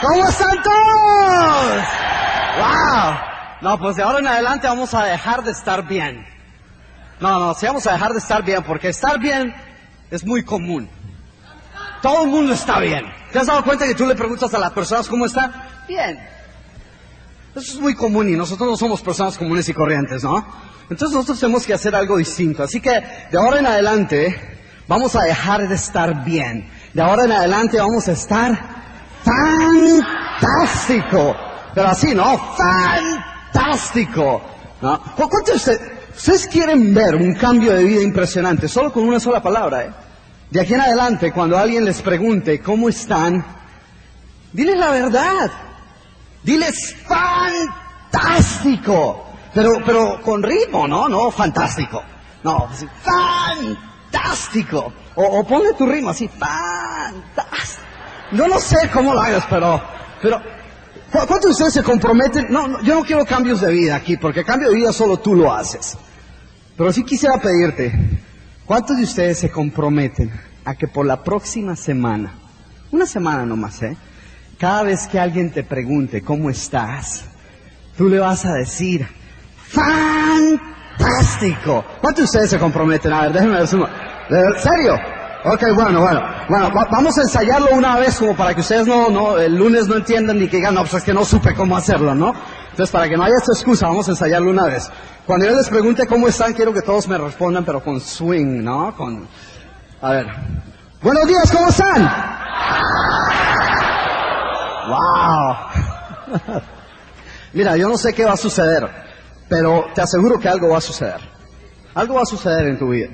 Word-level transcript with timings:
¿Cómo 0.00 0.28
están 0.28 0.62
todos? 0.62 1.84
¡Wow! 2.58 3.14
No, 3.62 3.78
pues 3.78 3.96
de 3.96 4.02
ahora 4.02 4.20
en 4.20 4.28
adelante 4.28 4.68
vamos 4.68 4.94
a 4.94 5.04
dejar 5.04 5.42
de 5.42 5.50
estar 5.50 5.86
bien. 5.86 6.24
No, 7.20 7.38
no, 7.40 7.54
sí 7.54 7.66
vamos 7.66 7.86
a 7.86 7.92
dejar 7.92 8.12
de 8.12 8.18
estar 8.18 8.44
bien, 8.44 8.62
porque 8.62 8.88
estar 8.88 9.18
bien 9.18 9.52
es 10.10 10.24
muy 10.24 10.44
común. 10.44 10.88
Todo 12.00 12.24
el 12.24 12.30
mundo 12.30 12.52
está 12.52 12.78
bien. 12.78 13.04
¿Te 13.32 13.40
has 13.40 13.46
dado 13.48 13.64
cuenta 13.64 13.86
que 13.86 13.94
tú 13.94 14.06
le 14.06 14.14
preguntas 14.14 14.54
a 14.54 14.58
las 14.58 14.70
personas 14.70 15.08
cómo 15.08 15.26
están? 15.26 15.52
Bien. 15.88 16.16
Eso 17.56 17.72
es 17.72 17.80
muy 17.80 17.94
común 17.94 18.28
y 18.28 18.36
nosotros 18.36 18.70
no 18.70 18.76
somos 18.76 19.02
personas 19.02 19.36
comunes 19.36 19.68
y 19.68 19.74
corrientes, 19.74 20.22
¿no? 20.22 20.46
Entonces 20.82 21.10
nosotros 21.10 21.40
tenemos 21.40 21.66
que 21.66 21.74
hacer 21.74 21.96
algo 21.96 22.16
distinto. 22.16 22.62
Así 22.62 22.80
que 22.80 22.90
de 22.90 23.36
ahora 23.38 23.58
en 23.58 23.66
adelante 23.66 24.58
vamos 24.86 25.16
a 25.16 25.22
dejar 25.22 25.66
de 25.66 25.74
estar 25.74 26.24
bien. 26.24 26.70
De 26.94 27.02
ahora 27.02 27.24
en 27.24 27.32
adelante 27.32 27.78
vamos 27.78 28.06
a 28.06 28.12
estar 28.12 28.77
fantástico. 30.40 31.36
Pero 31.74 31.88
así, 31.88 32.14
¿no? 32.14 32.38
Fantástico. 33.52 34.40
¿No? 34.80 35.00
¿Cuántos 35.16 35.64
de 35.64 35.72
ustedes, 36.14 36.46
quieren 36.48 36.94
ver 36.94 37.16
un 37.16 37.34
cambio 37.34 37.74
de 37.74 37.82
vida 37.84 38.00
impresionante 38.02 38.68
solo 38.68 38.92
con 38.92 39.04
una 39.04 39.18
sola 39.20 39.42
palabra, 39.42 39.84
eh? 39.84 39.90
De 40.50 40.60
aquí 40.60 40.74
en 40.74 40.80
adelante, 40.80 41.32
cuando 41.32 41.58
alguien 41.58 41.84
les 41.84 42.00
pregunte 42.00 42.60
cómo 42.60 42.88
están, 42.88 43.44
diles 44.52 44.78
la 44.78 44.90
verdad. 44.90 45.50
Diles 46.42 46.96
fantástico. 48.10 49.26
Pero, 49.52 49.72
pero 49.84 50.22
con 50.22 50.42
ritmo, 50.42 50.88
¿no? 50.88 51.08
No 51.08 51.30
fantástico. 51.30 52.02
No, 52.44 52.68
fantástico. 53.02 54.92
O, 55.16 55.24
o 55.24 55.44
ponle 55.44 55.74
tu 55.74 55.86
ritmo 55.86 56.10
así, 56.10 56.28
fantástico. 56.28 57.87
Yo 58.32 58.46
no 58.48 58.58
sé 58.60 58.76
cómo 58.92 59.14
lo 59.14 59.20
hagas, 59.20 59.44
pero, 59.48 59.80
pero, 60.20 60.38
¿cu- 61.12 61.26
¿cuántos 61.26 61.44
de 61.44 61.50
ustedes 61.50 61.74
se 61.74 61.82
comprometen? 61.82 62.46
No, 62.50 62.80
yo 62.82 62.94
no 62.94 63.02
quiero 63.02 63.24
cambios 63.24 63.60
de 63.60 63.72
vida 63.72 63.96
aquí, 63.96 64.16
porque 64.16 64.44
cambio 64.44 64.68
de 64.70 64.76
vida 64.76 64.92
solo 64.92 65.16
tú 65.18 65.34
lo 65.34 65.52
haces. 65.52 65.96
Pero 66.76 66.92
sí 66.92 67.02
quisiera 67.04 67.38
pedirte, 67.38 67.92
¿cuántos 68.66 68.96
de 68.96 69.02
ustedes 69.04 69.38
se 69.38 69.50
comprometen 69.50 70.30
a 70.64 70.74
que 70.74 70.86
por 70.88 71.06
la 71.06 71.22
próxima 71.24 71.74
semana, 71.76 72.34
una 72.92 73.06
semana 73.06 73.44
nomás, 73.46 73.82
¿eh? 73.82 73.96
Cada 74.58 74.82
vez 74.82 75.06
que 75.06 75.18
alguien 75.18 75.50
te 75.52 75.62
pregunte 75.64 76.20
cómo 76.22 76.50
estás, 76.50 77.24
tú 77.96 78.08
le 78.08 78.18
vas 78.18 78.44
a 78.44 78.52
decir, 78.54 79.08
fantástico. 80.98 81.84
¿Cuántos 82.00 82.22
de 82.22 82.24
ustedes 82.24 82.50
se 82.50 82.58
comprometen? 82.58 83.12
A 83.12 83.22
ver, 83.22 83.32
déjenme 83.32 83.56
ver 83.58 83.68
su... 83.68 83.76
¿En 83.78 84.58
serio? 84.60 84.94
Ok, 85.44 85.62
bueno, 85.74 86.00
bueno. 86.00 86.20
Bueno, 86.48 86.70
va- 86.76 86.88
vamos 86.90 87.16
a 87.18 87.22
ensayarlo 87.22 87.68
una 87.72 87.96
vez 87.98 88.18
como 88.18 88.34
para 88.36 88.54
que 88.54 88.60
ustedes 88.60 88.86
no, 88.86 89.08
no, 89.08 89.38
el 89.38 89.54
lunes 89.56 89.86
no 89.86 89.96
entiendan 89.96 90.38
ni 90.38 90.48
que 90.48 90.56
digan, 90.56 90.74
no, 90.74 90.80
pues 90.82 90.94
es 90.94 91.04
que 91.04 91.14
no 91.14 91.24
supe 91.24 91.54
cómo 91.54 91.76
hacerlo, 91.76 92.14
¿no? 92.14 92.34
Entonces, 92.70 92.90
para 92.90 93.08
que 93.08 93.16
no 93.16 93.22
haya 93.24 93.36
esta 93.38 93.52
excusa, 93.52 93.86
vamos 93.88 94.08
a 94.08 94.12
ensayarlo 94.12 94.50
una 94.50 94.64
vez. 94.66 94.90
Cuando 95.26 95.46
yo 95.46 95.54
les 95.54 95.68
pregunte 95.68 96.06
cómo 96.06 96.26
están, 96.28 96.52
quiero 96.54 96.72
que 96.72 96.82
todos 96.82 97.06
me 97.08 97.18
respondan, 97.18 97.64
pero 97.64 97.82
con 97.82 98.00
swing, 98.00 98.62
¿no? 98.64 98.94
Con... 98.96 99.28
A 100.02 100.10
ver. 100.10 100.26
Buenos 101.02 101.26
días, 101.28 101.50
¿cómo 101.52 101.68
están? 101.68 102.10
¡Wow! 104.88 105.56
Mira, 107.52 107.76
yo 107.76 107.88
no 107.88 107.96
sé 107.96 108.12
qué 108.12 108.24
va 108.24 108.32
a 108.32 108.36
suceder, 108.36 108.88
pero 109.48 109.86
te 109.94 110.00
aseguro 110.02 110.38
que 110.38 110.48
algo 110.48 110.70
va 110.70 110.78
a 110.78 110.82
suceder. 110.82 111.20
Algo 111.94 112.14
va 112.14 112.22
a 112.22 112.26
suceder 112.26 112.66
en 112.68 112.78
tu 112.78 112.88
vida. 112.90 113.08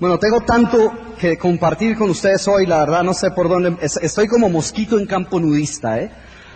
Bueno, 0.00 0.18
tengo 0.18 0.40
tanto 0.40 0.92
que 1.18 1.36
compartir 1.36 1.96
con 1.96 2.08
ustedes 2.10 2.48
hoy, 2.48 2.64
la 2.66 2.78
verdad 2.78 3.02
no 3.02 3.12
sé 3.12 3.30
por 3.32 3.48
dónde, 3.48 3.76
es- 3.82 3.98
estoy 3.98 4.26
como 4.28 4.48
mosquito 4.48 4.98
en 4.98 5.06
campo 5.06 5.38
nudista, 5.38 5.98
¿eh? 5.98 6.10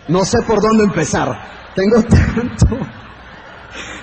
No 0.07 0.25
sé 0.25 0.41
por 0.41 0.61
dónde 0.61 0.83
empezar. 0.83 1.29
Tengo 1.75 2.01
tanto, 2.03 2.77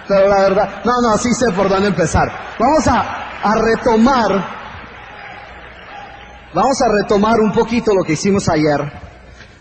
pero 0.06 0.28
la 0.28 0.40
verdad, 0.42 0.82
no, 0.84 0.92
no, 1.02 1.18
sí 1.18 1.32
sé 1.34 1.50
por 1.52 1.68
dónde 1.68 1.88
empezar. 1.88 2.30
Vamos 2.58 2.86
a, 2.86 3.40
a 3.42 3.54
retomar, 3.56 4.46
vamos 6.54 6.80
a 6.82 6.88
retomar 6.88 7.40
un 7.40 7.52
poquito 7.52 7.92
lo 7.94 8.04
que 8.04 8.12
hicimos 8.12 8.48
ayer. 8.48 8.80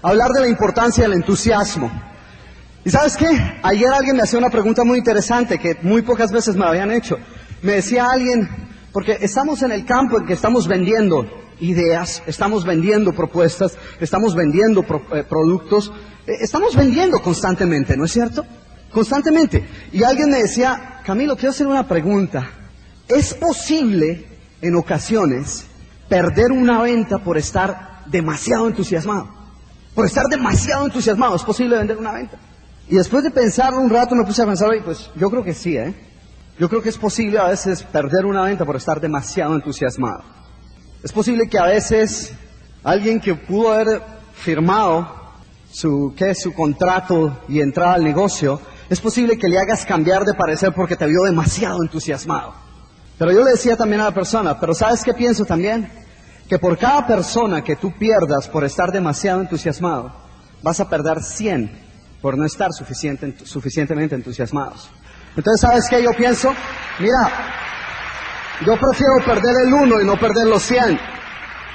Hablar 0.03 0.29
de 0.29 0.41
la 0.41 0.47
importancia 0.47 1.03
del 1.03 1.13
entusiasmo. 1.13 1.91
¿Y 2.83 2.89
sabes 2.91 3.15
qué? 3.17 3.59
Ayer 3.63 3.89
alguien 3.91 4.15
me 4.15 4.23
hacía 4.23 4.39
una 4.39 4.49
pregunta 4.49 4.83
muy 4.83 4.97
interesante 4.99 5.57
que 5.59 5.77
muy 5.83 6.01
pocas 6.03 6.31
veces 6.31 6.55
me 6.55 6.65
habían 6.65 6.91
hecho. 6.91 7.17
Me 7.61 7.73
decía 7.73 8.07
alguien, 8.11 8.49
porque 8.91 9.17
estamos 9.21 9.61
en 9.63 9.71
el 9.71 9.85
campo 9.85 10.17
en 10.19 10.25
que 10.25 10.33
estamos 10.33 10.67
vendiendo 10.67 11.25
ideas, 11.59 12.23
estamos 12.25 12.65
vendiendo 12.65 13.13
propuestas, 13.13 13.77
estamos 13.99 14.35
vendiendo 14.35 14.83
pro- 14.83 15.03
eh, 15.13 15.23
productos, 15.27 15.91
eh, 16.27 16.31
estamos 16.41 16.75
vendiendo 16.75 17.19
constantemente, 17.21 17.95
¿no 17.95 18.05
es 18.05 18.11
cierto? 18.11 18.45
Constantemente. 18.91 19.63
Y 19.93 20.03
alguien 20.03 20.29
me 20.29 20.37
decía, 20.41 20.99
Camilo, 21.05 21.35
quiero 21.35 21.51
hacer 21.51 21.67
una 21.67 21.87
pregunta. 21.87 22.49
¿Es 23.07 23.33
posible 23.33 24.25
en 24.61 24.75
ocasiones 24.75 25.65
perder 26.09 26.51
una 26.51 26.81
venta 26.81 27.19
por 27.19 27.37
estar 27.37 28.03
demasiado 28.07 28.67
entusiasmado? 28.67 29.29
Por 29.95 30.05
estar 30.05 30.25
demasiado 30.27 30.85
entusiasmado, 30.85 31.35
¿es 31.35 31.43
posible 31.43 31.77
vender 31.77 31.97
una 31.97 32.11
venta? 32.13 32.37
Y 32.89 32.95
después 32.95 33.23
de 33.23 33.31
pensarlo 33.31 33.79
un 33.79 33.89
rato 33.89 34.15
me 34.15 34.25
puse 34.25 34.41
a 34.41 34.45
pensar, 34.45 34.69
oye, 34.69 34.81
pues 34.81 35.09
yo 35.15 35.29
creo 35.29 35.43
que 35.43 35.53
sí, 35.53 35.77
¿eh? 35.77 35.93
Yo 36.61 36.69
creo 36.69 36.83
que 36.83 36.89
es 36.89 36.97
posible 36.99 37.39
a 37.39 37.45
veces 37.45 37.81
perder 37.81 38.23
una 38.23 38.43
venta 38.43 38.65
por 38.65 38.75
estar 38.75 39.01
demasiado 39.01 39.55
entusiasmado. 39.55 40.21
Es 41.01 41.11
posible 41.11 41.49
que 41.49 41.57
a 41.57 41.65
veces 41.65 42.33
alguien 42.83 43.19
que 43.19 43.33
pudo 43.33 43.73
haber 43.73 43.99
firmado 44.35 45.11
su, 45.71 46.13
¿qué? 46.15 46.35
su 46.35 46.53
contrato 46.53 47.35
y 47.49 47.61
entrar 47.61 47.95
al 47.95 48.03
negocio, 48.03 48.61
es 48.91 49.01
posible 49.01 49.39
que 49.39 49.47
le 49.47 49.57
hagas 49.57 49.87
cambiar 49.87 50.23
de 50.23 50.35
parecer 50.35 50.71
porque 50.71 50.95
te 50.95 51.07
vio 51.07 51.23
demasiado 51.23 51.81
entusiasmado. 51.81 52.53
Pero 53.17 53.31
yo 53.31 53.43
le 53.43 53.53
decía 53.53 53.75
también 53.75 54.01
a 54.01 54.05
la 54.05 54.13
persona, 54.13 54.59
pero 54.59 54.75
¿sabes 54.75 55.03
qué 55.03 55.15
pienso 55.15 55.43
también? 55.45 55.91
Que 56.47 56.59
por 56.59 56.77
cada 56.77 57.07
persona 57.07 57.63
que 57.63 57.75
tú 57.75 57.91
pierdas 57.97 58.47
por 58.47 58.63
estar 58.63 58.91
demasiado 58.91 59.41
entusiasmado, 59.41 60.13
vas 60.61 60.79
a 60.79 60.87
perder 60.87 61.23
100 61.23 61.71
por 62.21 62.37
no 62.37 62.45
estar 62.45 62.71
suficiente, 62.71 63.35
suficientemente 63.45 64.13
entusiasmados. 64.13 64.91
Entonces, 65.35 65.61
¿sabes 65.61 65.87
qué 65.89 66.03
yo 66.03 66.11
pienso? 66.11 66.53
Mira, 66.99 67.31
yo 68.65 68.77
prefiero 68.77 69.13
perder 69.25 69.65
el 69.65 69.73
uno 69.73 70.01
y 70.01 70.05
no 70.05 70.17
perder 70.17 70.47
los 70.47 70.61
100. 70.63 70.99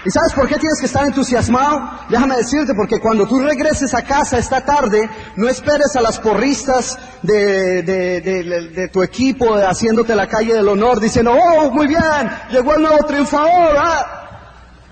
¿Y 0.05 0.11
sabes 0.11 0.35
por 0.35 0.47
qué 0.47 0.57
tienes 0.57 0.79
que 0.79 0.87
estar 0.87 1.05
entusiasmado? 1.05 1.91
Déjame 2.09 2.37
decirte, 2.37 2.75
porque 2.77 3.01
cuando 3.01 3.27
tú 3.27 3.41
regreses 3.41 3.93
a 3.93 4.03
casa 4.03 4.39
esta 4.39 4.61
tarde, 4.61 5.11
no 5.35 5.49
esperes 5.49 5.97
a 5.97 6.01
las 6.01 6.21
porristas 6.21 6.97
de, 7.23 7.83
de, 7.83 8.89
tu 8.93 9.03
equipo 9.03 9.55
haciéndote 9.55 10.15
la 10.15 10.29
calle 10.29 10.55
del 10.55 10.69
honor, 10.69 11.01
diciendo, 11.01 11.33
oh, 11.33 11.73
muy 11.73 11.89
bien, 11.89 12.31
llegó 12.51 12.75
el 12.77 12.83
nuevo 12.83 13.05
triunfador. 13.05 13.77
Ah, 13.77 14.07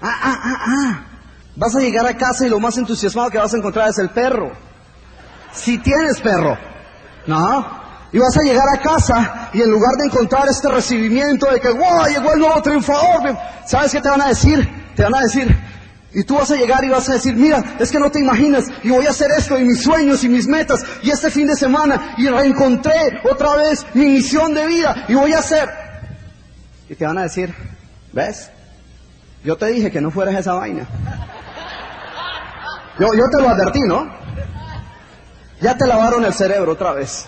ah, 0.03 0.21
ah, 0.21 0.41
ah, 0.43 0.65
ah. 0.67 1.07
Vas 1.55 1.77
a 1.77 1.81
llegar 1.81 2.07
a 2.07 2.17
casa 2.17 2.45
y 2.45 2.51
lo 2.51 2.59
más 2.59 2.77
entusiasmado 2.77 3.31
que 3.31 3.39
vas 3.39 3.55
a 3.55 3.59
encontrar 3.59 3.91
es 3.91 3.99
el 3.99 4.11
perro. 4.11 4.51
Si 5.53 5.79
tienes 5.79 6.21
perro, 6.21 6.59
¿no? 7.29 7.84
Y 8.15 8.19
vas 8.21 8.37
a 8.37 8.43
llegar 8.43 8.69
a 8.73 8.79
casa 8.81 9.51
y 9.53 9.61
en 9.61 9.69
lugar 9.69 9.97
de 9.97 10.05
encontrar 10.05 10.49
este 10.49 10.69
recibimiento 10.69 11.51
de 11.51 11.59
que, 11.59 11.69
wow, 11.69 12.07
llegó 12.07 12.33
el 12.33 12.39
nuevo 12.39 12.63
triunfador, 12.63 13.37
¿sabes 13.67 13.91
qué 13.91 14.01
te 14.01 14.09
van 14.09 14.21
a 14.21 14.29
decir? 14.29 14.93
Te 14.95 15.03
van 15.03 15.17
a 15.17 15.23
decir, 15.23 15.53
y 16.13 16.23
tú 16.23 16.37
vas 16.37 16.49
a 16.53 16.55
llegar 16.55 16.85
y 16.85 16.91
vas 16.91 17.09
a 17.09 17.15
decir, 17.15 17.35
mira, 17.35 17.75
es 17.81 17.91
que 17.91 17.99
no 17.99 18.13
te 18.13 18.21
imaginas, 18.21 18.67
y 18.85 18.91
voy 18.91 19.05
a 19.05 19.11
hacer 19.11 19.33
esto, 19.37 19.59
y 19.59 19.65
mis 19.65 19.83
sueños 19.83 20.23
y 20.23 20.29
mis 20.29 20.47
metas, 20.47 20.85
y 21.03 21.11
este 21.11 21.29
fin 21.29 21.49
de 21.49 21.57
semana, 21.57 22.15
y 22.17 22.29
reencontré 22.29 23.21
otra 23.29 23.57
vez 23.57 23.85
mi 23.95 24.07
misión 24.07 24.55
de 24.55 24.65
vida, 24.65 25.07
y 25.09 25.15
voy 25.15 25.33
a 25.33 25.41
hacer. 25.41 25.69
Y 26.89 26.95
te 26.95 27.05
van 27.05 27.19
a 27.19 27.23
decir, 27.23 27.53
¿ves? 28.13 28.49
Yo 29.43 29.57
te 29.57 29.67
dije 29.67 29.91
que 29.91 30.01
no 30.01 30.13
fueras 30.13 30.37
esa 30.37 30.55
vaina. 30.55 30.87
Yo, 32.97 33.09
yo 33.13 33.29
te 33.29 33.43
lo 33.43 33.49
advertí, 33.49 33.81
¿no? 33.81 34.09
Ya 35.61 35.77
te 35.77 35.85
lavaron 35.85 36.25
el 36.25 36.33
cerebro 36.33 36.75
otra 36.75 36.93
vez. 36.93 37.27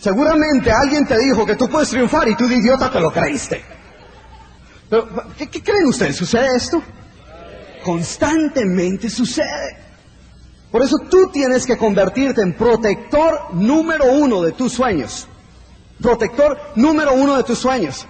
Seguramente 0.00 0.72
alguien 0.72 1.06
te 1.06 1.18
dijo 1.18 1.44
que 1.44 1.56
tú 1.56 1.68
puedes 1.68 1.90
triunfar 1.90 2.26
y 2.28 2.34
tú 2.34 2.48
de 2.48 2.56
idiota 2.56 2.90
te 2.90 3.00
lo 3.00 3.12
creíste. 3.12 3.62
Pero, 4.88 5.06
¿qué, 5.36 5.48
qué 5.48 5.62
creen 5.62 5.86
ustedes? 5.86 6.16
¿Sucede 6.16 6.56
esto? 6.56 6.82
Constantemente 7.84 9.10
sucede. 9.10 9.76
Por 10.70 10.82
eso 10.82 10.96
tú 11.10 11.30
tienes 11.30 11.66
que 11.66 11.76
convertirte 11.76 12.40
en 12.40 12.54
protector 12.54 13.52
número 13.52 14.06
uno 14.12 14.40
de 14.42 14.52
tus 14.52 14.72
sueños. 14.72 15.28
Protector 16.00 16.58
número 16.76 17.12
uno 17.12 17.36
de 17.36 17.44
tus 17.44 17.58
sueños. 17.58 18.06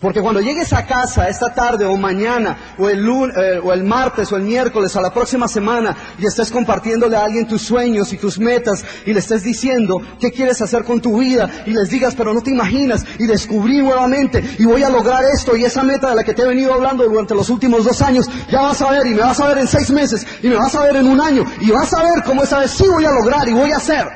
Porque 0.00 0.20
cuando 0.20 0.42
llegues 0.42 0.74
a 0.74 0.84
casa 0.84 1.26
esta 1.26 1.54
tarde 1.54 1.86
o 1.86 1.96
mañana 1.96 2.74
o 2.78 2.88
el, 2.90 3.00
eh, 3.00 3.60
o 3.62 3.72
el 3.72 3.82
martes 3.82 4.30
o 4.30 4.36
el 4.36 4.42
miércoles 4.42 4.94
o 4.94 5.00
la 5.00 5.12
próxima 5.12 5.48
semana 5.48 5.96
y 6.18 6.26
estés 6.26 6.50
compartiéndole 6.50 7.16
a 7.16 7.24
alguien 7.24 7.48
tus 7.48 7.62
sueños 7.62 8.12
y 8.12 8.18
tus 8.18 8.38
metas 8.38 8.84
y 9.06 9.14
le 9.14 9.20
estés 9.20 9.42
diciendo 9.42 10.02
qué 10.20 10.30
quieres 10.30 10.60
hacer 10.60 10.84
con 10.84 11.00
tu 11.00 11.18
vida 11.18 11.48
y 11.64 11.70
les 11.70 11.88
digas 11.88 12.14
pero 12.14 12.34
no 12.34 12.42
te 12.42 12.50
imaginas 12.50 13.06
y 13.18 13.26
descubrí 13.26 13.80
nuevamente 13.80 14.44
y 14.58 14.66
voy 14.66 14.82
a 14.82 14.90
lograr 14.90 15.24
esto 15.34 15.56
y 15.56 15.64
esa 15.64 15.82
meta 15.82 16.10
de 16.10 16.16
la 16.16 16.24
que 16.24 16.34
te 16.34 16.42
he 16.42 16.46
venido 16.46 16.74
hablando 16.74 17.02
durante 17.04 17.34
los 17.34 17.48
últimos 17.48 17.84
dos 17.84 18.02
años 18.02 18.28
ya 18.50 18.60
vas 18.60 18.82
a 18.82 18.90
ver 18.90 19.06
y 19.06 19.14
me 19.14 19.22
vas 19.22 19.40
a 19.40 19.48
ver 19.48 19.58
en 19.58 19.66
seis 19.66 19.90
meses 19.90 20.26
y 20.42 20.48
me 20.48 20.56
vas 20.56 20.74
a 20.74 20.82
ver 20.82 20.96
en 20.96 21.06
un 21.06 21.20
año 21.22 21.42
y 21.60 21.70
vas 21.70 21.94
a 21.94 22.02
ver 22.02 22.22
cómo 22.22 22.42
esa 22.42 22.58
vez 22.58 22.70
sí 22.70 22.84
voy 22.86 23.06
a 23.06 23.12
lograr 23.12 23.48
y 23.48 23.52
voy 23.52 23.72
a 23.72 23.76
hacer. 23.78 24.06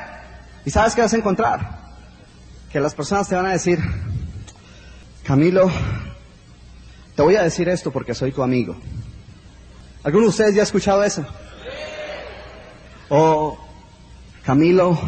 ¿Y 0.64 0.70
sabes 0.70 0.94
qué 0.94 1.00
vas 1.00 1.12
a 1.12 1.16
encontrar? 1.16 1.80
Que 2.70 2.80
las 2.80 2.94
personas 2.94 3.28
te 3.28 3.34
van 3.34 3.46
a 3.46 3.52
decir, 3.52 3.78
Camilo, 5.30 5.70
te 7.14 7.22
voy 7.22 7.36
a 7.36 7.44
decir 7.44 7.68
esto 7.68 7.92
porque 7.92 8.14
soy 8.14 8.32
tu 8.32 8.42
amigo. 8.42 8.74
¿Alguno 10.02 10.24
de 10.24 10.30
ustedes 10.30 10.56
ya 10.56 10.62
ha 10.62 10.64
escuchado 10.64 11.04
eso? 11.04 11.24
O, 13.10 13.56
Camilo, 14.42 14.98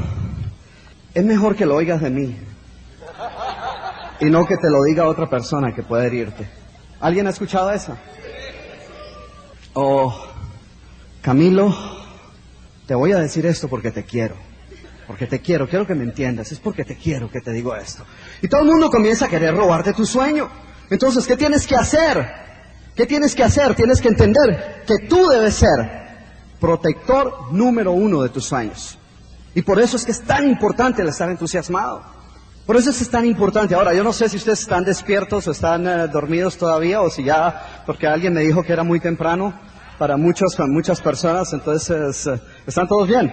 es 1.13 1.25
mejor 1.25 1.57
que 1.57 1.67
lo 1.67 1.75
oigas 1.75 2.01
de 2.01 2.11
mí 2.11 2.37
y 4.21 4.27
no 4.27 4.47
que 4.47 4.57
te 4.59 4.71
lo 4.71 4.85
diga 4.85 5.09
otra 5.09 5.29
persona 5.29 5.75
que 5.75 5.83
puede 5.83 6.07
herirte. 6.07 6.49
¿Alguien 7.01 7.27
ha 7.27 7.31
escuchado 7.31 7.73
eso? 7.73 7.99
O, 9.75 10.17
Camilo, 11.21 11.77
te 12.87 12.95
voy 12.95 13.11
a 13.11 13.19
decir 13.19 13.45
esto 13.45 13.67
porque 13.67 13.91
te 13.91 14.05
quiero 14.05 14.52
porque 15.07 15.27
te 15.27 15.41
quiero, 15.41 15.69
quiero 15.69 15.87
que 15.87 15.95
me 15.95 16.05
entiendas, 16.05 16.53
es 16.53 16.59
porque 16.59 16.85
te 16.85 16.97
quiero 16.97 17.31
que 17.31 17.41
te 17.41 17.53
digo 17.53 17.75
esto. 17.75 18.05
Y 18.41 18.49
todo 18.49 18.63
el 18.63 18.69
mundo 18.69 18.91
comienza 18.91 19.27
a 19.27 19.29
querer 19.29 19.55
robarte 19.55 19.93
tu 19.93 20.07
sueño. 20.07 20.49
Entonces, 20.91 21.27
¿qué 21.27 21.37
tienes 21.37 21.67
que 21.67 21.77
hacer? 21.77 22.27
¿Qué 22.95 23.07
tienes 23.07 23.35
que 23.35 23.43
hacer? 23.43 23.75
Tienes 23.75 24.01
que 24.01 24.09
entender 24.09 24.83
que 24.87 25.07
tú 25.09 25.29
debes 25.29 25.55
ser 25.55 26.03
protector 26.61 27.53
número 27.53 27.93
uno 27.93 28.23
de 28.23 28.29
tus 28.29 28.45
sueños. 28.45 28.99
Y 29.55 29.63
por 29.63 29.81
eso 29.81 29.97
es 29.97 30.05
que 30.05 30.13
es 30.13 30.23
tan 30.23 30.49
importante 30.49 31.03
el 31.03 31.09
estar 31.09 31.29
entusiasmado. 31.29 32.03
Por 32.67 32.77
eso 32.77 32.91
es 32.91 33.11
tan 33.11 33.27
importante. 33.27 33.75
Ahora, 33.75 33.93
yo 33.93 34.05
no 34.05 34.13
sé 34.13 34.29
si 34.29 34.37
ustedes 34.37 34.61
están 34.61 34.85
despiertos 34.85 35.49
o 35.49 35.51
están 35.51 35.87
eh, 35.87 36.09
dormidos 36.09 36.57
todavía 36.57 37.01
o 37.01 37.11
si 37.11 37.25
ya, 37.25 37.83
porque 37.85 38.07
alguien 38.07 38.33
me 38.33 38.41
dijo 38.41 38.63
que 38.63 38.73
era 38.73 38.85
muy 38.85 39.01
temprano 39.01 39.53
para 39.99 40.17
muchos, 40.17 40.57
muchas 40.69 41.01
personas, 41.01 41.53
entonces, 41.53 42.27
eh, 42.27 42.41
¿están 42.67 42.89
todos 42.89 43.09
bien? 43.09 43.33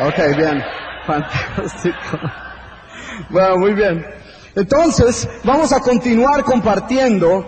Ok, 0.00 0.36
bien. 0.36 0.62
Fantástico. 1.06 2.18
Bueno, 3.30 3.58
muy 3.58 3.72
bien. 3.72 4.04
Entonces, 4.54 5.28
vamos 5.44 5.72
a 5.72 5.80
continuar 5.80 6.44
compartiendo 6.44 7.44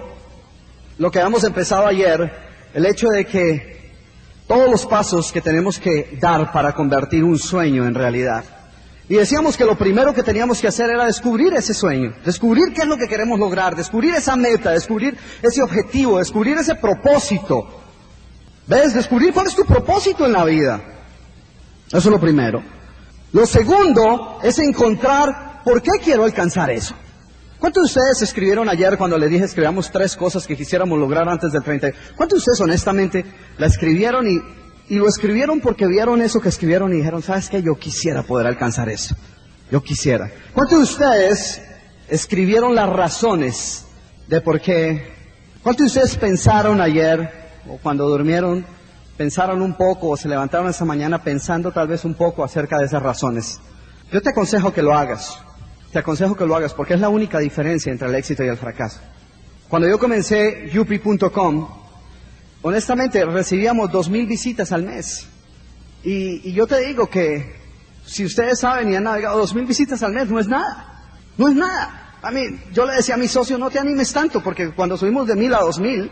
lo 0.99 1.11
que 1.11 1.19
habíamos 1.19 1.45
empezado 1.45 1.87
ayer, 1.87 2.33
el 2.73 2.87
hecho 2.87 3.09
de 3.09 3.25
que 3.25 3.93
todos 4.47 4.71
los 4.71 4.87
pasos 4.87 5.33
que 5.33 5.41
tenemos 5.41 5.79
que 5.79 6.17
dar 6.21 6.53
para 6.53 6.75
convertir 6.75 7.25
un 7.25 7.39
sueño 7.39 7.87
en 7.87 7.95
realidad. 7.95 8.45
Y 9.09 9.17
decíamos 9.17 9.57
que 9.57 9.67
lo 9.67 9.77
primero 9.77 10.15
que 10.15 10.23
teníamos 10.23 10.61
que 10.61 10.69
hacer 10.69 10.89
era 10.89 11.05
descubrir 11.05 11.53
ese 11.53 11.75
sueño, 11.75 12.15
descubrir 12.25 12.73
qué 12.75 12.83
es 12.83 12.89
lo 12.89 12.97
que 12.97 13.07
queremos 13.07 13.39
lograr, 13.39 13.77
descubrir 13.77 14.15
esa 14.15 14.35
meta, 14.35 14.71
descubrir 14.71 15.17
ese 15.43 15.63
objetivo, 15.63 16.19
descubrir 16.19 16.57
ese 16.57 16.75
propósito. 16.75 17.69
¿Ves? 18.67 18.95
Descubrir 18.95 19.35
cuál 19.35 19.47
es 19.47 19.55
tu 19.55 19.65
propósito 19.67 20.25
en 20.25 20.33
la 20.33 20.45
vida. 20.47 20.81
Eso 21.89 21.99
es 21.99 22.07
lo 22.07 22.19
primero. 22.19 22.63
Lo 23.35 23.47
segundo 23.47 24.39
es 24.45 24.61
encontrar 24.61 25.61
por 25.65 25.83
qué 25.83 25.91
quiero 26.01 26.23
alcanzar 26.23 26.71
eso. 26.71 26.95
¿Cuántos 27.59 27.83
de 27.83 27.87
ustedes 27.99 28.23
escribieron 28.23 28.69
ayer 28.69 28.97
cuando 28.97 29.19
le 29.19 29.27
dije 29.27 29.45
escribamos 29.45 29.91
tres 29.91 30.15
cosas 30.15 30.47
que 30.47 30.57
quisiéramos 30.57 30.97
lograr 30.97 31.29
antes 31.29 31.51
del 31.51 31.65
30? 31.65 31.91
¿Cuántos 32.15 32.37
de 32.37 32.39
ustedes 32.39 32.61
honestamente 32.61 33.25
la 33.59 33.67
escribieron 33.67 34.29
y, 34.29 34.41
y 34.89 34.99
lo 34.99 35.09
escribieron 35.09 35.61
porque 35.61 35.89
vieron 35.89 36.23
eso 36.23 36.41
que 36.41 36.49
escribieron 36.49 36.93
y 36.93 36.99
dijeron, 36.99 37.23
sabes 37.23 37.49
qué, 37.49 37.61
yo 37.61 37.75
quisiera 37.75 38.23
poder 38.23 38.47
alcanzar 38.47 38.89
eso? 38.89 39.17
Yo 39.69 39.83
quisiera. 39.83 40.31
¿Cuántos 40.53 40.79
de 40.79 40.85
ustedes 40.85 41.61
escribieron 42.07 42.77
las 42.77 42.89
razones 42.89 43.85
de 44.29 44.41
por 44.43 44.61
qué? 44.61 45.13
¿Cuántos 45.61 45.93
de 45.93 45.99
ustedes 45.99 46.17
pensaron 46.19 46.81
ayer 46.81 47.29
o 47.69 47.79
cuando 47.79 48.09
durmieron 48.09 48.65
pensaron 49.17 49.63
un 49.63 49.75
poco 49.75 50.11
o 50.11 50.17
se 50.17 50.29
levantaron 50.29 50.69
esa 50.69 50.85
mañana 50.85 51.23
pensando 51.23 51.73
tal 51.73 51.89
vez 51.89 52.05
un 52.05 52.15
poco 52.15 52.45
acerca 52.45 52.79
de 52.79 52.87
esas 52.87 53.03
razones. 53.03 53.61
Yo 54.13 54.21
te 54.21 54.31
aconsejo 54.31 54.73
que 54.73 54.83
lo 54.83 54.95
hagas. 54.95 55.39
Te 55.93 56.01
aconsejo 56.01 56.35
que 56.37 56.47
lo 56.47 56.57
hagas 56.57 56.75
porque 56.75 56.95
es 56.95 57.01
la 57.01 57.09
única 57.09 57.39
diferencia 57.39 57.93
entre 57.93 58.09
el 58.09 58.15
éxito 58.15 58.45
y 58.45 58.49
el 58.49 58.57
fracaso. 58.57 59.01
Cuando 59.69 59.89
yo 59.89 59.99
comencé 59.99 60.71
yupi.com, 60.73 61.69
honestamente 62.63 63.25
recibíamos 63.25 63.91
dos 63.91 64.09
mil 64.09 64.27
visitas 64.27 64.73
al 64.73 64.83
mes. 64.83 65.27
Y, 66.03 66.53
yo 66.53 66.67
te 66.67 66.81
digo 66.81 67.09
que 67.09 67.57
si 68.05 68.25
ustedes 68.25 68.61
saben 68.61 68.93
y 68.93 68.97
han 68.97 69.05
navegado 69.05 69.39
dos 69.39 69.55
mil 69.55 69.65
visitas 69.65 70.03
al 70.03 70.13
mes, 70.13 70.29
no 70.29 70.39
es 70.39 70.49
nada. 70.49 71.03
No 71.39 71.49
es 71.49 71.55
nada. 71.55 72.19
A 72.23 72.31
mí, 72.31 72.43
yo 72.73 72.87
le 72.87 72.95
decía 72.95 73.15
a 73.15 73.19
mi 73.19 73.29
socio, 73.29 73.59
no 73.59 73.71
te 73.71 73.79
animes 73.79 74.13
tanto, 74.13 74.43
porque 74.43 74.71
cuando 74.73 74.97
subimos 74.97 75.27
de 75.27 75.37
mil 75.37 75.55
a 75.55 75.61
dos 75.61 75.79
mil, 75.79 76.11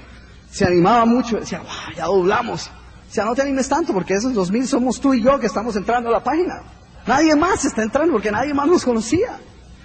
se 0.51 0.65
animaba 0.65 1.05
mucho, 1.05 1.39
decía, 1.39 1.61
wow, 1.61 1.97
ya 1.97 2.07
doblamos. 2.07 2.71
O 3.13 3.15
sea, 3.15 3.27
no 3.27 3.35
te 3.35 3.43
animes 3.43 3.69
tanto 3.69 3.93
porque 3.93 4.15
esos 4.15 4.33
dos 4.33 4.51
mil 4.51 4.67
somos 4.67 4.99
tú 4.99 5.13
y 5.13 5.23
yo 5.23 5.39
que 5.39 5.45
estamos 5.45 5.77
entrando 5.77 6.09
a 6.09 6.13
la 6.13 6.25
página. 6.25 6.63
Nadie 7.07 7.37
más 7.37 7.63
está 7.63 7.83
entrando 7.83 8.15
porque 8.15 8.33
nadie 8.33 8.55
más 8.55 8.67
nos 8.67 8.83
conocía. 8.87 9.39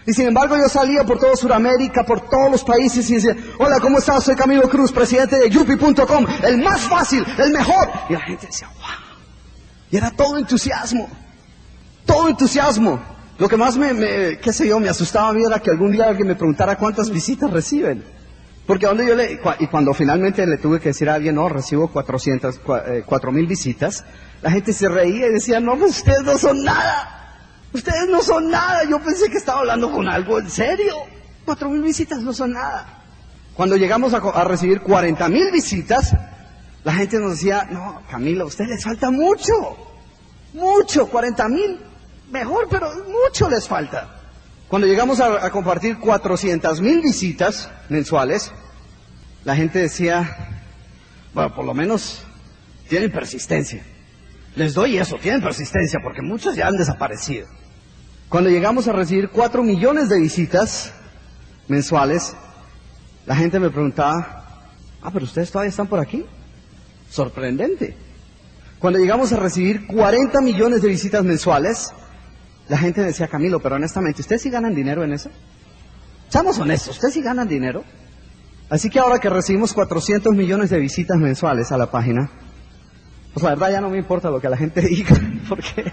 Y 0.05 0.13
sin 0.13 0.27
embargo 0.27 0.55
yo 0.55 0.69
salía 0.69 1.03
por 1.03 1.19
toda 1.19 1.35
Sudamérica, 1.35 2.05
por 2.05 2.21
todos 2.21 2.49
los 2.49 2.63
países 2.63 3.09
y 3.09 3.15
decía, 3.15 3.35
hola, 3.59 3.81
¿cómo 3.81 3.97
estás? 3.97 4.23
Soy 4.23 4.37
Camilo 4.37 4.69
Cruz, 4.69 4.93
presidente 4.93 5.37
de 5.39 5.49
Yupi.com, 5.49 6.25
el 6.41 6.57
más 6.59 6.79
fácil, 6.83 7.25
el 7.37 7.51
mejor. 7.51 7.89
Y 8.07 8.13
la 8.13 8.21
gente 8.21 8.45
decía, 8.45 8.69
wow. 8.69 9.17
Y 9.91 9.97
era 9.97 10.09
todo 10.11 10.37
entusiasmo, 10.37 11.09
todo 12.05 12.29
entusiasmo. 12.29 12.97
Lo 13.39 13.49
que 13.49 13.57
más 13.57 13.75
me, 13.75 13.91
me 13.91 14.39
qué 14.39 14.53
sé 14.53 14.69
yo, 14.69 14.79
me 14.79 14.87
asustaba 14.87 15.27
a 15.27 15.33
mí 15.33 15.43
era 15.43 15.59
que 15.59 15.69
algún 15.69 15.91
día 15.91 16.05
alguien 16.05 16.29
me 16.29 16.35
preguntara 16.35 16.77
cuántas 16.77 17.09
visitas 17.09 17.51
reciben. 17.51 18.05
Porque 18.67 18.85
donde 18.85 19.07
yo 19.07 19.15
le, 19.15 19.39
y 19.59 19.67
cuando 19.67 19.93
finalmente 19.93 20.45
le 20.45 20.57
tuve 20.57 20.81
que 20.81 20.89
decir 20.89 21.09
a 21.09 21.13
alguien, 21.13 21.35
no, 21.35 21.47
recibo 21.47 21.87
400, 21.87 22.59
eh, 22.85 23.03
cuatro 23.05 23.31
mil 23.31 23.47
visitas, 23.47 24.03
la 24.41 24.51
gente 24.51 24.73
se 24.73 24.89
reía 24.89 25.27
y 25.27 25.31
decía, 25.31 25.61
no, 25.61 25.77
pues 25.77 25.97
ustedes 25.99 26.21
no 26.23 26.37
son 26.37 26.65
nada. 26.65 27.39
Ustedes 27.71 28.09
no 28.09 28.21
son 28.21 28.51
nada. 28.51 28.83
Yo 28.83 28.99
pensé 28.99 29.29
que 29.29 29.37
estaba 29.37 29.61
hablando 29.61 29.89
con 29.89 30.09
algo 30.09 30.37
en 30.39 30.49
serio. 30.49 30.95
Cuatro 31.45 31.69
mil 31.69 31.81
visitas 31.81 32.21
no 32.21 32.33
son 32.33 32.51
nada. 32.51 33.03
Cuando 33.53 33.77
llegamos 33.77 34.13
a, 34.13 34.17
a 34.17 34.43
recibir 34.43 34.81
40 34.81 35.29
mil 35.29 35.49
visitas, 35.49 36.13
la 36.83 36.93
gente 36.93 37.19
nos 37.19 37.31
decía, 37.31 37.65
no, 37.71 38.01
Camila, 38.11 38.43
a 38.43 38.47
ustedes 38.47 38.69
les 38.71 38.83
falta 38.83 39.09
mucho. 39.09 39.53
Mucho, 40.53 41.07
40 41.07 41.47
mil. 41.47 41.79
Mejor, 42.31 42.67
pero 42.69 42.91
mucho 43.07 43.49
les 43.49 43.65
falta. 43.65 44.16
Cuando 44.67 44.85
llegamos 44.85 45.21
a, 45.21 45.49
compartir 45.49 45.97
400 45.97 46.81
mil 46.81 47.01
visitas 47.01 47.69
mensuales, 47.87 48.51
la 49.45 49.55
gente 49.55 49.79
decía, 49.79 50.61
bueno, 51.33 51.55
por 51.55 51.63
lo 51.63 51.73
menos 51.73 52.23
tienen 52.89 53.09
persistencia. 53.09 53.81
Les 54.57 54.73
doy 54.73 54.97
eso, 54.97 55.17
tienen 55.21 55.41
persistencia, 55.41 55.99
porque 56.03 56.21
muchos 56.21 56.55
ya 56.55 56.67
han 56.67 56.75
desaparecido. 56.75 57.47
Cuando 58.27 58.49
llegamos 58.49 58.89
a 58.89 58.91
recibir 58.91 59.29
4 59.29 59.63
millones 59.63 60.09
de 60.09 60.19
visitas 60.19 60.91
mensuales, 61.69 62.35
la 63.25 63.37
gente 63.37 63.59
me 63.61 63.69
preguntaba, 63.69 64.65
ah, 65.01 65.11
pero 65.13 65.23
ustedes 65.23 65.49
todavía 65.49 65.69
están 65.69 65.87
por 65.87 65.99
aquí. 65.99 66.25
Sorprendente. 67.09 67.95
Cuando 68.79 68.99
llegamos 68.99 69.31
a 69.31 69.37
recibir 69.37 69.87
40 69.87 70.41
millones 70.41 70.81
de 70.81 70.89
visitas 70.89 71.23
mensuales, 71.23 71.93
la 72.69 72.77
gente 72.77 73.01
decía, 73.01 73.27
Camilo, 73.27 73.59
pero 73.59 73.75
honestamente, 73.75 74.21
¿ustedes 74.21 74.41
sí 74.41 74.49
ganan 74.49 74.75
dinero 74.75 75.03
en 75.03 75.13
eso? 75.13 75.29
Seamos 76.29 76.59
honestos, 76.59 76.95
¿ustedes 76.95 77.13
sí 77.13 77.21
ganan 77.21 77.47
dinero? 77.47 77.83
Así 78.69 78.89
que 78.89 78.99
ahora 78.99 79.19
que 79.19 79.29
recibimos 79.29 79.73
400 79.73 80.33
millones 80.35 80.69
de 80.69 80.79
visitas 80.79 81.17
mensuales 81.17 81.71
a 81.71 81.77
la 81.77 81.89
página, 81.89 82.29
pues 83.33 83.43
la 83.43 83.51
verdad 83.51 83.71
ya 83.71 83.81
no 83.81 83.89
me 83.89 83.97
importa 83.97 84.29
lo 84.29 84.41
que 84.41 84.49
la 84.49 84.57
gente 84.57 84.81
diga, 84.87 85.15
porque 85.47 85.91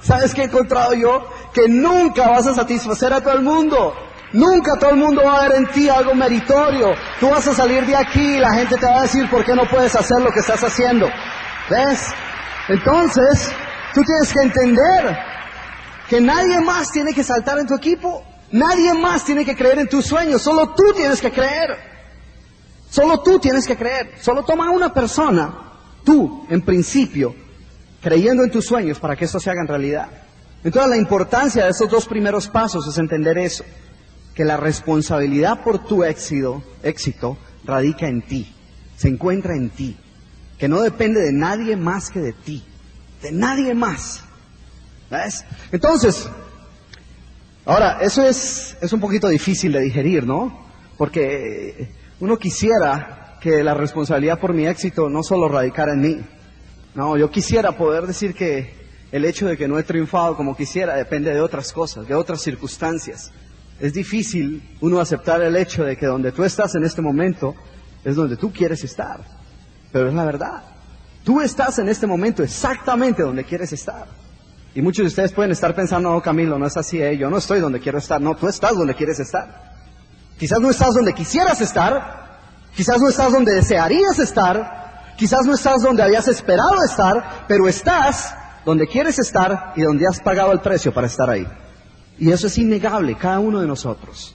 ¿sabes 0.00 0.32
qué 0.34 0.42
he 0.42 0.44
encontrado 0.44 0.94
yo? 0.94 1.26
Que 1.52 1.68
nunca 1.68 2.28
vas 2.28 2.46
a 2.46 2.54
satisfacer 2.54 3.12
a 3.12 3.20
todo 3.20 3.34
el 3.34 3.42
mundo. 3.42 3.94
Nunca 4.32 4.76
todo 4.78 4.90
el 4.90 4.96
mundo 4.96 5.22
va 5.24 5.38
a 5.38 5.48
ver 5.48 5.58
en 5.58 5.66
ti 5.68 5.88
algo 5.88 6.14
meritorio. 6.14 6.88
Tú 7.20 7.30
vas 7.30 7.46
a 7.46 7.54
salir 7.54 7.86
de 7.86 7.96
aquí 7.96 8.36
y 8.36 8.38
la 8.38 8.52
gente 8.52 8.76
te 8.76 8.86
va 8.86 8.98
a 8.98 9.02
decir 9.02 9.30
por 9.30 9.44
qué 9.44 9.54
no 9.54 9.62
puedes 9.68 9.94
hacer 9.94 10.20
lo 10.20 10.30
que 10.32 10.40
estás 10.40 10.62
haciendo. 10.62 11.08
¿Ves? 11.70 12.12
Entonces, 12.68 13.52
tú 13.92 14.02
tienes 14.02 14.32
que 14.32 14.40
entender 14.40 15.33
que 16.08 16.20
nadie 16.20 16.60
más 16.60 16.90
tiene 16.90 17.12
que 17.12 17.24
saltar 17.24 17.58
en 17.58 17.66
tu 17.66 17.74
equipo, 17.74 18.24
nadie 18.52 18.94
más 18.94 19.24
tiene 19.24 19.44
que 19.44 19.56
creer 19.56 19.78
en 19.78 19.88
tus 19.88 20.06
sueños, 20.06 20.42
solo 20.42 20.70
tú 20.70 20.92
tienes 20.94 21.20
que 21.20 21.30
creer. 21.30 21.94
Solo 22.90 23.20
tú 23.22 23.40
tienes 23.40 23.66
que 23.66 23.76
creer. 23.76 24.12
Solo 24.20 24.44
toma 24.44 24.70
una 24.70 24.94
persona, 24.94 25.52
tú, 26.04 26.46
en 26.48 26.62
principio, 26.62 27.34
creyendo 28.00 28.44
en 28.44 28.52
tus 28.52 28.66
sueños 28.66 29.00
para 29.00 29.16
que 29.16 29.24
eso 29.24 29.40
se 29.40 29.50
haga 29.50 29.62
en 29.62 29.68
realidad. 29.68 30.08
Entonces 30.62 30.90
la 30.90 30.96
importancia 30.96 31.64
de 31.64 31.70
esos 31.70 31.90
dos 31.90 32.06
primeros 32.06 32.46
pasos 32.48 32.86
es 32.86 32.96
entender 32.98 33.36
eso. 33.38 33.64
que 34.34 34.44
la 34.44 34.56
responsabilidad 34.56 35.62
por 35.62 35.86
tu 35.86 36.02
éxito, 36.02 36.62
éxito 36.82 37.38
radica 37.64 38.08
en 38.08 38.20
ti, 38.22 38.52
se 38.96 39.08
encuentra 39.08 39.54
en 39.54 39.70
ti, 39.70 39.96
que 40.58 40.66
no 40.66 40.80
depende 40.80 41.20
de 41.20 41.32
nadie 41.32 41.76
más 41.76 42.10
que 42.10 42.18
de 42.18 42.32
ti, 42.32 42.64
de 43.22 43.30
nadie 43.30 43.74
más. 43.74 44.24
Entonces, 45.72 46.28
ahora, 47.64 47.98
eso 48.00 48.22
es, 48.22 48.76
es 48.80 48.92
un 48.92 49.00
poquito 49.00 49.28
difícil 49.28 49.72
de 49.72 49.80
digerir, 49.80 50.26
¿no? 50.26 50.66
Porque 50.96 51.88
uno 52.20 52.36
quisiera 52.36 53.38
que 53.40 53.62
la 53.62 53.74
responsabilidad 53.74 54.40
por 54.40 54.54
mi 54.54 54.66
éxito 54.66 55.08
no 55.08 55.22
solo 55.22 55.48
radicara 55.48 55.92
en 55.92 56.00
mí. 56.00 56.20
No, 56.94 57.16
yo 57.16 57.30
quisiera 57.30 57.76
poder 57.76 58.06
decir 58.06 58.34
que 58.34 58.72
el 59.12 59.24
hecho 59.24 59.46
de 59.46 59.56
que 59.56 59.68
no 59.68 59.78
he 59.78 59.82
triunfado 59.82 60.36
como 60.36 60.56
quisiera 60.56 60.94
depende 60.94 61.32
de 61.32 61.40
otras 61.40 61.72
cosas, 61.72 62.08
de 62.08 62.14
otras 62.14 62.40
circunstancias. 62.40 63.30
Es 63.80 63.92
difícil 63.92 64.76
uno 64.80 65.00
aceptar 65.00 65.42
el 65.42 65.56
hecho 65.56 65.84
de 65.84 65.96
que 65.96 66.06
donde 66.06 66.32
tú 66.32 66.44
estás 66.44 66.74
en 66.74 66.84
este 66.84 67.02
momento 67.02 67.54
es 68.04 68.16
donde 68.16 68.36
tú 68.36 68.52
quieres 68.52 68.82
estar. 68.84 69.20
Pero 69.92 70.08
es 70.08 70.14
la 70.14 70.24
verdad. 70.24 70.62
Tú 71.24 71.40
estás 71.40 71.78
en 71.78 71.88
este 71.88 72.06
momento 72.06 72.42
exactamente 72.42 73.22
donde 73.22 73.44
quieres 73.44 73.72
estar. 73.72 74.06
Y 74.74 74.82
muchos 74.82 75.04
de 75.04 75.08
ustedes 75.08 75.32
pueden 75.32 75.52
estar 75.52 75.74
pensando, 75.74 76.10
no, 76.10 76.20
Camilo, 76.20 76.58
no 76.58 76.66
es 76.66 76.76
así, 76.76 77.00
eh, 77.00 77.16
yo 77.16 77.30
no 77.30 77.38
estoy 77.38 77.60
donde 77.60 77.78
quiero 77.78 77.98
estar. 77.98 78.20
No, 78.20 78.34
tú 78.34 78.48
estás 78.48 78.76
donde 78.76 78.94
quieres 78.94 79.20
estar. 79.20 79.72
Quizás 80.38 80.60
no 80.60 80.70
estás 80.70 80.94
donde 80.94 81.12
quisieras 81.12 81.60
estar, 81.60 82.38
quizás 82.74 83.00
no 83.00 83.08
estás 83.08 83.32
donde 83.32 83.54
desearías 83.54 84.18
estar, 84.18 85.14
quizás 85.16 85.46
no 85.46 85.54
estás 85.54 85.82
donde 85.82 86.02
habías 86.02 86.26
esperado 86.26 86.82
estar, 86.84 87.44
pero 87.46 87.68
estás 87.68 88.34
donde 88.64 88.88
quieres 88.88 89.18
estar 89.20 89.74
y 89.76 89.82
donde 89.82 90.08
has 90.08 90.18
pagado 90.20 90.50
el 90.50 90.60
precio 90.60 90.92
para 90.92 91.06
estar 91.06 91.30
ahí. 91.30 91.46
Y 92.18 92.32
eso 92.32 92.48
es 92.48 92.58
innegable, 92.58 93.16
cada 93.16 93.38
uno 93.38 93.60
de 93.60 93.68
nosotros 93.68 94.34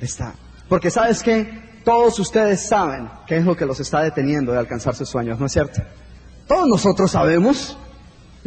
está. 0.00 0.34
Porque 0.66 0.90
sabes 0.90 1.22
que 1.22 1.80
todos 1.84 2.18
ustedes 2.18 2.66
saben 2.66 3.10
qué 3.26 3.36
es 3.36 3.44
lo 3.44 3.54
que 3.54 3.66
los 3.66 3.80
está 3.80 4.02
deteniendo 4.02 4.52
de 4.52 4.58
alcanzar 4.58 4.94
sus 4.94 5.10
sueños, 5.10 5.38
¿no 5.38 5.46
es 5.46 5.52
cierto? 5.52 5.82
Todos 6.46 6.66
nosotros 6.68 7.10
sabemos. 7.10 7.76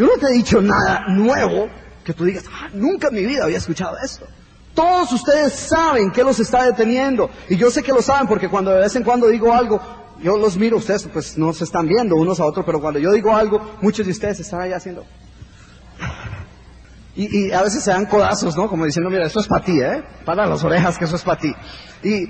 Yo 0.01 0.08
no 0.08 0.17
te 0.17 0.25
he 0.25 0.31
dicho 0.31 0.60
nada 0.60 1.05
nuevo 1.10 1.70
que 2.03 2.12
tú 2.15 2.25
digas, 2.25 2.46
ah, 2.51 2.70
nunca 2.74 3.10
en 3.10 3.13
mi 3.13 3.24
vida 3.24 3.43
había 3.43 3.60
escuchado 3.60 3.96
esto. 4.03 4.25
Todos 4.74 5.12
ustedes 5.12 5.53
saben 5.53 6.10
qué 6.10 6.24
los 6.24 6.39
está 6.39 6.63
deteniendo. 6.63 7.29
Y 7.48 7.55
yo 7.55 7.70
sé 7.70 7.84
que 7.84 7.91
lo 7.91 8.01
saben 8.01 8.27
porque 8.27 8.50
cuando 8.50 8.72
de 8.72 8.79
vez 8.79 8.96
en 8.96 9.03
cuando 9.03 9.27
digo 9.27 9.53
algo, 9.53 9.79
yo 10.20 10.38
los 10.38 10.58
miro, 10.58 10.77
ustedes 10.77 11.08
pues 11.13 11.38
no 11.38 11.53
se 11.53 11.65
están 11.65 11.88
viendo 11.88 12.15
unos 12.15 12.39
a 12.39 12.46
otros, 12.46 12.65
pero 12.65 12.81
cuando 12.81 13.00
yo 13.00 13.12
digo 13.12 13.36
algo, 13.36 13.62
muchos 13.84 14.03
de 14.08 14.12
ustedes 14.12 14.39
están 14.39 14.62
ahí 14.62 14.74
haciendo. 14.74 15.05
Y, 17.15 17.51
a 17.51 17.62
veces 17.62 17.84
se 17.84 17.91
dan 17.91 18.08
codazos, 18.08 18.58
¿no? 18.58 18.67
Como 18.67 18.86
diciendo, 18.86 19.12
mira, 19.12 19.27
eso 19.27 19.39
es 19.39 19.48
para 19.48 19.63
ti, 19.63 19.79
¿eh? 19.79 20.03
Para 20.25 20.48
las 20.48 20.63
orejas 20.63 20.98
que 20.98 21.05
eso 21.05 21.15
es 21.15 21.22
para 21.22 21.39
ti. 21.39 21.53
Y, 22.01 22.24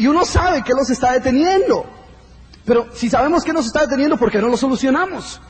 y, 0.00 0.06
uno 0.06 0.24
sabe 0.24 0.62
que 0.62 0.74
los 0.74 0.88
está 0.90 1.10
deteniendo. 1.10 1.86
Pero 2.64 2.86
si 2.94 3.10
sabemos 3.10 3.42
que 3.42 3.52
nos 3.52 3.66
está 3.66 3.80
deteniendo, 3.80 4.16
¿por 4.16 4.30
qué 4.30 4.38
no 4.38 4.46
lo 4.46 4.56
solucionamos? 4.56 5.40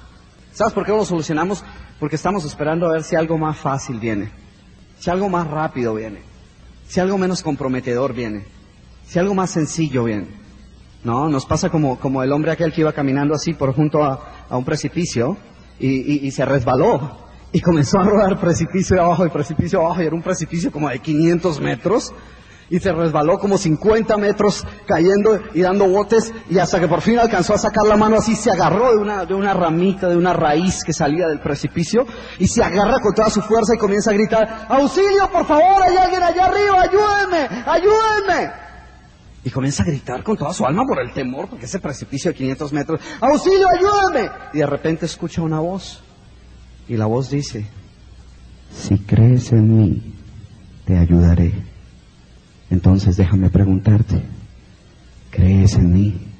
¿Sabes 0.54 0.73
por 0.73 0.84
qué 0.84 0.92
no 0.92 0.99
lo 0.99 1.04
solucionamos? 1.04 1.64
Porque 1.99 2.14
estamos 2.14 2.44
esperando 2.44 2.87
a 2.87 2.92
ver 2.92 3.02
si 3.02 3.16
algo 3.16 3.37
más 3.37 3.58
fácil 3.58 3.99
viene. 3.99 4.30
Si 5.00 5.11
algo 5.11 5.28
más 5.28 5.49
rápido 5.49 5.94
viene. 5.94 6.23
Si 6.87 7.00
algo 7.00 7.18
menos 7.18 7.42
comprometedor 7.42 8.14
viene. 8.14 8.44
Si 9.04 9.18
algo 9.18 9.34
más 9.34 9.50
sencillo 9.50 10.04
viene. 10.04 10.28
No, 11.02 11.28
nos 11.28 11.44
pasa 11.44 11.70
como, 11.70 11.99
como 11.99 12.23
el 12.23 12.32
hombre 12.32 12.52
aquel 12.52 12.73
que 12.73 12.82
iba 12.82 12.92
caminando 12.92 13.34
así 13.34 13.52
por 13.52 13.75
junto 13.75 14.02
a, 14.02 14.46
un 14.50 14.64
precipicio 14.64 15.37
y, 15.80 16.26
y, 16.26 16.30
se 16.30 16.44
resbaló 16.44 17.18
y 17.52 17.61
comenzó 17.61 17.99
a 17.99 18.04
rodar 18.04 18.38
precipicio 18.38 19.02
abajo 19.02 19.26
y 19.26 19.30
precipicio 19.30 19.80
abajo 19.80 20.02
y 20.02 20.06
era 20.06 20.14
un 20.14 20.23
precipicio 20.23 20.70
como 20.70 20.88
de 20.88 21.00
500 21.00 21.61
metros 21.61 22.12
y 22.74 22.80
se 22.80 22.92
resbaló 22.92 23.38
como 23.38 23.56
50 23.56 24.16
metros 24.16 24.66
cayendo 24.84 25.40
y 25.54 25.60
dando 25.60 25.86
botes 25.86 26.32
y 26.50 26.58
hasta 26.58 26.80
que 26.80 26.88
por 26.88 27.02
fin 27.02 27.20
alcanzó 27.20 27.54
a 27.54 27.58
sacar 27.58 27.86
la 27.86 27.96
mano 27.96 28.16
así, 28.16 28.34
se 28.34 28.50
agarró 28.50 28.90
de 28.90 28.96
una, 28.96 29.24
de 29.24 29.32
una 29.32 29.54
ramita, 29.54 30.08
de 30.08 30.16
una 30.16 30.32
raíz 30.32 30.82
que 30.82 30.92
salía 30.92 31.28
del 31.28 31.38
precipicio 31.38 32.04
y 32.36 32.48
se 32.48 32.64
agarra 32.64 32.98
con 32.98 33.14
toda 33.14 33.30
su 33.30 33.42
fuerza 33.42 33.76
y 33.76 33.78
comienza 33.78 34.10
a 34.10 34.14
gritar, 34.14 34.66
auxilio, 34.68 35.30
por 35.30 35.46
favor, 35.46 35.82
hay 35.84 35.96
alguien 35.96 36.20
allá 36.20 36.46
arriba, 36.46 36.82
ayúdenme, 36.82 37.62
ayúdenme. 37.64 38.52
Y 39.44 39.50
comienza 39.50 39.84
a 39.84 39.86
gritar 39.86 40.24
con 40.24 40.36
toda 40.36 40.52
su 40.52 40.66
alma 40.66 40.82
por 40.84 41.00
el 41.00 41.12
temor, 41.12 41.48
porque 41.48 41.66
ese 41.66 41.78
precipicio 41.78 42.32
de 42.32 42.36
500 42.38 42.72
metros, 42.72 43.00
auxilio, 43.20 43.68
ayúdame. 43.68 44.30
Y 44.52 44.58
de 44.58 44.66
repente 44.66 45.06
escucha 45.06 45.42
una 45.42 45.60
voz. 45.60 46.02
Y 46.88 46.96
la 46.96 47.06
voz 47.06 47.30
dice, 47.30 47.66
si 48.72 48.98
crees 48.98 49.52
en 49.52 49.76
mí, 49.76 50.14
te 50.86 50.98
ayudaré. 50.98 51.73
Entonces 52.71 53.16
déjame 53.16 53.50
preguntarte, 53.50 54.23
¿crees 55.30 55.75
en 55.75 55.92
mí? 55.92 56.35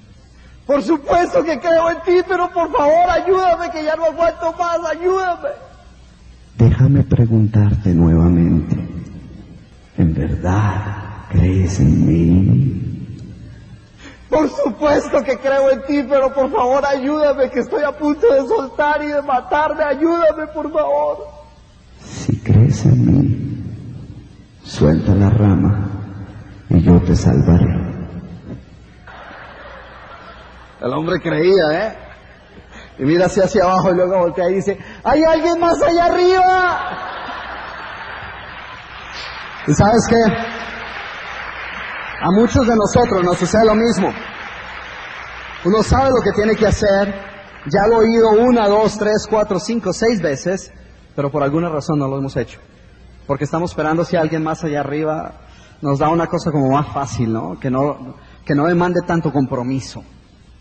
Por 0.67 0.83
supuesto 0.83 1.45
que 1.45 1.59
creo 1.61 1.91
en 1.91 2.01
ti, 2.03 2.25
pero 2.27 2.51
por 2.51 2.73
favor 2.73 3.11
ayúdame, 3.11 3.71
que 3.71 3.85
ya 3.85 3.97
no 3.97 4.07
aguanto 4.07 4.53
más, 4.59 4.79
ayúdame. 4.91 5.49
Déjame 6.57 7.03
preguntarte 7.03 7.91
nuevamente, 7.91 8.77
¿en 9.99 10.15
verdad 10.15 11.27
crees 11.31 11.81
en 11.81 12.07
mí? 12.07 12.81
Por 14.31 14.49
supuesto 14.49 15.23
que 15.23 15.39
creo 15.39 15.71
en 15.71 15.83
ti, 15.83 16.05
pero 16.09 16.33
por 16.33 16.51
favor 16.51 16.85
ayúdame, 16.87 17.51
que 17.51 17.61
estoy 17.61 17.85
a 17.85 17.93
punto 17.93 18.33
de 18.33 18.49
soltar 18.49 19.03
y 19.05 19.09
de 19.09 19.23
matarme. 19.23 19.85
Ayúdame, 19.85 20.47
por 20.53 20.73
favor. 20.73 21.19
Si 22.03 22.37
crees 22.41 22.85
en 22.87 23.07
mí, 23.07 23.63
suelta 24.65 25.15
la 25.15 25.31
rama 25.31 26.04
y 26.75 26.83
yo 26.83 27.01
te 27.01 27.15
salvaré. 27.15 27.85
El 30.81 30.93
hombre 30.93 31.21
creía, 31.21 31.73
¿eh? 31.73 31.99
Y 32.99 33.05
mira 33.05 33.27
hacia, 33.27 33.45
hacia 33.45 33.65
abajo 33.65 33.91
y 33.91 33.97
luego 33.97 34.19
voltea 34.19 34.51
y 34.51 34.55
dice, 34.55 34.79
¿hay 35.03 35.25
alguien 35.25 35.59
más 35.59 35.81
allá 35.83 36.07
arriba? 36.07 36.81
¿Y 39.67 39.75
sabes 39.75 40.07
qué? 40.09 40.23
A 42.21 42.31
muchos 42.31 42.67
de 42.67 42.77
nosotros 42.77 43.25
nos 43.25 43.39
sucede 43.39 43.65
lo 43.65 43.75
mismo. 43.75 44.13
Uno 45.65 45.83
sabe 45.83 46.11
lo 46.11 46.21
que 46.23 46.33
tiene 46.33 46.55
que 46.55 46.67
hacer, 46.67 47.15
ya 47.67 47.87
lo 47.87 48.03
he 48.03 48.07
oído 48.07 48.31
una, 48.31 48.69
dos, 48.69 48.99
tres, 48.99 49.27
cuatro, 49.29 49.59
cinco, 49.59 49.93
seis 49.93 50.21
veces, 50.21 50.73
pero 51.17 51.31
por 51.31 51.43
alguna 51.43 51.71
razón 51.71 51.99
no 51.99 52.07
lo 52.07 52.19
hemos 52.19 52.37
hecho. 52.37 52.61
Porque 53.27 53.45
estamos 53.45 53.71
esperando 53.71 54.05
si 54.05 54.17
alguien 54.17 54.43
más 54.43 54.63
allá 54.65 54.81
arriba 54.81 55.44
nos 55.85 55.99
da 55.99 56.09
una 56.09 56.27
cosa 56.27 56.51
como 56.51 56.71
más 56.71 56.93
fácil, 56.93 57.33
¿no? 57.33 57.61
Que 57.61 57.71
no, 57.71 58.17
que 58.45 58.55
no 58.55 58.67
demande 58.67 59.01
tanto 59.07 59.31
compromiso, 59.31 60.03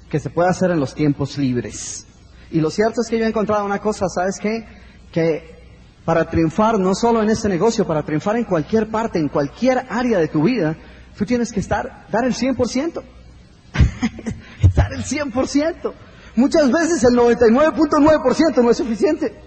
que 0.09 0.19
se 0.19 0.29
pueda 0.29 0.49
hacer 0.49 0.69
en 0.71 0.79
los 0.79 0.93
tiempos 0.93 1.37
libres. 1.37 2.05
Y 2.51 2.59
lo 2.59 2.69
cierto 2.69 3.01
es 3.01 3.09
que 3.09 3.17
yo 3.17 3.25
he 3.25 3.29
encontrado 3.29 3.65
una 3.65 3.79
cosa, 3.79 4.07
¿sabes 4.09 4.37
qué? 4.39 4.65
Que 5.11 5.63
para 6.03 6.29
triunfar, 6.29 6.77
no 6.77 6.93
solo 6.93 7.23
en 7.23 7.29
este 7.29 7.47
negocio, 7.47 7.87
para 7.87 8.03
triunfar 8.03 8.35
en 8.35 8.43
cualquier 8.43 8.91
parte, 8.91 9.17
en 9.17 9.29
cualquier 9.29 9.85
área 9.89 10.19
de 10.19 10.27
tu 10.27 10.43
vida, 10.43 10.75
Tú 11.17 11.25
tienes 11.25 11.51
que 11.51 11.59
estar, 11.59 12.07
dar 12.11 12.25
el 12.25 12.33
100%. 12.33 13.03
dar 14.75 14.93
el 14.93 15.03
100%. 15.03 15.93
Muchas 16.35 16.71
veces 16.71 17.03
el 17.03 17.15
99.9% 17.15 18.63
no 18.63 18.71
es 18.71 18.77
suficiente. 18.77 19.42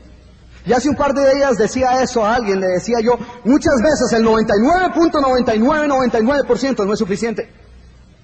Y 0.66 0.72
hace 0.72 0.88
un 0.88 0.96
par 0.96 1.14
de 1.14 1.32
días 1.32 1.56
decía 1.56 2.02
eso 2.02 2.24
a 2.24 2.34
alguien, 2.34 2.58
le 2.58 2.66
decía 2.66 2.96
yo, 3.00 3.16
muchas 3.44 3.76
veces 3.80 4.12
el 4.14 4.24
99.9999% 4.26 6.84
no 6.84 6.92
es 6.92 6.98
suficiente. 6.98 7.48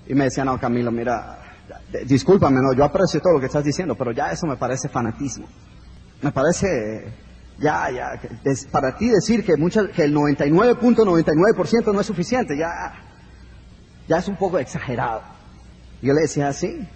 Y 0.09 0.15
me 0.15 0.25
decía, 0.25 0.45
no, 0.45 0.59
Camilo, 0.59 0.91
mira, 0.91 1.39
discúlpame, 2.05 2.61
no, 2.61 2.73
yo 2.75 2.83
aprecio 2.85 3.21
todo 3.21 3.35
lo 3.35 3.41
que 3.41 3.47
estás 3.47 3.63
diciendo, 3.63 3.95
pero 3.95 4.11
ya 4.11 4.33
eso 4.33 4.49
me 4.49 4.57
parece 4.57 4.89
fanatismo. 4.89 5.47
Me 6.21 6.33
parece, 6.33 7.13
ya, 7.61 7.89
ya, 7.93 8.21
para 8.73 8.97
ti 8.97 9.09
decir 9.09 9.45
que, 9.45 9.57
muchas, 9.57 9.91
que 9.91 10.03
el 10.03 10.13
99.99% 10.13 11.95
no 11.95 12.01
es 12.01 12.07
suficiente, 12.07 12.59
ya, 12.59 12.93
ya 14.09 14.17
es 14.17 14.27
un 14.27 14.35
poco 14.37 14.59
exagerado. 14.59 15.23
Yo 16.03 16.13
le 16.13 16.23
decía, 16.23 16.53
sí, 16.53 16.89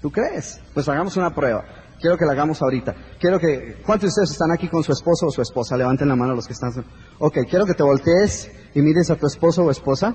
¿tú 0.00 0.12
crees? 0.12 0.60
Pues 0.74 0.88
hagamos 0.88 1.16
una 1.16 1.34
prueba. 1.34 1.64
Quiero 2.02 2.18
que 2.18 2.26
la 2.26 2.32
hagamos 2.32 2.60
ahorita. 2.60 2.96
Quiero 3.20 3.38
que, 3.38 3.80
¿cuántos 3.86 4.08
de 4.08 4.08
ustedes 4.08 4.32
están 4.32 4.50
aquí 4.50 4.68
con 4.68 4.82
su 4.82 4.90
esposo 4.90 5.26
o 5.26 5.30
su 5.30 5.40
esposa? 5.40 5.76
Levanten 5.76 6.08
la 6.08 6.16
mano 6.16 6.34
los 6.34 6.48
que 6.48 6.52
están. 6.52 6.72
Ok, 7.20 7.38
quiero 7.48 7.64
que 7.64 7.74
te 7.74 7.84
voltees 7.84 8.50
y 8.74 8.82
mires 8.82 9.08
a 9.10 9.14
tu 9.14 9.28
esposo 9.28 9.62
o 9.62 9.70
esposa. 9.70 10.12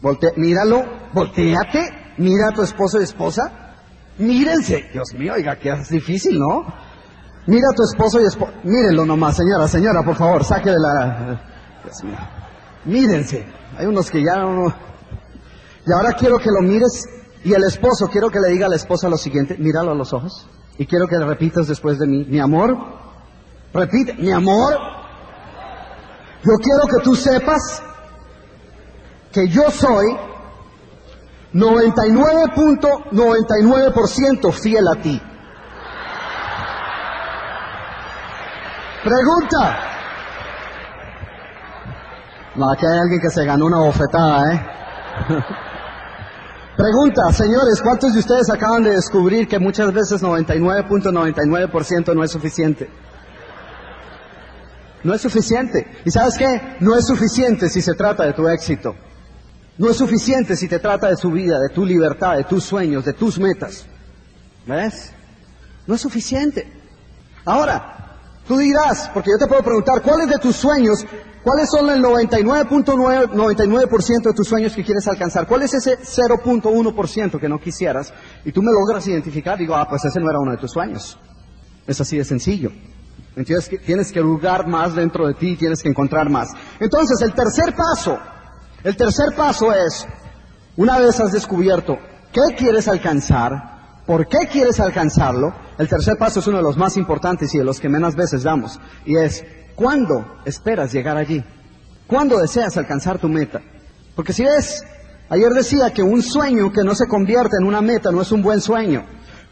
Volte, 0.00 0.32
míralo, 0.36 0.82
volteate, 1.12 2.14
mira 2.16 2.48
a 2.48 2.52
tu 2.52 2.62
esposo 2.62 2.98
y 2.98 3.04
esposa. 3.04 3.74
Mírense. 4.16 4.88
Dios 4.94 5.12
mío, 5.12 5.34
oiga, 5.34 5.58
que 5.58 5.72
es 5.72 5.90
difícil, 5.90 6.38
¿no? 6.38 6.64
Mira 7.48 7.68
a 7.70 7.74
tu 7.76 7.82
esposo 7.82 8.18
y 8.22 8.24
esposa. 8.24 8.54
Mírenlo 8.64 9.04
nomás, 9.04 9.36
señora, 9.36 9.68
señora, 9.68 10.02
por 10.02 10.16
favor, 10.16 10.42
saque 10.42 10.70
de 10.70 10.80
la... 10.80 11.38
Dios 11.84 12.02
mío. 12.02 12.16
Mírense. 12.86 13.44
Hay 13.76 13.84
unos 13.84 14.10
que 14.10 14.24
ya 14.24 14.36
no... 14.36 14.74
Y 15.86 15.92
ahora 15.92 16.14
quiero 16.14 16.38
que 16.38 16.48
lo 16.50 16.66
mires 16.66 17.04
y 17.44 17.52
el 17.52 17.64
esposo, 17.64 18.08
quiero 18.08 18.30
que 18.30 18.40
le 18.40 18.48
diga 18.48 18.64
a 18.64 18.70
la 18.70 18.76
esposa 18.76 19.10
lo 19.10 19.18
siguiente, 19.18 19.58
míralo 19.58 19.90
a 19.90 19.94
los 19.94 20.14
ojos 20.14 20.48
y 20.78 20.86
quiero 20.86 21.06
que 21.06 21.18
repitas 21.18 21.68
después 21.68 21.98
de 21.98 22.06
mí, 22.06 22.24
mi 22.28 22.40
amor, 22.40 22.78
repite, 23.72 24.14
mi 24.14 24.32
amor, 24.32 24.74
yo 26.42 26.54
quiero 26.62 26.86
que 26.86 27.00
tú 27.02 27.14
sepas 27.14 27.82
que 29.32 29.48
yo 29.48 29.70
soy 29.70 30.16
99.99% 31.52 34.52
fiel 34.52 34.88
a 34.88 34.96
ti. 34.96 35.22
Pregunta. 39.04 39.78
No, 42.56 42.72
aquí 42.72 42.86
hay 42.86 42.98
alguien 42.98 43.20
que 43.20 43.30
se 43.30 43.44
ganó 43.44 43.66
una 43.66 43.78
bofetada, 43.78 44.52
¿eh? 44.52 44.66
Pregunta, 46.76 47.32
señores, 47.32 47.80
¿cuántos 47.80 48.14
de 48.14 48.18
ustedes 48.18 48.50
acaban 48.50 48.82
de 48.82 48.90
descubrir 48.90 49.46
que 49.46 49.60
muchas 49.60 49.92
veces 49.92 50.20
99.99% 50.22 52.14
no 52.14 52.24
es 52.24 52.32
suficiente? 52.32 52.90
No 55.04 55.14
es 55.14 55.20
suficiente. 55.20 55.86
¿Y 56.04 56.10
sabes 56.10 56.36
qué? 56.36 56.76
No 56.80 56.96
es 56.96 57.06
suficiente 57.06 57.68
si 57.68 57.80
se 57.80 57.94
trata 57.94 58.24
de 58.24 58.32
tu 58.32 58.48
éxito. 58.48 58.96
No 59.78 59.88
es 59.90 59.96
suficiente 59.96 60.56
si 60.56 60.66
te 60.66 60.80
trata 60.80 61.08
de 61.08 61.16
tu 61.16 61.30
vida, 61.30 61.60
de 61.60 61.68
tu 61.68 61.84
libertad, 61.84 62.36
de 62.36 62.44
tus 62.44 62.64
sueños, 62.64 63.04
de 63.04 63.12
tus 63.12 63.38
metas. 63.38 63.86
¿Ves? 64.66 65.12
No 65.86 65.94
es 65.94 66.00
suficiente. 66.00 66.72
Ahora, 67.44 68.03
tú 68.46 68.58
dirás, 68.58 69.10
porque 69.12 69.30
yo 69.30 69.38
te 69.38 69.46
puedo 69.46 69.62
preguntar, 69.62 70.02
¿cuáles 70.02 70.28
de 70.28 70.38
tus 70.38 70.56
sueños, 70.56 71.06
cuáles 71.42 71.70
son 71.70 71.88
el 71.90 72.02
99.99% 72.02 74.22
de 74.22 74.32
tus 74.32 74.48
sueños 74.48 74.74
que 74.74 74.84
quieres 74.84 75.06
alcanzar? 75.08 75.46
¿Cuál 75.46 75.62
es 75.62 75.74
ese 75.74 75.98
0.1% 75.98 77.38
que 77.38 77.48
no 77.48 77.58
quisieras? 77.58 78.12
Y 78.44 78.52
tú 78.52 78.62
me 78.62 78.72
logras 78.72 79.06
identificar, 79.06 79.58
digo, 79.58 79.74
ah, 79.74 79.88
pues 79.88 80.04
ese 80.04 80.20
no 80.20 80.30
era 80.30 80.40
uno 80.40 80.52
de 80.52 80.58
tus 80.58 80.72
sueños. 80.72 81.18
Es 81.86 82.00
así 82.00 82.18
de 82.18 82.24
sencillo. 82.24 82.70
Entonces 83.36 83.80
tienes 83.84 84.12
que 84.12 84.20
lugar 84.20 84.66
más 84.66 84.94
dentro 84.94 85.26
de 85.26 85.34
ti, 85.34 85.56
tienes 85.56 85.82
que 85.82 85.88
encontrar 85.88 86.30
más. 86.30 86.50
Entonces, 86.78 87.20
el 87.20 87.34
tercer 87.34 87.74
paso 87.74 88.16
el 88.84 88.98
tercer 88.98 89.34
paso 89.34 89.72
es, 89.72 90.06
una 90.76 90.98
vez 90.98 91.18
has 91.18 91.32
descubierto 91.32 91.98
qué 92.30 92.54
quieres 92.54 92.86
alcanzar, 92.86 94.02
por 94.06 94.28
qué 94.28 94.46
quieres 94.46 94.78
alcanzarlo, 94.78 95.54
el 95.78 95.88
tercer 95.88 96.16
paso 96.16 96.40
es 96.40 96.46
uno 96.46 96.58
de 96.58 96.62
los 96.62 96.76
más 96.76 96.96
importantes 96.96 97.54
y 97.54 97.58
de 97.58 97.64
los 97.64 97.80
que 97.80 97.88
menos 97.88 98.14
veces 98.14 98.42
damos, 98.42 98.78
y 99.04 99.16
es, 99.16 99.44
¿cuándo 99.74 100.24
esperas 100.44 100.92
llegar 100.92 101.16
allí? 101.16 101.42
¿Cuándo 102.06 102.38
deseas 102.38 102.76
alcanzar 102.76 103.18
tu 103.18 103.28
meta? 103.28 103.60
Porque 104.14 104.32
si 104.32 104.44
ves, 104.44 104.84
ayer 105.28 105.50
decía 105.52 105.92
que 105.92 106.02
un 106.02 106.22
sueño 106.22 106.72
que 106.72 106.84
no 106.84 106.94
se 106.94 107.06
convierte 107.06 107.56
en 107.60 107.66
una 107.66 107.80
meta 107.80 108.12
no 108.12 108.22
es 108.22 108.30
un 108.30 108.42
buen 108.42 108.60
sueño. 108.60 109.04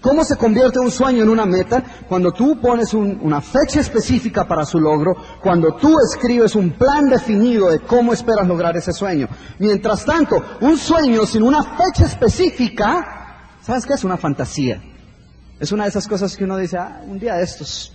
¿Cómo 0.02 0.24
se 0.24 0.36
convierte 0.36 0.80
un 0.80 0.90
sueño 0.90 1.22
en 1.22 1.28
una 1.28 1.46
meta? 1.46 1.82
Cuando 2.08 2.32
tú 2.32 2.60
pones 2.60 2.92
una 2.92 3.40
fecha 3.40 3.80
específica 3.80 4.46
para 4.46 4.64
su 4.64 4.80
logro, 4.80 5.14
cuando 5.40 5.76
tú 5.76 5.94
escribes 6.10 6.56
un 6.56 6.72
plan 6.72 7.08
definido 7.08 7.70
de 7.70 7.78
cómo 7.78 8.12
esperas 8.12 8.48
lograr 8.48 8.76
ese 8.76 8.92
sueño. 8.92 9.28
Mientras 9.60 10.04
tanto, 10.04 10.42
un 10.60 10.76
sueño 10.76 11.24
sin 11.24 11.44
una 11.44 11.62
fecha 11.62 12.04
específica, 12.04 13.54
¿sabes 13.62 13.86
qué? 13.86 13.94
Es 13.94 14.02
una 14.02 14.16
fantasía. 14.16 14.82
Es 15.62 15.70
una 15.70 15.84
de 15.84 15.90
esas 15.90 16.08
cosas 16.08 16.36
que 16.36 16.42
uno 16.42 16.56
dice, 16.56 16.76
ah, 16.76 17.02
un 17.06 17.20
día 17.20 17.36
de 17.36 17.44
estos. 17.44 17.92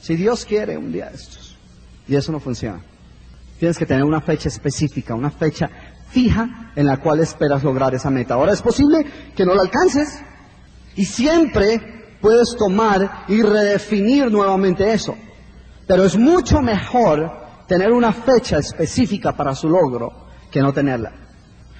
Si 0.00 0.14
Dios 0.14 0.44
quiere, 0.44 0.78
un 0.78 0.92
día 0.92 1.06
de 1.06 1.16
estos. 1.16 1.56
Y 2.06 2.14
eso 2.14 2.30
no 2.30 2.38
funciona. 2.38 2.84
Tienes 3.58 3.76
que 3.76 3.84
tener 3.84 4.04
una 4.04 4.20
fecha 4.20 4.48
específica, 4.48 5.12
una 5.12 5.32
fecha 5.32 5.68
fija 6.10 6.70
en 6.76 6.86
la 6.86 6.98
cual 6.98 7.18
esperas 7.18 7.64
lograr 7.64 7.92
esa 7.96 8.10
meta. 8.10 8.34
Ahora 8.34 8.52
es 8.52 8.62
posible 8.62 9.04
que 9.34 9.44
no 9.44 9.56
la 9.56 9.62
alcances, 9.62 10.22
y 10.94 11.04
siempre 11.04 12.16
puedes 12.20 12.54
tomar 12.56 13.24
y 13.26 13.42
redefinir 13.42 14.30
nuevamente 14.30 14.92
eso. 14.92 15.16
Pero 15.88 16.04
es 16.04 16.16
mucho 16.16 16.60
mejor 16.60 17.66
tener 17.66 17.90
una 17.90 18.12
fecha 18.12 18.58
específica 18.58 19.32
para 19.32 19.56
su 19.56 19.68
logro 19.68 20.28
que 20.48 20.60
no 20.60 20.72
tenerla. 20.72 21.23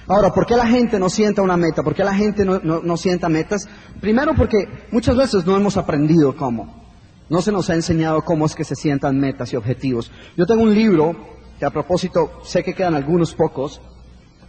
Ahora, 0.07 0.31
¿por 0.31 0.45
qué 0.45 0.55
la 0.55 0.67
gente 0.67 0.99
no 0.99 1.09
sienta 1.09 1.41
una 1.41 1.57
meta? 1.57 1.81
¿Por 1.81 1.95
qué 1.95 2.03
la 2.03 2.13
gente 2.13 2.45
no, 2.45 2.59
no, 2.59 2.97
sienta 2.97 3.27
metas? 3.27 3.67
Primero 3.99 4.33
porque 4.35 4.67
muchas 4.91 5.15
veces 5.15 5.45
no 5.45 5.55
hemos 5.55 5.77
aprendido 5.77 6.35
cómo. 6.35 6.85
No 7.29 7.41
se 7.41 7.51
nos 7.51 7.69
ha 7.69 7.73
enseñado 7.73 8.21
cómo 8.23 8.45
es 8.45 8.53
que 8.53 8.63
se 8.63 8.75
sientan 8.75 9.19
metas 9.19 9.51
y 9.51 9.55
objetivos. 9.55 10.11
Yo 10.37 10.45
tengo 10.45 10.61
un 10.61 10.75
libro, 10.75 11.15
que 11.59 11.65
a 11.65 11.71
propósito 11.71 12.41
sé 12.43 12.63
que 12.63 12.75
quedan 12.75 12.93
algunos 12.93 13.33
pocos, 13.33 13.81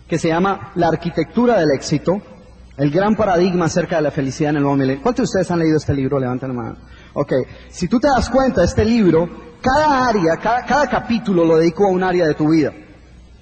que 0.07 0.19
se 0.19 0.29
llama 0.29 0.73
La 0.75 0.89
arquitectura 0.89 1.59
del 1.59 1.71
éxito, 1.75 2.21
el 2.77 2.91
gran 2.91 3.17
paradigma 3.17 3.65
acerca 3.65 3.97
de 3.97 4.03
la 4.03 4.11
felicidad 4.11 4.51
en 4.51 4.57
el 4.57 4.63
nuevo 4.63 4.77
milenio. 4.77 5.03
¿Cuántos 5.03 5.23
de 5.23 5.31
ustedes 5.31 5.51
han 5.51 5.61
leído 5.61 5.79
este 5.79 5.95
libro? 5.95 6.19
Levanten 6.19 6.49
la 6.49 6.55
mano. 6.55 6.77
Ok. 7.15 7.33
Si 7.71 7.89
tú 7.89 7.99
te 7.99 8.09
das 8.09 8.29
cuenta, 8.29 8.63
este 8.63 8.85
libro, 8.85 9.29
cada 9.63 10.07
área, 10.07 10.37
cada, 10.37 10.87
capítulo 10.87 11.45
lo 11.45 11.57
dedico 11.57 11.87
a 11.87 11.91
un 11.91 12.03
área 12.03 12.27
de 12.27 12.35
tu 12.35 12.51
vida. 12.51 12.73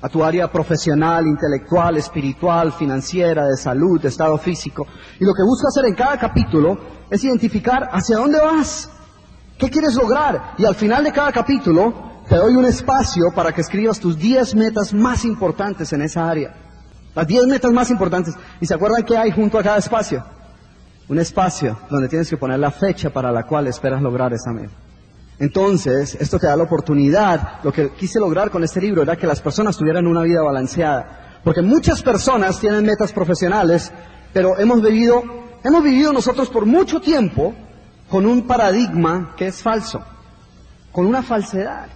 A 0.05 0.09
tu 0.11 0.23
área 0.23 0.53
profesional, 0.53 1.27
intelectual, 1.27 1.97
espiritual, 1.97 2.75
financiera, 2.75 3.47
de 3.47 3.57
salud, 3.57 3.99
de 3.99 4.09
estado 4.09 4.37
físico. 4.37 4.87
Y 5.19 5.25
lo 5.25 5.33
que 5.33 5.43
busco 5.43 5.67
hacer 5.67 5.87
en 5.87 5.95
cada 5.95 6.19
capítulo 6.19 6.77
es 7.09 7.25
identificar 7.25 7.89
hacia 7.91 8.19
dónde 8.19 8.39
vas. 8.39 8.91
¿Qué 9.57 9.71
quieres 9.71 9.95
lograr? 9.95 10.57
Y 10.59 10.67
al 10.67 10.75
final 10.75 11.05
de 11.05 11.11
cada 11.11 11.33
capítulo 11.33 12.21
te 12.29 12.37
doy 12.37 12.55
un 12.55 12.67
espacio 12.67 13.33
para 13.35 13.53
que 13.53 13.63
escribas 13.63 13.99
tus 13.99 14.19
10 14.19 14.57
metas 14.57 14.93
más 14.93 15.25
importantes 15.25 15.91
en 15.95 16.03
esa 16.03 16.29
área. 16.29 16.55
Las 17.15 17.27
10 17.27 17.47
metas 17.47 17.73
más 17.73 17.91
importantes. 17.91 18.35
¿Y 18.61 18.67
se 18.67 18.75
acuerdan 18.75 19.05
qué 19.05 19.17
hay 19.17 19.31
junto 19.31 19.59
a 19.59 19.63
cada 19.63 19.79
espacio? 19.79 20.23
Un 21.09 21.19
espacio 21.19 21.79
donde 21.89 22.11
tienes 22.11 22.29
que 22.29 22.37
poner 22.37 22.59
la 22.59 22.71
fecha 22.71 23.09
para 23.09 23.33
la 23.33 23.45
cual 23.47 23.69
esperas 23.69 24.03
lograr 24.03 24.35
esa 24.35 24.53
meta. 24.53 24.84
Entonces, 25.39 26.17
esto 26.21 26.39
te 26.39 26.47
da 26.47 26.57
la 26.57 26.65
oportunidad. 26.65 27.63
Lo 27.63 27.73
que 27.73 27.91
quise 27.91 28.21
lograr 28.21 28.51
con 28.51 28.63
este 28.63 28.81
libro 28.81 29.03
era 29.03 29.17
que 29.17 29.27
las 29.27 29.41
personas 29.41 29.77
tuvieran 29.77 30.07
una 30.07 30.23
vida 30.23 30.43
balanceada. 30.43 31.41
Porque 31.43 31.63
muchas 31.63 32.03
personas 32.03 32.61
tienen 32.61 32.85
metas 32.85 33.13
profesionales, 33.13 33.93
pero 34.33 34.59
hemos 34.59 34.81
vivido, 34.83 35.23
hemos 35.63 35.83
vivido 35.83 36.13
nosotros 36.13 36.49
por 36.49 36.67
mucho 36.67 37.01
tiempo 37.01 37.55
con 38.09 38.27
un 38.27 38.47
paradigma 38.47 39.35
que 39.37 39.49
es 39.49 39.63
falso, 39.63 40.01
con 40.93 41.07
una 41.07 41.23
falsedad. 41.23 41.87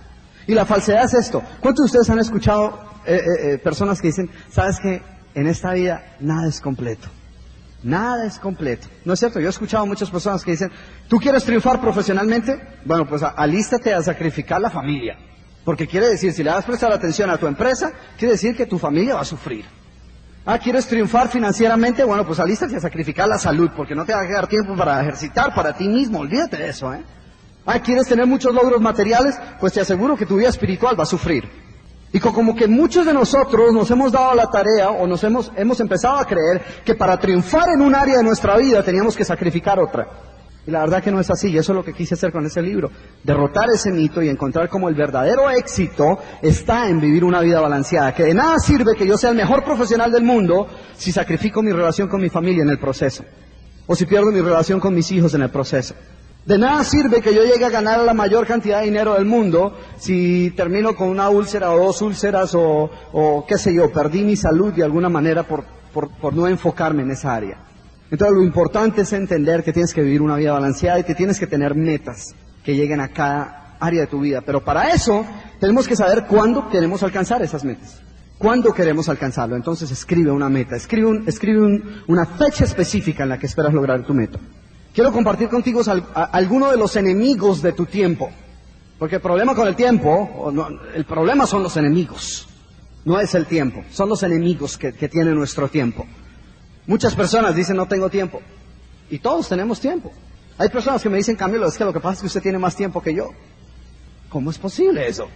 Y 0.46 0.54
la 0.54 0.66
falsedad 0.66 1.04
es 1.04 1.14
esto. 1.14 1.42
¿Cuántos 1.60 1.84
de 1.84 1.86
ustedes 1.86 2.10
han 2.10 2.18
escuchado 2.18 2.88
eh, 3.08 3.14
eh, 3.14 3.54
eh, 3.54 3.58
personas 3.58 4.02
que 4.02 4.08
dicen, 4.08 4.30
sabes 4.50 4.78
que 4.80 5.00
en 5.34 5.46
esta 5.46 5.72
vida 5.72 6.16
nada 6.20 6.46
es 6.46 6.60
completo. 6.60 7.08
Nada 7.82 8.26
es 8.26 8.38
completo. 8.38 8.88
¿No 9.04 9.12
es 9.12 9.20
cierto? 9.20 9.38
Yo 9.38 9.46
he 9.46 9.50
escuchado 9.50 9.84
a 9.84 9.86
muchas 9.86 10.10
personas 10.10 10.44
que 10.44 10.50
dicen, 10.50 10.70
¿tú 11.08 11.18
quieres 11.18 11.44
triunfar 11.44 11.80
profesionalmente? 11.80 12.60
Bueno, 12.84 13.06
pues 13.06 13.22
alístate 13.22 13.94
a 13.94 14.02
sacrificar 14.02 14.60
la 14.60 14.70
familia. 14.70 15.16
Porque 15.64 15.86
quiere 15.86 16.08
decir, 16.08 16.32
si 16.32 16.42
le 16.42 16.50
das 16.50 16.64
prestar 16.64 16.92
atención 16.92 17.30
a 17.30 17.36
tu 17.36 17.46
empresa, 17.46 17.92
quiere 18.16 18.32
decir 18.32 18.56
que 18.56 18.66
tu 18.66 18.78
familia 18.78 19.14
va 19.14 19.20
a 19.20 19.24
sufrir. 19.24 19.64
Ah, 20.44 20.58
¿quieres 20.58 20.86
triunfar 20.86 21.28
financieramente? 21.28 22.02
Bueno, 22.04 22.26
pues 22.26 22.40
alístate 22.40 22.74
a 22.76 22.80
sacrificar 22.80 23.28
la 23.28 23.38
salud, 23.38 23.70
porque 23.76 23.94
no 23.94 24.06
te 24.06 24.14
va 24.14 24.22
a 24.22 24.26
quedar 24.26 24.46
tiempo 24.46 24.74
para 24.74 25.00
ejercitar 25.02 25.54
para 25.54 25.74
ti 25.74 25.86
mismo. 25.86 26.20
Olvídate 26.20 26.56
de 26.56 26.70
eso, 26.70 26.92
¿eh? 26.94 27.02
Ah, 27.66 27.80
¿quieres 27.80 28.08
tener 28.08 28.26
muchos 28.26 28.54
logros 28.54 28.80
materiales? 28.80 29.38
Pues 29.60 29.74
te 29.74 29.82
aseguro 29.82 30.16
que 30.16 30.24
tu 30.24 30.36
vida 30.36 30.48
espiritual 30.48 30.98
va 30.98 31.02
a 31.02 31.06
sufrir. 31.06 31.67
Y 32.12 32.20
como 32.20 32.54
que 32.54 32.66
muchos 32.66 33.04
de 33.04 33.12
nosotros 33.12 33.72
nos 33.72 33.90
hemos 33.90 34.12
dado 34.12 34.34
la 34.34 34.50
tarea 34.50 34.90
o 34.90 35.06
nos 35.06 35.22
hemos, 35.24 35.52
hemos 35.56 35.78
empezado 35.80 36.16
a 36.18 36.24
creer 36.24 36.62
que 36.84 36.94
para 36.94 37.18
triunfar 37.18 37.68
en 37.74 37.82
un 37.82 37.94
área 37.94 38.16
de 38.18 38.24
nuestra 38.24 38.56
vida 38.56 38.82
teníamos 38.82 39.16
que 39.16 39.24
sacrificar 39.24 39.78
otra. 39.78 40.08
Y 40.66 40.70
la 40.70 40.80
verdad 40.80 41.02
que 41.02 41.10
no 41.10 41.18
es 41.18 41.30
así, 41.30 41.48
y 41.48 41.56
eso 41.56 41.72
es 41.72 41.76
lo 41.76 41.82
que 41.82 41.94
quise 41.94 42.14
hacer 42.14 42.30
con 42.30 42.44
ese 42.44 42.60
libro, 42.60 42.90
derrotar 43.24 43.70
ese 43.74 43.90
mito 43.90 44.20
y 44.20 44.28
encontrar 44.28 44.68
como 44.68 44.90
el 44.90 44.94
verdadero 44.94 45.48
éxito 45.48 46.18
está 46.42 46.90
en 46.90 47.00
vivir 47.00 47.24
una 47.24 47.40
vida 47.40 47.58
balanceada, 47.58 48.14
que 48.14 48.24
de 48.24 48.34
nada 48.34 48.58
sirve 48.58 48.94
que 48.94 49.06
yo 49.06 49.16
sea 49.16 49.30
el 49.30 49.36
mejor 49.36 49.64
profesional 49.64 50.12
del 50.12 50.24
mundo 50.24 50.66
si 50.94 51.10
sacrifico 51.10 51.62
mi 51.62 51.72
relación 51.72 52.06
con 52.06 52.20
mi 52.20 52.28
familia 52.28 52.64
en 52.64 52.68
el 52.68 52.78
proceso, 52.78 53.24
o 53.86 53.94
si 53.94 54.04
pierdo 54.04 54.30
mi 54.30 54.42
relación 54.42 54.78
con 54.78 54.94
mis 54.94 55.10
hijos 55.10 55.32
en 55.32 55.40
el 55.40 55.50
proceso. 55.50 55.94
De 56.48 56.56
nada 56.56 56.82
sirve 56.82 57.20
que 57.20 57.34
yo 57.34 57.44
llegue 57.44 57.66
a 57.66 57.68
ganar 57.68 58.00
la 58.00 58.14
mayor 58.14 58.46
cantidad 58.46 58.78
de 58.78 58.86
dinero 58.86 59.12
del 59.12 59.26
mundo 59.26 59.76
si 59.98 60.50
termino 60.56 60.96
con 60.96 61.10
una 61.10 61.28
úlcera 61.28 61.70
o 61.72 61.78
dos 61.78 62.00
úlceras 62.00 62.52
o, 62.54 63.44
qué 63.46 63.58
sé 63.58 63.74
yo, 63.74 63.92
perdí 63.92 64.24
mi 64.24 64.34
salud 64.34 64.72
de 64.72 64.82
alguna 64.82 65.10
manera 65.10 65.42
por, 65.42 65.64
por 65.92 66.32
no 66.32 66.48
enfocarme 66.48 67.02
en 67.02 67.10
esa 67.10 67.34
área. 67.34 67.58
Entonces 68.10 68.34
lo 68.34 68.42
importante 68.42 69.02
es 69.02 69.12
entender 69.12 69.62
que 69.62 69.74
tienes 69.74 69.92
que 69.92 70.00
vivir 70.00 70.22
una 70.22 70.36
vida 70.36 70.52
balanceada 70.52 70.98
y 70.98 71.04
que 71.04 71.14
tienes 71.14 71.38
que 71.38 71.46
tener 71.46 71.74
metas 71.74 72.34
que 72.64 72.74
lleguen 72.74 73.00
a 73.00 73.08
cada 73.08 73.76
área 73.78 74.00
de 74.00 74.06
tu 74.06 74.20
vida. 74.20 74.40
Pero 74.40 74.64
para 74.64 74.88
eso 74.94 75.26
tenemos 75.60 75.86
que 75.86 75.96
saber 75.96 76.24
cuándo 76.24 76.70
queremos 76.70 77.02
alcanzar 77.02 77.42
esas 77.42 77.62
metas. 77.62 78.00
¿Cuándo 78.38 78.72
queremos 78.72 79.10
alcanzarlo? 79.10 79.54
Entonces 79.54 79.90
escribe 79.90 80.30
una 80.30 80.48
meta, 80.48 80.76
escribe, 80.76 81.08
un, 81.08 81.28
escribe 81.28 81.82
una 82.06 82.24
fecha 82.24 82.64
específica 82.64 83.24
en 83.24 83.28
la 83.28 83.38
que 83.38 83.44
esperas 83.44 83.74
lograr 83.74 84.02
tu 84.06 84.14
meta. 84.14 84.38
Quiero 84.98 85.12
compartir 85.12 85.48
contigo 85.48 85.80
algunos 86.12 86.72
de 86.72 86.76
los 86.76 86.96
enemigos 86.96 87.62
de 87.62 87.70
tu 87.70 87.86
tiempo. 87.86 88.30
Porque 88.98 89.14
el 89.14 89.22
problema 89.22 89.54
con 89.54 89.68
el 89.68 89.76
tiempo, 89.76 90.52
el 90.92 91.04
problema 91.04 91.46
son 91.46 91.62
los 91.62 91.76
enemigos. 91.76 92.48
No 93.04 93.20
es 93.20 93.32
el 93.36 93.46
tiempo, 93.46 93.84
son 93.92 94.08
los 94.08 94.24
enemigos 94.24 94.76
que, 94.76 94.90
tiene 94.90 95.30
nuestro 95.34 95.68
tiempo. 95.68 96.04
Muchas 96.88 97.14
personas 97.14 97.54
dicen 97.54 97.76
no 97.76 97.86
tengo 97.86 98.10
tiempo. 98.10 98.42
Y 99.08 99.20
todos 99.20 99.48
tenemos 99.48 99.78
tiempo. 99.78 100.10
Hay 100.58 100.68
personas 100.68 101.00
que 101.00 101.08
me 101.08 101.18
dicen, 101.18 101.36
Camilo, 101.36 101.68
es 101.68 101.78
que 101.78 101.84
lo 101.84 101.92
que 101.92 102.00
pasa 102.00 102.14
es 102.14 102.20
que 102.22 102.26
usted 102.26 102.42
tiene 102.42 102.58
más 102.58 102.74
tiempo 102.74 103.00
que 103.00 103.14
yo. 103.14 103.30
¿Cómo 104.28 104.50
es 104.50 104.58
posible 104.58 105.06
eso? 105.06 105.28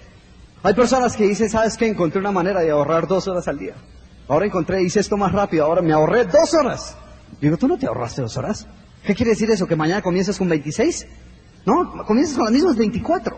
Hay 0.65 0.75
personas 0.75 1.17
que 1.17 1.29
dicen, 1.29 1.49
¿sabes 1.49 1.77
qué? 1.77 1.87
Encontré 1.87 2.19
una 2.19 2.33
manera 2.33 2.63
de 2.63 2.73
ahorrar 2.73 3.07
dos 3.07 3.29
horas 3.29 3.47
al 3.47 3.61
día. 3.61 3.75
Ahora 4.27 4.45
encontré, 4.45 4.83
hice 4.83 4.99
esto 4.99 5.17
más 5.17 5.31
rápido, 5.31 5.65
ahora 5.65 5.83
me 5.83 5.93
ahorré 5.93 6.25
dos 6.25 6.53
horas. 6.53 6.97
Digo, 7.41 7.57
¿tú 7.57 7.69
no 7.69 7.79
te 7.79 7.87
ahorraste 7.87 8.23
dos 8.23 8.37
horas? 8.37 8.67
¿Qué 9.05 9.15
quiere 9.15 9.31
decir 9.31 9.51
eso? 9.51 9.67
¿Que 9.67 9.77
mañana 9.77 10.03
comienzas 10.03 10.39
con 10.39 10.49
26? 10.49 11.07
No, 11.67 12.05
comienzas 12.07 12.37
con 12.37 12.45
las 12.45 12.53
mismas 12.53 12.77
24. 12.77 13.37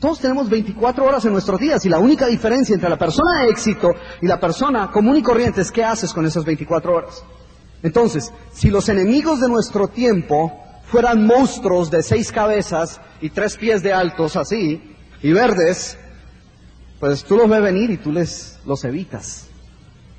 Todos 0.00 0.20
tenemos 0.20 0.50
24 0.50 1.04
horas 1.04 1.24
en 1.24 1.32
nuestros 1.32 1.60
días 1.60 1.84
y 1.86 1.88
la 1.88 1.98
única 1.98 2.26
diferencia 2.26 2.74
entre 2.74 2.90
la 2.90 2.98
persona 2.98 3.42
de 3.42 3.50
éxito 3.50 3.90
y 4.20 4.26
la 4.26 4.38
persona 4.38 4.90
común 4.90 5.16
y 5.16 5.22
corriente 5.22 5.60
es 5.60 5.70
qué 5.70 5.84
haces 5.84 6.12
con 6.12 6.26
esas 6.26 6.44
24 6.44 6.94
horas. 6.94 7.24
Entonces, 7.82 8.32
si 8.52 8.70
los 8.70 8.88
enemigos 8.88 9.40
de 9.40 9.48
nuestro 9.48 9.88
tiempo 9.88 10.52
fueran 10.84 11.26
monstruos 11.26 11.90
de 11.90 12.02
seis 12.02 12.32
cabezas 12.32 13.00
y 13.20 13.30
tres 13.30 13.56
pies 13.56 13.82
de 13.82 13.92
altos 13.92 14.36
así, 14.36 14.94
y 15.24 15.32
verdes, 15.32 15.96
pues 17.00 17.24
tú 17.24 17.36
los 17.36 17.48
ves 17.48 17.62
venir 17.62 17.90
y 17.90 17.96
tú 17.96 18.12
les 18.12 18.58
los 18.66 18.84
evitas. 18.84 19.48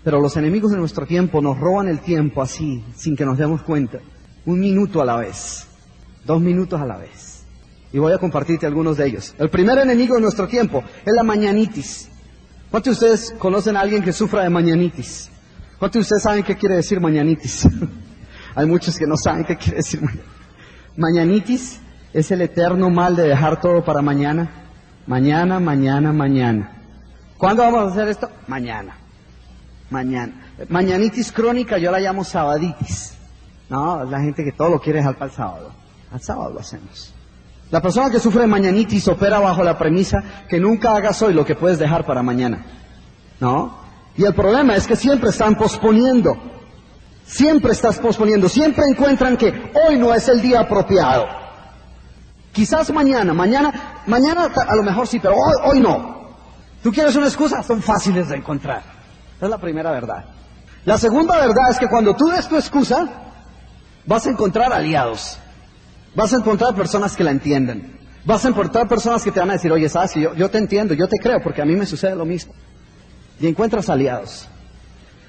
Pero 0.04 0.20
los 0.20 0.36
enemigos 0.36 0.72
de 0.72 0.78
nuestro 0.78 1.06
tiempo 1.06 1.42
nos 1.42 1.60
roban 1.60 1.88
el 1.88 2.00
tiempo 2.00 2.42
así, 2.42 2.84
sin 2.96 3.16
que 3.16 3.24
nos 3.24 3.38
demos 3.38 3.62
cuenta. 3.62 4.00
Un 4.46 4.60
minuto 4.60 5.02
a 5.02 5.06
la 5.06 5.18
vez, 5.18 5.66
dos 6.26 6.42
minutos 6.42 6.80
a 6.80 6.86
la 6.86 6.98
vez. 6.98 7.44
Y 7.92 7.98
voy 7.98 8.14
a 8.14 8.18
compartirte 8.18 8.66
algunos 8.66 8.98
de 8.98 9.08
ellos. 9.08 9.34
El 9.40 9.50
primer 9.50 9.78
enemigo 9.78 10.16
de 10.16 10.22
nuestro 10.22 10.48
tiempo 10.48 10.84
es 11.06 11.14
la 11.14 11.24
mañanitis. 11.24 12.10
¿Cuántos 12.70 13.00
de 13.00 13.06
ustedes 13.14 13.36
conocen 13.40 13.78
a 13.78 13.82
alguien 13.82 14.04
que 14.04 14.12
sufra 14.12 14.44
de 14.44 14.50
mañanitis? 14.50 15.30
¿Cuántos 15.80 16.00
de 16.00 16.02
ustedes 16.02 16.24
saben 16.24 16.44
qué 16.44 16.56
quiere 16.56 16.76
decir 16.76 17.00
mañanitis? 17.00 17.68
Hay 18.56 18.66
muchos 18.66 18.98
que 18.98 19.08
no 19.08 19.16
saben 19.18 19.46
qué 19.46 19.56
quiere 19.56 19.78
decir 19.78 20.02
mañanitis. 20.02 20.36
Mañanitis 20.98 21.80
es 22.14 22.32
el 22.32 22.42
eterno 22.42 22.90
mal 22.90 23.16
de 23.16 23.28
dejar 23.28 23.60
todo 23.60 23.84
para 23.84 24.02
mañana. 24.02 24.50
Mañana, 25.08 25.60
mañana, 25.60 26.14
mañana. 26.14 26.72
¿Cuándo 27.38 27.64
vamos 27.64 27.84
a 27.84 27.92
hacer 27.92 28.08
esto? 28.08 28.30
Mañana. 28.48 28.96
Mañana. 29.90 30.34
Mañanitis 30.70 31.32
crónica 31.32 31.78
yo 31.78 31.92
la 31.92 32.00
llamo 32.00 32.24
sabaditis. 32.24 33.14
No, 33.69 34.04
la 34.04 34.19
gente 34.19 34.43
que 34.43 34.51
todo 34.51 34.69
lo 34.69 34.80
quiere 34.80 34.99
dejar 34.99 35.15
para 35.15 35.32
el 35.32 35.36
sábado. 35.36 35.71
Al 36.12 36.21
sábado 36.21 36.54
lo 36.54 36.60
hacemos. 36.60 37.13
La 37.71 37.82
persona 37.82 38.10
que 38.10 38.19
sufre 38.19 38.45
mañanitis 38.45 39.08
opera 39.08 39.39
bajo 39.39 39.63
la 39.63 39.78
premisa 39.78 40.19
que 40.47 40.60
nunca 40.60 40.95
hagas 40.95 41.21
hoy 41.21 41.34
lo 41.34 41.43
que 41.43 41.56
puedes 41.56 41.80
dejar 41.80 42.06
para 42.06 42.21
mañana. 42.21 42.63
¿No? 43.39 43.78
Y 44.15 44.23
el 44.23 44.34
problema 44.34 44.75
es 44.75 44.86
que 44.86 44.95
siempre 44.95 45.30
están 45.30 45.56
posponiendo. 45.56 46.38
Siempre 47.25 47.71
estás 47.71 47.97
posponiendo. 47.97 48.47
Siempre 48.47 48.86
encuentran 48.88 49.36
que 49.36 49.71
hoy 49.88 49.97
no 49.97 50.13
es 50.13 50.28
el 50.30 50.41
día 50.41 50.62
apropiado. 50.62 51.25
Quizás 52.54 52.93
mañana, 52.93 53.34
mañana, 53.34 54.04
mañana 54.06 54.45
a 54.45 54.75
lo 54.75 54.84
mejor 54.84 55.08
sí, 55.08 55.19
pero 55.19 55.36
hoy, 55.36 55.56
hoy 55.65 55.80
no. 55.80 56.15
¿Tú 56.82 56.91
quieres 56.91 57.15
una 57.15 57.25
excusa? 57.25 57.63
Son 57.63 57.82
fáciles 57.82 58.30
de 58.30 58.38
encontrar. 58.38 58.84
Esa 59.36 59.45
es 59.45 59.49
la 59.49 59.58
primera 59.58 59.91
verdad. 59.91 60.23
La 60.86 60.97
segunda 60.97 61.36
verdad 61.36 61.71
es 61.71 61.80
que 61.80 61.89
cuando 61.89 62.15
tú 62.15 62.28
des 62.28 62.47
tu 62.47 62.56
excusa, 62.56 63.25
vas 64.06 64.26
a 64.28 64.30
encontrar 64.30 64.74
aliados. 64.74 65.38
Vas 66.15 66.34
a 66.34 66.38
encontrar 66.38 66.74
personas 66.76 67.15
que 67.15 67.24
la 67.24 67.32
entienden. 67.32 68.00
Vas 68.24 68.46
a 68.46 68.50
encontrar 68.50 68.88
personas 68.88 69.24
que 69.24 69.32
te 69.32 69.39
van 69.39 69.50
a 69.50 69.54
decir, 69.54 69.72
oye, 69.72 69.88
sabes, 69.89 70.13
yo, 70.15 70.50
te 70.50 70.58
entiendo, 70.58 70.94
yo 70.94 71.08
te 71.08 71.18
creo, 71.18 71.41
porque 71.44 71.62
a 71.62 71.65
mí 71.65 71.76
me 71.76 71.86
sucede 71.86 72.15
lo 72.15 72.26
mismo. 72.26 72.54
Y 73.39 73.48
encuentras 73.48 73.89
aliados. 73.89 74.48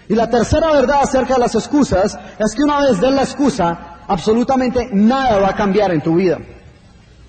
Y 0.08 0.14
la 0.14 0.30
tercera 0.30 0.72
verdad 0.72 1.00
acerca 1.02 1.34
de 1.34 1.40
las 1.40 1.54
excusas 1.54 2.18
es 2.38 2.54
que 2.54 2.62
una 2.62 2.80
vez 2.80 3.00
des 3.00 3.12
la 3.12 3.22
excusa, 3.22 3.98
absolutamente 4.06 4.88
nada 4.92 5.40
va 5.40 5.50
a 5.50 5.56
cambiar 5.56 5.92
en 5.92 6.00
tu 6.00 6.14
vida. 6.14 6.38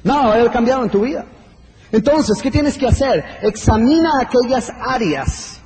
Nada 0.04 0.28
va 0.28 0.34
a 0.34 0.36
haber 0.36 0.52
cambiado 0.52 0.84
en 0.84 0.90
tu 0.90 1.02
vida. 1.02 1.26
Entonces, 1.92 2.42
¿qué 2.42 2.52
tienes 2.52 2.78
que 2.78 2.88
hacer? 2.88 3.26
Examina 3.42 4.12
aquellas 4.22 4.72
áreas, 4.80 5.60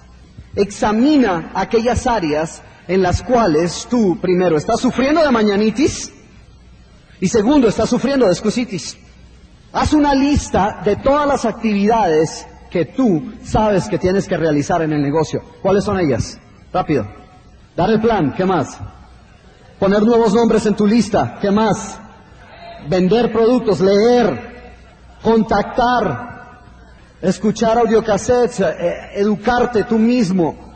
examina 0.56 1.52
aquellas 1.54 2.08
áreas 2.08 2.62
en 2.92 3.02
las 3.02 3.24
cuales 3.24 3.88
tú, 3.90 4.20
primero, 4.20 4.58
estás 4.58 4.82
sufriendo 4.82 5.24
de 5.24 5.32
mañanitis 5.32 6.12
y 7.22 7.28
segundo, 7.30 7.70
estás 7.70 7.90
sufriendo 7.90 8.26
de 8.26 8.34
excusitis. 8.34 8.98
Haz 9.72 9.94
una 9.94 10.14
lista 10.14 10.82
de 10.84 10.98
todas 10.98 11.26
las 11.26 11.46
actividades 11.46 12.46
que 12.70 12.84
tú 12.84 13.32
sabes 13.46 13.88
que 13.88 13.98
tienes 13.98 14.28
que 14.28 14.36
realizar 14.36 14.82
en 14.82 14.92
el 14.92 15.02
negocio. 15.02 15.42
¿Cuáles 15.62 15.86
son 15.86 16.02
ellas? 16.02 16.38
Rápido. 16.74 17.08
Dar 17.78 17.90
el 17.92 18.02
plan, 18.02 18.34
¿qué 18.36 18.44
más? 18.44 18.78
Poner 19.80 20.04
nuevos 20.04 20.34
nombres 20.34 20.66
en 20.66 20.76
tu 20.76 20.86
lista, 20.86 21.38
¿qué 21.40 21.50
más? 21.50 21.98
Vender 22.90 23.32
productos, 23.32 23.80
leer, 23.80 24.76
contactar, 25.24 26.60
escuchar 27.22 27.78
audiocassettes, 27.78 28.60
eh, 28.60 29.12
educarte 29.16 29.86
tú 29.86 29.98
mismo, 29.98 30.71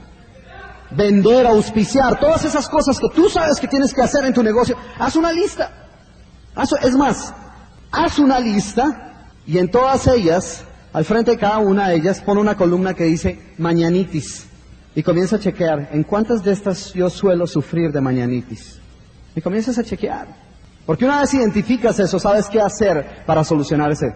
vender, 0.96 1.46
auspiciar, 1.46 2.20
todas 2.20 2.46
esas 2.46 2.68
cosas 2.68 3.00
que 3.00 3.10
tú 3.10 3.30
sabes 3.30 3.60
que 3.60 3.68
tienes 3.68 3.94
que 3.94 4.02
hacer 4.02 4.26
en 4.26 4.34
tu 4.34 4.44
negocio, 4.44 4.78
haz 4.98 5.16
una 5.16 5.32
lista. 5.32 5.72
Haz, 6.56 6.72
es 6.84 6.96
más, 6.96 7.34
haz 7.92 8.20
una 8.20 8.40
lista 8.40 9.28
y 9.46 9.58
en 9.58 9.70
todas 9.70 10.08
ellas, 10.08 10.64
al 10.94 11.06
frente 11.06 11.32
de 11.32 11.38
cada 11.38 11.58
una 11.58 11.90
de 11.90 11.98
ellas, 11.98 12.22
pon 12.22 12.38
una 12.38 12.56
columna 12.56 12.94
que 12.94 13.04
dice 13.04 13.54
mañanitis 13.58 14.48
y 14.96 15.04
comienza 15.04 15.36
a 15.36 15.40
chequear 15.40 15.90
en 15.92 16.04
cuántas 16.04 16.44
de 16.44 16.54
estas 16.54 16.94
yo 16.94 17.10
suelo 17.10 17.46
sufrir 17.46 17.92
de 17.92 18.00
mañanitis. 18.00 18.80
Y 19.36 19.42
comienzas 19.42 19.78
a 19.78 19.84
chequear. 19.84 20.28
Porque 20.86 21.04
una 21.04 21.20
vez 21.20 21.34
identificas 21.34 22.00
eso, 22.00 22.18
sabes 22.20 22.48
qué 22.48 22.62
hacer 22.62 23.24
para 23.26 23.44
solucionar 23.44 23.92
ese. 23.92 24.14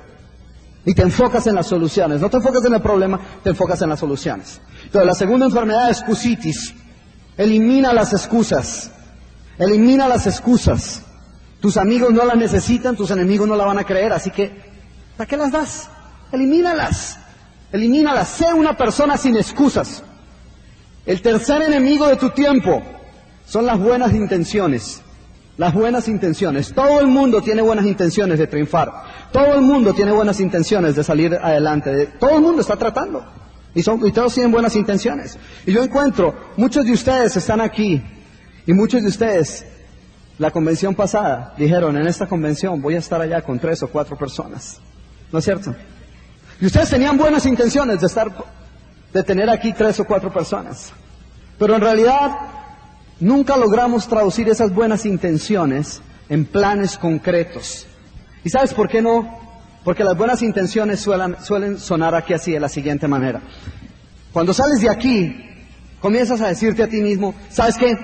Y 0.89 0.95
te 0.95 1.03
enfocas 1.03 1.45
en 1.45 1.53
las 1.53 1.67
soluciones. 1.67 2.19
No 2.19 2.31
te 2.31 2.37
enfocas 2.37 2.65
en 2.65 2.73
el 2.73 2.81
problema, 2.81 3.19
te 3.43 3.51
enfocas 3.51 3.79
en 3.83 3.89
las 3.89 3.99
soluciones. 3.99 4.59
Entonces, 4.85 5.05
la 5.05 5.13
segunda 5.13 5.45
enfermedad 5.45 5.87
es 5.91 5.99
excusitis. 5.99 6.73
Elimina 7.37 7.93
las 7.93 8.11
excusas. 8.11 8.89
Elimina 9.59 10.07
las 10.07 10.25
excusas. 10.25 11.03
Tus 11.61 11.77
amigos 11.77 12.11
no 12.11 12.25
las 12.25 12.37
necesitan, 12.37 12.95
tus 12.95 13.11
enemigos 13.11 13.47
no 13.47 13.55
la 13.55 13.65
van 13.65 13.77
a 13.77 13.83
creer, 13.83 14.11
así 14.13 14.31
que, 14.31 14.51
¿para 15.15 15.27
qué 15.27 15.37
las 15.37 15.51
das? 15.51 15.89
Elimínalas. 16.31 17.19
Elimínalas. 17.71 18.27
Sé 18.27 18.51
una 18.51 18.75
persona 18.75 19.15
sin 19.15 19.37
excusas. 19.37 20.01
El 21.05 21.21
tercer 21.21 21.61
enemigo 21.61 22.07
de 22.07 22.15
tu 22.15 22.31
tiempo 22.31 22.81
son 23.45 23.67
las 23.67 23.77
buenas 23.77 24.11
intenciones. 24.11 25.03
Las 25.59 25.73
buenas 25.73 26.07
intenciones. 26.07 26.71
Todo 26.71 27.01
el 27.01 27.07
mundo 27.07 27.41
tiene 27.41 27.61
buenas 27.61 27.85
intenciones 27.85 28.39
de 28.39 28.47
triunfar. 28.47 28.93
Todo 29.29 29.55
el 29.55 29.61
mundo 29.61 29.93
tiene 29.93 30.13
buenas 30.13 30.39
intenciones 30.39 30.95
de 30.95 31.03
salir 31.03 31.35
adelante. 31.35 32.13
Todo 32.17 32.37
el 32.37 32.41
mundo 32.41 32.61
está 32.61 32.77
tratando. 32.77 33.25
Y, 33.75 33.83
todos 33.83 34.33
tienen 34.33 34.53
buenas 34.53 34.77
intenciones. 34.77 35.37
Y 35.65 35.73
yo 35.73 35.83
encuentro, 35.83 36.33
muchos 36.55 36.85
de 36.85 36.93
ustedes 36.93 37.35
están 37.35 37.59
aquí. 37.59 38.01
Y 38.65 38.71
muchos 38.71 39.01
de 39.01 39.09
ustedes, 39.09 39.65
la 40.37 40.49
convención 40.49 40.95
pasada, 40.95 41.53
dijeron, 41.57 41.97
en 41.97 42.07
esta 42.07 42.25
convención 42.25 42.81
voy 42.81 42.95
a 42.95 42.99
estar 42.99 43.19
allá 43.19 43.41
con 43.41 43.59
tres 43.59 43.83
o 43.83 43.89
cuatro 43.89 44.17
personas. 44.17 44.79
¿No 45.29 45.39
es 45.39 45.43
cierto? 45.43 45.75
Y 46.61 46.67
ustedes 46.67 46.89
tenían 46.89 47.17
buenas 47.17 47.45
intenciones 47.45 47.99
de 47.99 48.07
estar, 48.07 48.33
de 49.11 49.23
tener 49.23 49.49
aquí 49.49 49.73
tres 49.73 49.99
o 49.99 50.05
cuatro 50.05 50.31
personas. 50.31 50.93
Pero 51.57 51.75
en 51.75 51.81
realidad 51.81 52.58
nunca 53.19 53.57
logramos 53.57 54.07
traducir 54.07 54.49
esas 54.49 54.73
buenas 54.73 55.05
intenciones 55.05 56.01
en 56.29 56.45
planes 56.45 56.97
concretos. 56.97 57.87
¿Y 58.43 58.49
sabes 58.49 58.73
por 58.73 58.89
qué 58.89 59.01
no? 59.01 59.39
Porque 59.83 60.03
las 60.03 60.17
buenas 60.17 60.41
intenciones 60.41 60.99
suelen, 60.99 61.35
suelen 61.43 61.79
sonar 61.79 62.15
aquí 62.15 62.33
así, 62.33 62.51
de 62.51 62.59
la 62.59 62.69
siguiente 62.69 63.07
manera. 63.07 63.41
Cuando 64.31 64.53
sales 64.53 64.81
de 64.81 64.89
aquí, 64.89 65.35
comienzas 65.99 66.41
a 66.41 66.47
decirte 66.47 66.83
a 66.83 66.87
ti 66.87 67.01
mismo, 67.01 67.33
¿sabes 67.49 67.77
qué? 67.77 67.97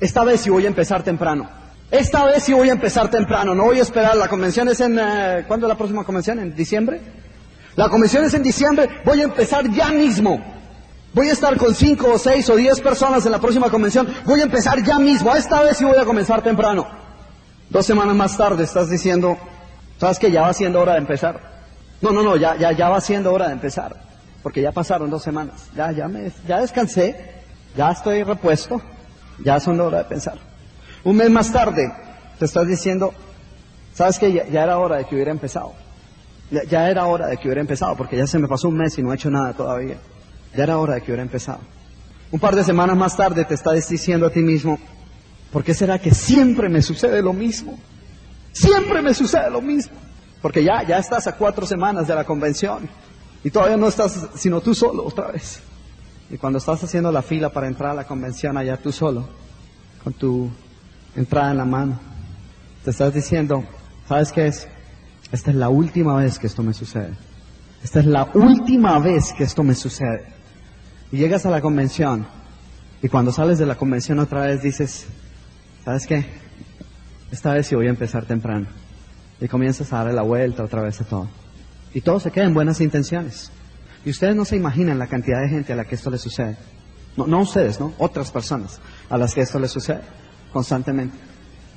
Esta 0.00 0.24
vez 0.24 0.40
sí 0.40 0.50
voy 0.50 0.64
a 0.64 0.68
empezar 0.68 1.02
temprano. 1.02 1.48
Esta 1.90 2.24
vez 2.24 2.44
sí 2.44 2.52
voy 2.52 2.68
a 2.68 2.72
empezar 2.72 3.10
temprano, 3.10 3.54
no 3.54 3.64
voy 3.64 3.78
a 3.78 3.82
esperar. 3.82 4.16
La 4.16 4.28
convención 4.28 4.68
es 4.68 4.80
en... 4.80 4.98
Eh, 4.98 5.44
¿Cuándo 5.46 5.66
es 5.66 5.68
la 5.68 5.76
próxima 5.76 6.04
convención? 6.04 6.38
¿En 6.38 6.54
diciembre? 6.54 7.00
La 7.76 7.88
convención 7.88 8.24
es 8.24 8.34
en 8.34 8.42
diciembre, 8.42 8.88
voy 9.04 9.20
a 9.20 9.24
empezar 9.24 9.68
ya 9.70 9.90
mismo. 9.90 10.59
Voy 11.12 11.28
a 11.28 11.32
estar 11.32 11.56
con 11.56 11.74
cinco 11.74 12.12
o 12.12 12.18
seis 12.18 12.48
o 12.50 12.56
diez 12.56 12.80
personas 12.80 13.26
en 13.26 13.32
la 13.32 13.40
próxima 13.40 13.68
convención. 13.68 14.06
Voy 14.24 14.40
a 14.40 14.44
empezar 14.44 14.82
ya 14.82 14.98
mismo. 14.98 15.34
Esta 15.34 15.62
vez 15.62 15.76
sí 15.76 15.84
voy 15.84 15.98
a 15.98 16.04
comenzar 16.04 16.42
temprano. 16.42 16.86
Dos 17.68 17.84
semanas 17.84 18.14
más 18.14 18.36
tarde 18.36 18.62
estás 18.62 18.88
diciendo, 18.88 19.36
¿sabes 19.98 20.18
que 20.18 20.30
ya 20.30 20.42
va 20.42 20.52
siendo 20.52 20.80
hora 20.80 20.92
de 20.92 20.98
empezar? 20.98 21.40
No, 22.00 22.12
no, 22.12 22.22
no, 22.22 22.36
ya, 22.36 22.56
ya, 22.56 22.72
ya 22.72 22.88
va 22.88 23.00
siendo 23.00 23.32
hora 23.32 23.48
de 23.48 23.54
empezar. 23.54 23.96
Porque 24.42 24.62
ya 24.62 24.70
pasaron 24.70 25.10
dos 25.10 25.22
semanas. 25.22 25.68
Ya, 25.74 25.90
ya 25.90 26.06
me, 26.06 26.30
ya 26.46 26.60
descansé. 26.60 27.42
Ya 27.76 27.90
estoy 27.90 28.22
repuesto. 28.22 28.80
Ya 29.44 29.58
son 29.58 29.80
hora 29.80 29.98
de 29.98 30.04
pensar. 30.04 30.38
Un 31.02 31.16
mes 31.16 31.30
más 31.30 31.50
tarde 31.50 31.92
te 32.38 32.44
estás 32.44 32.66
diciendo, 32.68 33.12
¿sabes 33.94 34.18
que 34.18 34.32
ya, 34.32 34.46
ya 34.46 34.62
era 34.62 34.78
hora 34.78 34.96
de 34.96 35.06
que 35.06 35.14
hubiera 35.16 35.30
empezado? 35.30 35.72
Ya, 36.50 36.62
ya 36.64 36.88
era 36.88 37.06
hora 37.06 37.26
de 37.26 37.36
que 37.36 37.48
hubiera 37.48 37.60
empezado 37.60 37.96
porque 37.96 38.16
ya 38.16 38.26
se 38.26 38.38
me 38.38 38.48
pasó 38.48 38.68
un 38.68 38.76
mes 38.76 38.96
y 38.98 39.02
no 39.02 39.12
he 39.12 39.16
hecho 39.16 39.30
nada 39.30 39.52
todavía. 39.52 39.96
Ya 40.56 40.64
era 40.64 40.78
hora 40.78 40.94
de 40.94 41.00
que 41.00 41.06
hubiera 41.06 41.22
empezado. 41.22 41.60
Un 42.30 42.40
par 42.40 42.54
de 42.54 42.64
semanas 42.64 42.96
más 42.96 43.16
tarde 43.16 43.44
te 43.44 43.54
estás 43.54 43.88
diciendo 43.88 44.26
a 44.26 44.30
ti 44.30 44.40
mismo, 44.40 44.78
¿por 45.52 45.64
qué 45.64 45.74
será 45.74 45.98
que 45.98 46.14
siempre 46.14 46.68
me 46.68 46.82
sucede 46.82 47.22
lo 47.22 47.32
mismo? 47.32 47.78
Siempre 48.52 49.02
me 49.02 49.14
sucede 49.14 49.50
lo 49.50 49.60
mismo. 49.60 49.96
Porque 50.42 50.64
ya, 50.64 50.82
ya 50.86 50.98
estás 50.98 51.26
a 51.26 51.36
cuatro 51.36 51.66
semanas 51.66 52.08
de 52.08 52.14
la 52.14 52.24
convención 52.24 52.88
y 53.44 53.50
todavía 53.50 53.76
no 53.76 53.88
estás 53.88 54.28
sino 54.34 54.60
tú 54.60 54.74
solo 54.74 55.04
otra 55.04 55.28
vez. 55.32 55.60
Y 56.30 56.38
cuando 56.38 56.58
estás 56.58 56.82
haciendo 56.84 57.10
la 57.10 57.22
fila 57.22 57.50
para 57.50 57.66
entrar 57.66 57.90
a 57.90 57.94
la 57.94 58.06
convención 58.06 58.56
allá 58.56 58.76
tú 58.76 58.92
solo, 58.92 59.28
con 60.02 60.12
tu 60.12 60.50
entrada 61.16 61.50
en 61.50 61.56
la 61.56 61.64
mano, 61.64 61.98
te 62.84 62.90
estás 62.90 63.12
diciendo, 63.12 63.64
¿sabes 64.08 64.30
qué 64.32 64.46
es? 64.46 64.68
Esta 65.32 65.50
es 65.50 65.56
la 65.56 65.68
última 65.68 66.16
vez 66.16 66.38
que 66.38 66.46
esto 66.46 66.62
me 66.62 66.72
sucede. 66.72 67.14
Esta 67.82 68.00
es 68.00 68.06
la 68.06 68.30
última 68.34 68.98
vez 68.98 69.32
que 69.32 69.44
esto 69.44 69.62
me 69.62 69.74
sucede. 69.74 70.39
Y 71.12 71.16
llegas 71.16 71.46
a 71.46 71.50
la 71.50 71.60
convención 71.60 72.26
y 73.02 73.08
cuando 73.08 73.32
sales 73.32 73.58
de 73.58 73.66
la 73.66 73.76
convención 73.76 74.18
otra 74.18 74.42
vez 74.42 74.62
dices, 74.62 75.06
¿sabes 75.84 76.06
qué? 76.06 76.26
Esta 77.32 77.54
vez 77.54 77.66
sí 77.66 77.74
voy 77.74 77.86
a 77.86 77.90
empezar 77.90 78.26
temprano. 78.26 78.66
Y 79.40 79.48
comienzas 79.48 79.92
a 79.92 79.98
darle 79.98 80.12
la 80.12 80.22
vuelta 80.22 80.64
otra 80.64 80.82
vez 80.82 81.00
a 81.00 81.04
todo. 81.04 81.28
Y 81.94 82.02
todo 82.02 82.20
se 82.20 82.30
queda 82.30 82.44
en 82.44 82.54
buenas 82.54 82.80
intenciones. 82.80 83.50
Y 84.04 84.10
ustedes 84.10 84.36
no 84.36 84.44
se 84.44 84.56
imaginan 84.56 84.98
la 84.98 85.06
cantidad 85.06 85.40
de 85.40 85.48
gente 85.48 85.72
a 85.72 85.76
la 85.76 85.84
que 85.84 85.94
esto 85.94 86.10
le 86.10 86.18
sucede. 86.18 86.56
No, 87.16 87.26
no 87.26 87.40
ustedes, 87.40 87.80
¿no? 87.80 87.92
Otras 87.98 88.30
personas 88.30 88.80
a 89.08 89.16
las 89.16 89.34
que 89.34 89.40
esto 89.40 89.58
les 89.58 89.70
sucede 89.70 90.00
constantemente. 90.52 91.16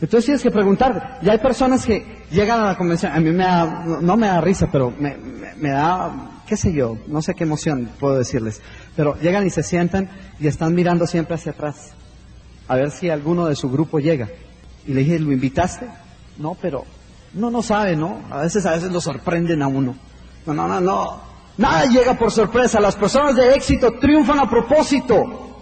Entonces 0.01 0.25
tienes 0.25 0.43
que 0.43 0.51
preguntar, 0.51 1.19
ya 1.21 1.31
hay 1.31 1.37
personas 1.37 1.85
que 1.85 2.23
llegan 2.29 2.59
a 2.59 2.65
la 2.65 2.77
convención, 2.77 3.11
a 3.13 3.19
mí 3.19 3.31
me 3.31 3.43
da, 3.43 3.85
no, 4.01 4.17
me 4.17 4.27
da 4.27 4.41
risa, 4.41 4.67
pero 4.69 4.91
me, 4.91 5.15
me, 5.57 5.69
da, 5.69 6.41
qué 6.45 6.57
sé 6.57 6.73
yo, 6.73 6.97
no 7.07 7.21
sé 7.21 7.33
qué 7.33 7.45
emoción 7.45 7.89
puedo 7.99 8.17
decirles, 8.17 8.61
pero 8.95 9.19
llegan 9.19 9.45
y 9.45 9.49
se 9.49 9.63
sientan 9.63 10.09
y 10.39 10.47
están 10.47 10.73
mirando 10.73 11.07
siempre 11.07 11.35
hacia 11.35 11.51
atrás, 11.51 11.91
a 12.67 12.75
ver 12.75 12.91
si 12.91 13.09
alguno 13.09 13.45
de 13.45 13.55
su 13.55 13.69
grupo 13.69 13.99
llega. 13.99 14.29
Y 14.87 14.93
le 14.93 15.01
dije, 15.01 15.19
¿lo 15.19 15.31
invitaste? 15.31 15.87
No, 16.37 16.57
pero 16.61 16.83
no, 17.33 17.49
no 17.49 17.61
sabe, 17.61 17.95
¿no? 17.95 18.21
A 18.29 18.41
veces, 18.41 18.65
a 18.65 18.71
veces 18.71 18.91
lo 18.91 19.01
sorprenden 19.01 19.61
a 19.61 19.67
uno. 19.67 19.95
No, 20.45 20.53
no, 20.53 20.67
no, 20.67 20.81
no. 20.81 21.21
Nada 21.57 21.85
llega 21.85 22.17
por 22.17 22.31
sorpresa. 22.31 22.79
Las 22.79 22.95
personas 22.95 23.35
de 23.35 23.53
éxito 23.53 23.93
triunfan 23.99 24.39
a 24.39 24.49
propósito. 24.49 25.52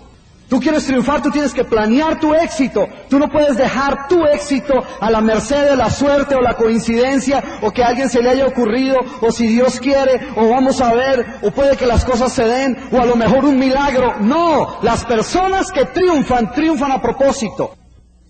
Tú 0.51 0.59
quieres 0.59 0.85
triunfar, 0.85 1.21
tú 1.21 1.31
tienes 1.31 1.53
que 1.53 1.63
planear 1.63 2.19
tu 2.19 2.33
éxito. 2.33 2.85
Tú 3.09 3.17
no 3.17 3.29
puedes 3.29 3.55
dejar 3.55 4.09
tu 4.09 4.25
éxito 4.25 4.73
a 4.99 5.09
la 5.09 5.21
merced 5.21 5.69
de 5.69 5.77
la 5.77 5.89
suerte 5.89 6.35
o 6.35 6.41
la 6.41 6.57
coincidencia 6.57 7.41
o 7.61 7.71
que 7.71 7.81
a 7.81 7.87
alguien 7.87 8.09
se 8.09 8.21
le 8.21 8.31
haya 8.31 8.47
ocurrido 8.47 8.97
o 9.21 9.31
si 9.31 9.47
Dios 9.47 9.79
quiere 9.79 10.19
o 10.35 10.49
vamos 10.49 10.81
a 10.81 10.93
ver 10.93 11.25
o 11.41 11.51
puede 11.51 11.77
que 11.77 11.85
las 11.85 12.03
cosas 12.03 12.33
se 12.33 12.43
den 12.43 12.77
o 12.91 12.97
a 12.97 13.05
lo 13.05 13.15
mejor 13.15 13.45
un 13.45 13.57
milagro. 13.57 14.15
No, 14.19 14.79
las 14.81 15.05
personas 15.05 15.71
que 15.71 15.85
triunfan, 15.85 16.51
triunfan 16.51 16.91
a 16.91 17.01
propósito. 17.01 17.73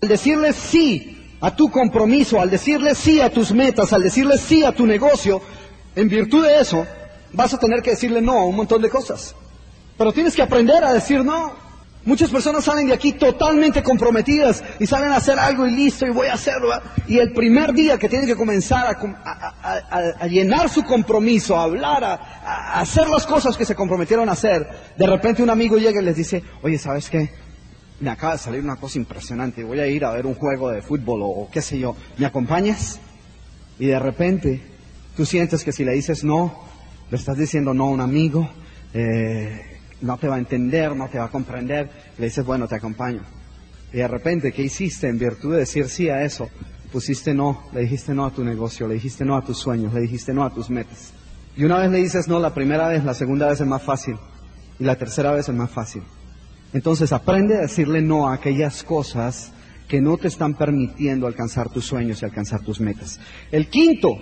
Al 0.00 0.08
decirle 0.08 0.52
sí 0.52 1.36
a 1.40 1.56
tu 1.56 1.72
compromiso, 1.72 2.40
al 2.40 2.50
decirle 2.50 2.94
sí 2.94 3.20
a 3.20 3.30
tus 3.30 3.50
metas, 3.50 3.92
al 3.92 4.04
decirle 4.04 4.38
sí 4.38 4.64
a 4.64 4.70
tu 4.70 4.86
negocio, 4.86 5.42
en 5.96 6.08
virtud 6.08 6.46
de 6.46 6.60
eso, 6.60 6.86
vas 7.32 7.52
a 7.52 7.58
tener 7.58 7.82
que 7.82 7.90
decirle 7.90 8.22
no 8.22 8.38
a 8.38 8.44
un 8.44 8.54
montón 8.54 8.80
de 8.80 8.90
cosas. 8.90 9.34
Pero 9.98 10.12
tienes 10.12 10.36
que 10.36 10.42
aprender 10.42 10.84
a 10.84 10.92
decir 10.92 11.24
no. 11.24 11.61
Muchas 12.04 12.30
personas 12.30 12.64
salen 12.64 12.88
de 12.88 12.94
aquí 12.94 13.12
totalmente 13.12 13.80
comprometidas 13.80 14.64
y 14.80 14.86
saben 14.86 15.12
hacer 15.12 15.38
algo 15.38 15.68
y 15.68 15.70
listo 15.70 16.04
y 16.04 16.10
voy 16.10 16.26
a 16.26 16.34
hacerlo. 16.34 16.68
Y 17.06 17.18
el 17.18 17.32
primer 17.32 17.72
día 17.72 17.96
que 17.96 18.08
tienen 18.08 18.26
que 18.26 18.34
comenzar 18.34 18.96
a, 18.96 20.26
llenar 20.26 20.68
su 20.68 20.82
compromiso, 20.82 21.56
a 21.56 21.62
hablar, 21.62 22.02
a, 22.02 22.80
hacer 22.80 23.08
las 23.08 23.24
cosas 23.24 23.56
que 23.56 23.64
se 23.64 23.76
comprometieron 23.76 24.28
a 24.28 24.32
hacer, 24.32 24.66
de 24.96 25.06
repente 25.06 25.44
un 25.44 25.50
amigo 25.50 25.78
llega 25.78 26.02
y 26.02 26.04
les 26.04 26.16
dice, 26.16 26.42
oye, 26.62 26.76
¿sabes 26.76 27.08
qué? 27.08 27.30
Me 28.00 28.10
acaba 28.10 28.32
de 28.32 28.38
salir 28.40 28.64
una 28.64 28.76
cosa 28.76 28.98
impresionante, 28.98 29.62
voy 29.62 29.78
a 29.78 29.86
ir 29.86 30.04
a 30.04 30.10
ver 30.10 30.26
un 30.26 30.34
juego 30.34 30.70
de 30.70 30.82
fútbol 30.82 31.20
o, 31.22 31.48
qué 31.52 31.62
sé 31.62 31.78
yo, 31.78 31.94
¿me 32.18 32.26
acompañas? 32.26 32.98
Y 33.78 33.86
de 33.86 33.98
repente 34.00 34.60
tú 35.16 35.24
sientes 35.24 35.62
que 35.62 35.70
si 35.70 35.84
le 35.84 35.92
dices 35.92 36.24
no, 36.24 36.64
le 37.10 37.16
estás 37.16 37.38
diciendo 37.38 37.72
no 37.74 37.84
a 37.84 37.90
un 37.90 38.00
amigo, 38.00 38.50
eh, 38.92 39.71
no 40.02 40.18
te 40.18 40.28
va 40.28 40.36
a 40.36 40.38
entender, 40.38 40.94
no 40.94 41.08
te 41.08 41.18
va 41.18 41.24
a 41.24 41.30
comprender. 41.30 41.88
Le 42.18 42.26
dices, 42.26 42.44
bueno, 42.44 42.68
te 42.68 42.74
acompaño. 42.74 43.22
Y 43.92 43.98
de 43.98 44.08
repente, 44.08 44.52
¿qué 44.52 44.62
hiciste 44.62 45.08
en 45.08 45.18
virtud 45.18 45.52
de 45.52 45.60
decir 45.60 45.88
sí 45.88 46.08
a 46.08 46.22
eso? 46.24 46.48
Pusiste 46.90 47.32
no, 47.32 47.64
le 47.72 47.80
dijiste 47.80 48.14
no 48.14 48.26
a 48.26 48.30
tu 48.30 48.44
negocio, 48.44 48.86
le 48.86 48.94
dijiste 48.94 49.24
no 49.24 49.36
a 49.36 49.42
tus 49.42 49.58
sueños, 49.58 49.94
le 49.94 50.00
dijiste 50.00 50.34
no 50.34 50.44
a 50.44 50.50
tus 50.50 50.68
metas. 50.68 51.12
Y 51.56 51.64
una 51.64 51.78
vez 51.78 51.90
le 51.90 51.98
dices 51.98 52.28
no, 52.28 52.38
la 52.38 52.52
primera 52.52 52.88
vez, 52.88 53.04
la 53.04 53.14
segunda 53.14 53.48
vez 53.48 53.60
es 53.60 53.66
más 53.66 53.82
fácil. 53.82 54.16
Y 54.78 54.84
la 54.84 54.96
tercera 54.96 55.32
vez 55.32 55.48
es 55.48 55.54
más 55.54 55.70
fácil. 55.70 56.02
Entonces 56.72 57.12
aprende 57.12 57.56
a 57.56 57.62
decirle 57.62 58.02
no 58.02 58.28
a 58.28 58.34
aquellas 58.34 58.82
cosas 58.82 59.52
que 59.88 60.00
no 60.00 60.16
te 60.16 60.28
están 60.28 60.54
permitiendo 60.54 61.26
alcanzar 61.26 61.68
tus 61.68 61.84
sueños 61.84 62.22
y 62.22 62.24
alcanzar 62.24 62.60
tus 62.60 62.80
metas. 62.80 63.20
El 63.50 63.68
quinto, 63.68 64.18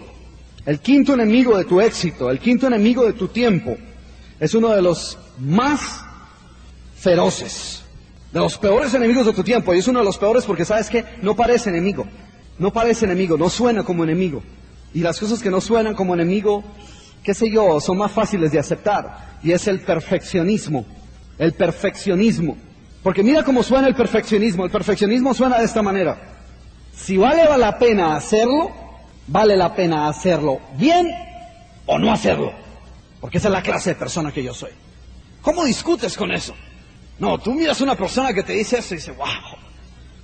el 0.67 0.81
quinto 0.81 1.15
enemigo 1.15 1.57
de 1.57 1.65
tu 1.65 1.81
éxito, 1.81 2.29
el 2.29 2.41
quinto 2.41 2.67
enemigo 2.67 3.05
de 3.05 3.13
tu 3.13 3.29
tiempo, 3.29 3.77
es 4.41 4.55
uno 4.55 4.71
de 4.71 4.81
los 4.81 5.19
más 5.39 6.03
feroces, 6.97 7.83
de 8.33 8.41
los 8.41 8.57
peores 8.57 8.95
enemigos 8.95 9.27
de 9.27 9.35
tu 9.35 9.45
tiempo. 9.45 9.75
Y 9.75 9.79
es 9.79 9.89
uno 9.89 9.99
de 9.99 10.05
los 10.05 10.17
peores 10.17 10.45
porque 10.45 10.65
sabes 10.65 10.89
que 10.89 11.05
no 11.21 11.37
parece 11.37 11.69
enemigo, 11.69 12.07
no 12.59 12.73
parece 12.73 13.05
enemigo, 13.05 13.37
no 13.37 13.51
suena 13.51 13.85
como 13.85 14.03
enemigo. 14.03 14.43
Y 14.95 15.01
las 15.01 15.21
cosas 15.21 15.43
que 15.43 15.51
no 15.51 15.61
suenan 15.61 15.95
como 15.95 16.15
enemigo, 16.15 16.65
qué 17.23 17.35
sé 17.35 17.51
yo, 17.51 17.81
son 17.81 17.99
más 17.99 18.11
fáciles 18.11 18.51
de 18.51 18.59
aceptar. 18.59 19.39
Y 19.43 19.53
es 19.53 19.69
el 19.69 19.81
perfeccionismo, 19.81 20.87
el 21.39 21.53
perfeccionismo. 21.53 22.57
Porque 23.03 23.23
mira 23.23 23.45
cómo 23.45 23.63
suena 23.63 23.89
el 23.89 23.95
perfeccionismo. 23.95 24.65
El 24.65 24.71
perfeccionismo 24.71 25.35
suena 25.35 25.59
de 25.59 25.65
esta 25.65 25.83
manera. 25.83 26.19
Si 26.95 27.17
vale 27.17 27.45
la 27.57 27.79
pena 27.79 28.17
hacerlo, 28.17 28.71
vale 29.27 29.57
la 29.57 29.75
pena 29.75 30.09
hacerlo 30.09 30.61
bien 30.77 31.11
o 31.87 31.99
no 31.99 32.13
hacerlo. 32.13 32.53
Porque 33.21 33.39
esa 33.39 33.49
es 33.49 33.53
la 33.53 33.63
clase 33.63 33.91
de 33.91 33.97
persona 33.97 34.33
que 34.33 34.43
yo 34.43 34.55
soy. 34.55 34.71
¿Cómo 35.43 35.65
discutes 35.65 36.17
con 36.17 36.31
eso? 36.33 36.55
No, 37.19 37.39
tú 37.39 37.53
miras 37.53 37.81
a 37.81 37.85
una 37.85 37.97
persona 37.97 38.33
que 38.33 38.43
te 38.43 38.55
dice 38.55 38.79
eso 38.79 38.95
y 38.95 38.97
dices, 38.97 39.17
wow, 39.17 39.27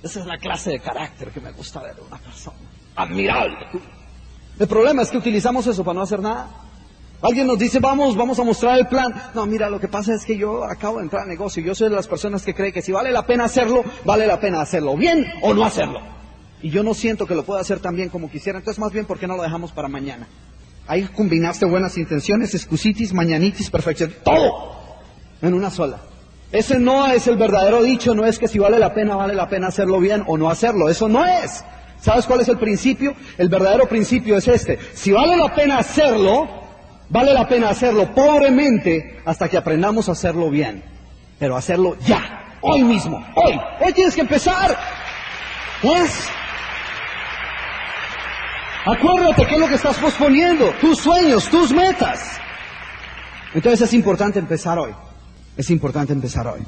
esa 0.01 0.19
es 0.19 0.25
la 0.25 0.37
clase 0.37 0.71
de 0.71 0.79
carácter 0.79 1.31
que 1.31 1.39
me 1.39 1.51
gusta 1.51 1.81
ver 1.81 1.95
de 1.95 2.01
una 2.01 2.17
persona. 2.17 2.57
Admirable. 2.95 3.57
El 4.59 4.67
problema 4.67 5.03
es 5.03 5.11
que 5.11 5.17
utilizamos 5.17 5.67
eso 5.67 5.83
para 5.83 5.95
no 5.95 6.01
hacer 6.01 6.19
nada. 6.19 6.49
Alguien 7.21 7.47
nos 7.47 7.57
dice, 7.57 7.79
vamos, 7.79 8.15
vamos 8.15 8.39
a 8.39 8.43
mostrar 8.43 8.77
el 8.77 8.87
plan. 8.87 9.13
No, 9.33 9.45
mira, 9.45 9.69
lo 9.69 9.79
que 9.79 9.87
pasa 9.87 10.13
es 10.13 10.23
que 10.23 10.37
yo 10.37 10.63
acabo 10.63 10.97
de 10.97 11.03
entrar 11.03 11.23
al 11.23 11.29
negocio. 11.29 11.63
Yo 11.63 11.73
soy 11.73 11.89
de 11.89 11.95
las 11.95 12.07
personas 12.07 12.43
que 12.43 12.53
cree 12.53 12.71
que 12.71 12.81
si 12.81 12.91
vale 12.91 13.11
la 13.11 13.25
pena 13.25 13.45
hacerlo, 13.45 13.83
vale 14.05 14.27
la 14.27 14.39
pena 14.39 14.61
hacerlo 14.61 14.95
bien 14.95 15.25
o 15.41 15.53
no 15.53 15.65
hacerlo. 15.65 15.99
Y 16.61 16.69
yo 16.69 16.83
no 16.83 16.93
siento 16.93 17.25
que 17.25 17.35
lo 17.35 17.43
pueda 17.43 17.61
hacer 17.61 17.79
tan 17.79 17.95
bien 17.95 18.09
como 18.09 18.29
quisiera. 18.29 18.59
Entonces, 18.59 18.79
más 18.79 18.91
bien, 18.91 19.05
¿por 19.05 19.19
qué 19.19 19.27
no 19.27 19.35
lo 19.35 19.43
dejamos 19.43 19.71
para 19.71 19.87
mañana? 19.87 20.27
Ahí 20.87 21.03
combinaste 21.03 21.65
buenas 21.65 21.97
intenciones, 21.97 22.55
excusitis, 22.55 23.13
mañanitis, 23.13 23.69
perfección, 23.69 24.13
todo 24.23 24.77
en 25.41 25.53
una 25.53 25.69
sola. 25.69 25.99
Ese 26.51 26.79
no 26.79 27.05
es 27.07 27.27
el 27.27 27.35
verdadero 27.35 27.83
dicho, 27.83 28.15
no 28.15 28.25
es 28.25 28.39
que 28.39 28.47
si 28.47 28.57
vale 28.57 28.79
la 28.79 28.93
pena, 28.93 29.15
vale 29.15 29.33
la 29.33 29.49
pena 29.49 29.67
hacerlo 29.67 29.99
bien 29.99 30.23
o 30.27 30.37
no 30.37 30.49
hacerlo, 30.49 30.87
eso 30.87 31.09
no 31.09 31.25
es. 31.25 31.63
¿Sabes 31.99 32.25
cuál 32.25 32.41
es 32.41 32.47
el 32.47 32.57
principio? 32.57 33.15
El 33.37 33.49
verdadero 33.49 33.87
principio 33.87 34.37
es 34.37 34.47
este. 34.47 34.79
Si 34.93 35.11
vale 35.11 35.35
la 35.35 35.53
pena 35.53 35.79
hacerlo, 35.79 36.47
vale 37.09 37.33
la 37.33 37.47
pena 37.47 37.69
hacerlo 37.69 38.13
pobremente 38.13 39.19
hasta 39.25 39.49
que 39.49 39.57
aprendamos 39.57 40.07
a 40.07 40.13
hacerlo 40.13 40.49
bien. 40.49 40.83
Pero 41.37 41.57
hacerlo 41.57 41.97
ya, 42.05 42.57
hoy 42.61 42.83
mismo, 42.83 43.25
hoy. 43.35 43.59
Hoy 43.85 43.93
tienes 43.93 44.15
que 44.15 44.21
empezar. 44.21 44.77
¿Es? 45.83 46.29
Acuérdate 48.89 49.45
qué 49.45 49.55
es 49.55 49.59
lo 49.59 49.67
que 49.67 49.75
estás 49.75 49.97
posponiendo, 49.97 50.71
tus 50.79 50.99
sueños, 50.99 51.49
tus 51.49 51.73
metas. 51.73 52.39
Entonces 53.53 53.81
es 53.81 53.93
importante 53.93 54.39
empezar 54.39 54.79
hoy. 54.79 54.93
Es 55.57 55.69
importante 55.71 56.13
empezar 56.13 56.47
hoy. 56.47 56.61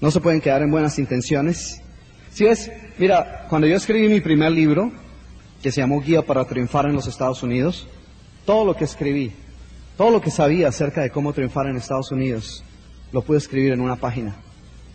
No 0.00 0.10
se 0.10 0.20
pueden 0.20 0.40
quedar 0.40 0.62
en 0.62 0.72
buenas 0.72 0.98
intenciones. 0.98 1.80
Si 2.30 2.42
ves, 2.42 2.72
mira, 2.98 3.46
cuando 3.48 3.68
yo 3.68 3.76
escribí 3.76 4.08
mi 4.08 4.20
primer 4.20 4.50
libro, 4.50 4.90
que 5.62 5.70
se 5.70 5.82
llamó 5.82 6.00
Guía 6.00 6.22
para 6.22 6.44
Triunfar 6.46 6.86
en 6.86 6.94
los 6.94 7.06
Estados 7.06 7.44
Unidos, 7.44 7.86
todo 8.44 8.64
lo 8.64 8.74
que 8.74 8.84
escribí, 8.84 9.32
todo 9.96 10.10
lo 10.10 10.20
que 10.20 10.32
sabía 10.32 10.66
acerca 10.66 11.02
de 11.02 11.10
cómo 11.10 11.32
triunfar 11.32 11.68
en 11.68 11.76
Estados 11.76 12.10
Unidos, 12.10 12.64
lo 13.12 13.22
pude 13.22 13.38
escribir 13.38 13.72
en 13.72 13.80
una 13.80 13.94
página. 13.94 14.34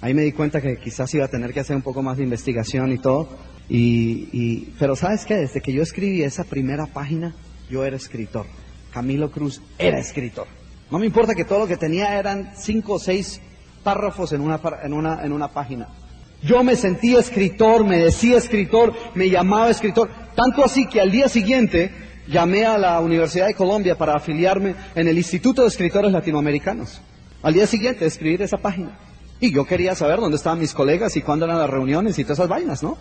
Ahí 0.01 0.13
me 0.13 0.23
di 0.23 0.33
cuenta 0.33 0.59
que 0.59 0.77
quizás 0.79 1.13
iba 1.13 1.23
a 1.23 1.29
tener 1.29 1.53
que 1.53 1.61
hacer 1.61 1.77
un 1.77 1.81
poco 1.81 2.03
más 2.03 2.17
de 2.17 2.23
investigación 2.23 2.91
y 2.91 2.97
todo, 2.97 3.29
y, 3.73 4.73
pero 4.77 4.97
sabes 4.97 5.25
qué, 5.25 5.35
desde 5.35 5.61
que 5.61 5.71
yo 5.71 5.81
escribí 5.81 6.23
esa 6.23 6.43
primera 6.43 6.87
página, 6.87 7.33
yo 7.69 7.85
era 7.85 7.95
escritor. 7.95 8.45
Camilo 8.93 9.31
Cruz 9.31 9.61
era 9.77 9.97
escritor. 9.97 10.47
No 10.89 10.99
me 10.99 11.05
importa 11.05 11.33
que 11.35 11.45
todo 11.45 11.59
lo 11.59 11.67
que 11.67 11.77
tenía 11.77 12.19
eran 12.19 12.51
cinco 12.57 12.95
o 12.95 12.99
seis 12.99 13.39
párrafos 13.81 14.33
en 14.33 14.41
una, 14.41 14.59
en 14.83 14.93
una, 14.93 15.23
en 15.23 15.31
una 15.31 15.47
página. 15.47 15.87
Yo 16.43 16.63
me 16.63 16.75
sentía 16.75 17.19
escritor, 17.19 17.85
me 17.85 17.97
decía 17.97 18.37
escritor, 18.37 18.93
me 19.15 19.29
llamaba 19.29 19.69
escritor. 19.69 20.09
Tanto 20.35 20.65
así 20.65 20.87
que 20.87 20.99
al 20.99 21.11
día 21.11 21.29
siguiente 21.29 21.91
llamé 22.27 22.65
a 22.65 22.77
la 22.77 22.99
Universidad 22.99 23.47
de 23.47 23.53
Colombia 23.53 23.97
para 23.97 24.15
afiliarme 24.15 24.75
en 24.95 25.07
el 25.07 25.17
Instituto 25.17 25.61
de 25.61 25.69
Escritores 25.69 26.11
Latinoamericanos. 26.11 27.01
Al 27.41 27.53
día 27.53 27.67
siguiente 27.67 28.05
escribir 28.05 28.41
esa 28.41 28.57
página. 28.57 28.97
Y 29.39 29.53
yo 29.53 29.65
quería 29.65 29.95
saber 29.95 30.19
dónde 30.19 30.35
estaban 30.35 30.59
mis 30.59 30.73
colegas 30.73 31.15
y 31.15 31.21
cuándo 31.21 31.45
eran 31.45 31.57
las 31.57 31.69
reuniones 31.69 32.19
y 32.19 32.23
todas 32.23 32.39
esas 32.39 32.49
vainas, 32.49 32.83
¿no? 32.83 32.97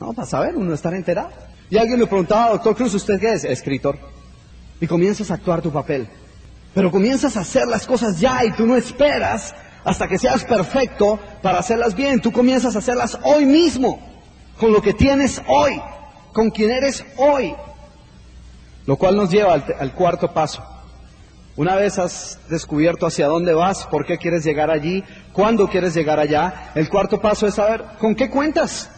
No, 0.00 0.12
para 0.12 0.26
saber, 0.26 0.56
uno 0.56 0.74
estar 0.74 0.94
enterado. 0.94 1.30
Y 1.70 1.78
alguien 1.78 2.00
me 2.00 2.06
preguntaba, 2.06 2.50
doctor 2.50 2.76
Cruz, 2.76 2.94
¿usted 2.94 3.18
qué 3.18 3.32
es? 3.32 3.44
Escritor. 3.44 3.98
Y 4.80 4.86
comienzas 4.86 5.30
a 5.30 5.34
actuar 5.34 5.62
tu 5.62 5.70
papel. 5.70 6.08
Pero 6.74 6.90
comienzas 6.90 7.36
a 7.36 7.40
hacer 7.40 7.66
las 7.66 7.86
cosas 7.86 8.18
ya 8.18 8.44
y 8.44 8.52
tú 8.52 8.66
no 8.66 8.76
esperas 8.76 9.54
hasta 9.84 10.08
que 10.08 10.18
seas 10.18 10.44
perfecto 10.44 11.18
para 11.40 11.58
hacerlas 11.58 11.94
bien. 11.94 12.20
Tú 12.20 12.32
comienzas 12.32 12.74
a 12.74 12.80
hacerlas 12.80 13.18
hoy 13.24 13.44
mismo, 13.46 14.00
con 14.58 14.72
lo 14.72 14.82
que 14.82 14.94
tienes 14.94 15.40
hoy, 15.48 15.80
con 16.32 16.50
quien 16.50 16.70
eres 16.70 17.04
hoy. 17.16 17.54
Lo 18.86 18.96
cual 18.96 19.16
nos 19.16 19.30
lleva 19.30 19.54
al, 19.54 19.64
al 19.78 19.94
cuarto 19.94 20.32
paso. 20.32 20.62
Una 21.56 21.76
vez 21.76 21.98
has 21.98 22.38
descubierto 22.48 23.06
hacia 23.06 23.26
dónde 23.26 23.52
vas, 23.52 23.86
por 23.86 24.06
qué 24.06 24.16
quieres 24.16 24.42
llegar 24.42 24.70
allí, 24.70 25.04
cuándo 25.32 25.68
quieres 25.68 25.94
llegar 25.94 26.18
allá, 26.18 26.70
el 26.74 26.88
cuarto 26.88 27.20
paso 27.20 27.46
es 27.46 27.54
saber 27.54 27.84
con 27.98 28.14
qué 28.14 28.30
cuentas. 28.30 28.90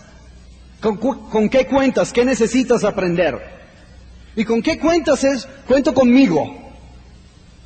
¿Con, 0.85 1.49
qué 1.49 1.67
cuentas? 1.67 2.13
¿Qué 2.13 2.27
necesitas 2.27 2.85
aprender? 2.85 3.41
¿Y 4.37 4.45
con 4.45 4.61
qué 4.61 4.79
cuentas 4.79 5.25
es? 5.25 5.49
Cuento 5.67 5.95
conmigo, 5.95 6.45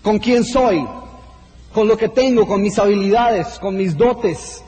con 0.02 0.20
quién 0.20 0.44
soy, 0.44 0.86
con 1.72 1.88
lo 1.88 1.96
que 1.96 2.10
tengo, 2.10 2.46
con 2.46 2.62
mis 2.62 2.78
habilidades, 2.78 3.58
con 3.58 3.76
mis 3.76 3.96
dotes. 3.96 4.62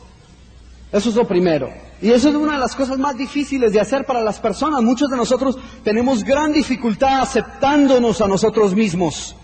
Eso 0.91 1.11
es 1.11 1.15
lo 1.15 1.29
primero. 1.29 1.71
Y 2.03 2.11
eso 2.11 2.31
es 2.31 2.35
una 2.35 2.55
de 2.55 2.59
las 2.59 2.75
cosas 2.75 2.99
más 2.99 3.17
difíciles 3.17 3.73
de 3.73 3.79
hacer 3.79 4.05
para 4.05 4.21
las 4.21 4.41
personas. 4.41 4.83
Muchos 4.83 5.09
de 5.11 5.17
nosotros 5.17 5.57
tenemos 5.85 6.25
gran 6.25 6.53
dificultad 6.53 7.21
aceptándonos 7.21 8.21
a 8.21 8.27
nosotros 8.27 8.75
mismos. 8.75 9.37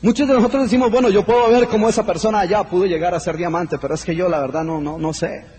Muchos 0.00 0.26
de 0.26 0.32
nosotros 0.32 0.62
decimos, 0.62 0.90
bueno, 0.90 1.10
yo 1.10 1.26
puedo 1.26 1.50
ver 1.50 1.68
cómo 1.68 1.90
esa 1.90 2.06
persona 2.06 2.40
allá 2.40 2.64
pudo 2.64 2.86
llegar 2.86 3.14
a 3.14 3.20
ser 3.20 3.36
diamante, 3.36 3.76
pero 3.78 3.94
es 3.94 4.02
que 4.02 4.14
yo 4.14 4.30
la 4.30 4.40
verdad 4.40 4.64
no, 4.64 4.80
no, 4.80 4.96
no 4.96 5.12
sé. 5.12 5.55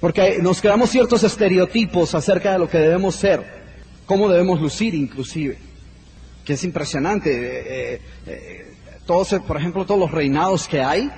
Porque 0.00 0.38
nos 0.40 0.60
creamos 0.60 0.90
ciertos 0.90 1.24
estereotipos 1.24 2.14
acerca 2.14 2.52
de 2.52 2.58
lo 2.58 2.68
que 2.68 2.78
debemos 2.78 3.16
ser, 3.16 3.44
cómo 4.06 4.28
debemos 4.28 4.60
lucir 4.60 4.94
inclusive, 4.94 5.58
que 6.44 6.52
es 6.52 6.64
impresionante. 6.64 7.30
Eh, 7.30 7.94
eh, 7.96 8.00
eh, 8.26 8.74
todos, 9.06 9.34
por 9.46 9.56
ejemplo, 9.56 9.84
todos 9.84 9.98
los 9.98 10.10
reinados 10.12 10.68
que 10.68 10.80
hay, 10.80 11.10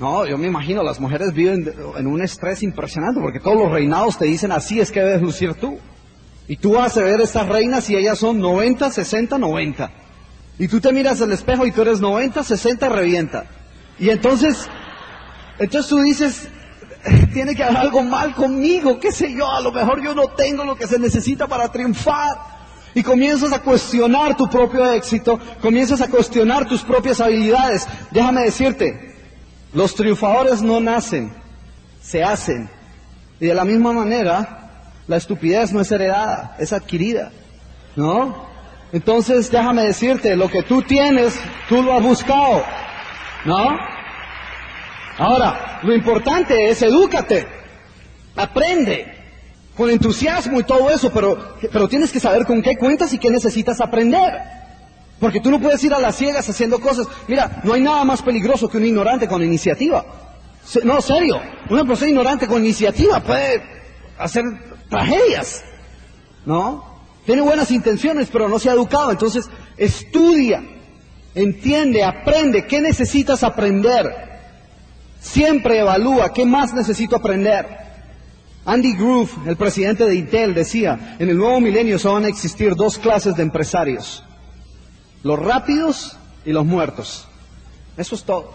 no, 0.00 0.26
yo 0.26 0.38
me 0.38 0.46
imagino, 0.46 0.82
las 0.82 1.00
mujeres 1.00 1.32
viven 1.32 1.72
en 1.96 2.06
un 2.06 2.22
estrés 2.22 2.62
impresionante, 2.62 3.20
porque 3.20 3.40
todos 3.40 3.58
los 3.58 3.70
reinados 3.70 4.18
te 4.18 4.26
dicen 4.26 4.52
así 4.52 4.80
es 4.80 4.90
que 4.90 5.00
debes 5.00 5.22
lucir 5.22 5.54
tú. 5.54 5.78
Y 6.48 6.56
tú 6.56 6.72
vas 6.72 6.96
a 6.96 7.02
ver 7.02 7.20
estas 7.20 7.48
reinas 7.48 7.90
y 7.90 7.96
ellas 7.96 8.18
son 8.18 8.38
90, 8.38 8.90
60, 8.90 9.36
90. 9.36 9.90
Y 10.58 10.68
tú 10.68 10.80
te 10.80 10.92
miras 10.92 11.20
al 11.20 11.32
espejo 11.32 11.66
y 11.66 11.72
tú 11.72 11.82
eres 11.82 12.00
90, 12.00 12.42
60, 12.44 12.88
revienta. 12.88 13.46
Y 13.98 14.10
entonces, 14.10 14.68
entonces 15.58 15.88
tú 15.88 16.00
dices, 16.00 16.48
tiene 17.32 17.54
que 17.54 17.62
haber 17.62 17.76
algo 17.76 18.02
mal 18.02 18.34
conmigo, 18.34 18.98
qué 18.98 19.12
sé 19.12 19.32
yo, 19.32 19.50
a 19.50 19.60
lo 19.60 19.72
mejor 19.72 20.02
yo 20.02 20.14
no 20.14 20.28
tengo 20.28 20.64
lo 20.64 20.76
que 20.76 20.86
se 20.86 20.98
necesita 20.98 21.46
para 21.46 21.68
triunfar. 21.70 22.56
Y 22.94 23.02
comienzas 23.02 23.52
a 23.52 23.58
cuestionar 23.58 24.36
tu 24.36 24.48
propio 24.48 24.90
éxito, 24.90 25.38
comienzas 25.60 26.00
a 26.00 26.08
cuestionar 26.08 26.66
tus 26.66 26.82
propias 26.82 27.20
habilidades. 27.20 27.86
Déjame 28.10 28.44
decirte, 28.44 29.14
los 29.74 29.94
triunfadores 29.94 30.62
no 30.62 30.80
nacen, 30.80 31.30
se 32.00 32.24
hacen. 32.24 32.70
Y 33.38 33.46
de 33.46 33.54
la 33.54 33.66
misma 33.66 33.92
manera, 33.92 34.70
la 35.06 35.18
estupidez 35.18 35.72
no 35.72 35.82
es 35.82 35.92
heredada, 35.92 36.56
es 36.58 36.72
adquirida. 36.72 37.32
¿No? 37.96 38.46
Entonces, 38.92 39.50
déjame 39.50 39.82
decirte, 39.82 40.34
lo 40.36 40.48
que 40.48 40.62
tú 40.62 40.80
tienes, 40.80 41.38
tú 41.68 41.82
lo 41.82 41.94
has 41.94 42.02
buscado. 42.02 42.64
¿No? 43.44 43.95
Ahora, 45.18 45.80
lo 45.82 45.94
importante 45.94 46.68
es 46.68 46.82
edúcate, 46.82 47.46
aprende, 48.36 49.16
con 49.76 49.90
entusiasmo 49.90 50.60
y 50.60 50.64
todo 50.64 50.90
eso, 50.90 51.10
pero, 51.12 51.56
pero 51.70 51.88
tienes 51.88 52.10
que 52.10 52.20
saber 52.20 52.46
con 52.46 52.62
qué 52.62 52.76
cuentas 52.76 53.12
y 53.12 53.18
qué 53.18 53.30
necesitas 53.30 53.80
aprender. 53.80 54.32
Porque 55.20 55.40
tú 55.40 55.50
no 55.50 55.60
puedes 55.60 55.82
ir 55.84 55.94
a 55.94 55.98
las 55.98 56.16
ciegas 56.16 56.48
haciendo 56.48 56.78
cosas. 56.78 57.06
Mira, 57.28 57.60
no 57.62 57.72
hay 57.72 57.80
nada 57.80 58.04
más 58.04 58.22
peligroso 58.22 58.68
que 58.68 58.76
un 58.78 58.86
ignorante 58.86 59.28
con 59.28 59.42
iniciativa. 59.42 60.04
No, 60.82 61.00
serio, 61.00 61.40
una 61.70 61.84
persona 61.84 62.10
ignorante 62.10 62.46
con 62.46 62.62
iniciativa 62.62 63.20
puede 63.20 63.62
hacer 64.18 64.44
tragedias. 64.90 65.62
¿No? 66.44 66.84
Tiene 67.24 67.42
buenas 67.42 67.70
intenciones, 67.70 68.28
pero 68.30 68.48
no 68.48 68.58
se 68.58 68.70
ha 68.70 68.74
educado. 68.74 69.10
Entonces, 69.10 69.48
estudia, 69.76 70.62
entiende, 71.34 72.04
aprende. 72.04 72.66
¿Qué 72.66 72.80
necesitas 72.80 73.42
aprender? 73.42 74.25
Siempre 75.26 75.80
evalúa 75.80 76.32
qué 76.32 76.46
más 76.46 76.72
necesito 76.72 77.16
aprender. 77.16 77.66
Andy 78.64 78.94
Groove, 78.94 79.30
el 79.46 79.56
presidente 79.56 80.04
de 80.04 80.14
Intel, 80.14 80.54
decía, 80.54 81.16
en 81.18 81.28
el 81.28 81.36
nuevo 81.36 81.60
milenio 81.60 81.98
solo 81.98 82.14
van 82.14 82.26
a 82.26 82.28
existir 82.28 82.76
dos 82.76 82.96
clases 82.96 83.34
de 83.34 83.42
empresarios. 83.42 84.24
Los 85.24 85.38
rápidos 85.40 86.16
y 86.44 86.52
los 86.52 86.64
muertos. 86.64 87.26
Eso 87.96 88.14
es 88.14 88.22
todo. 88.22 88.52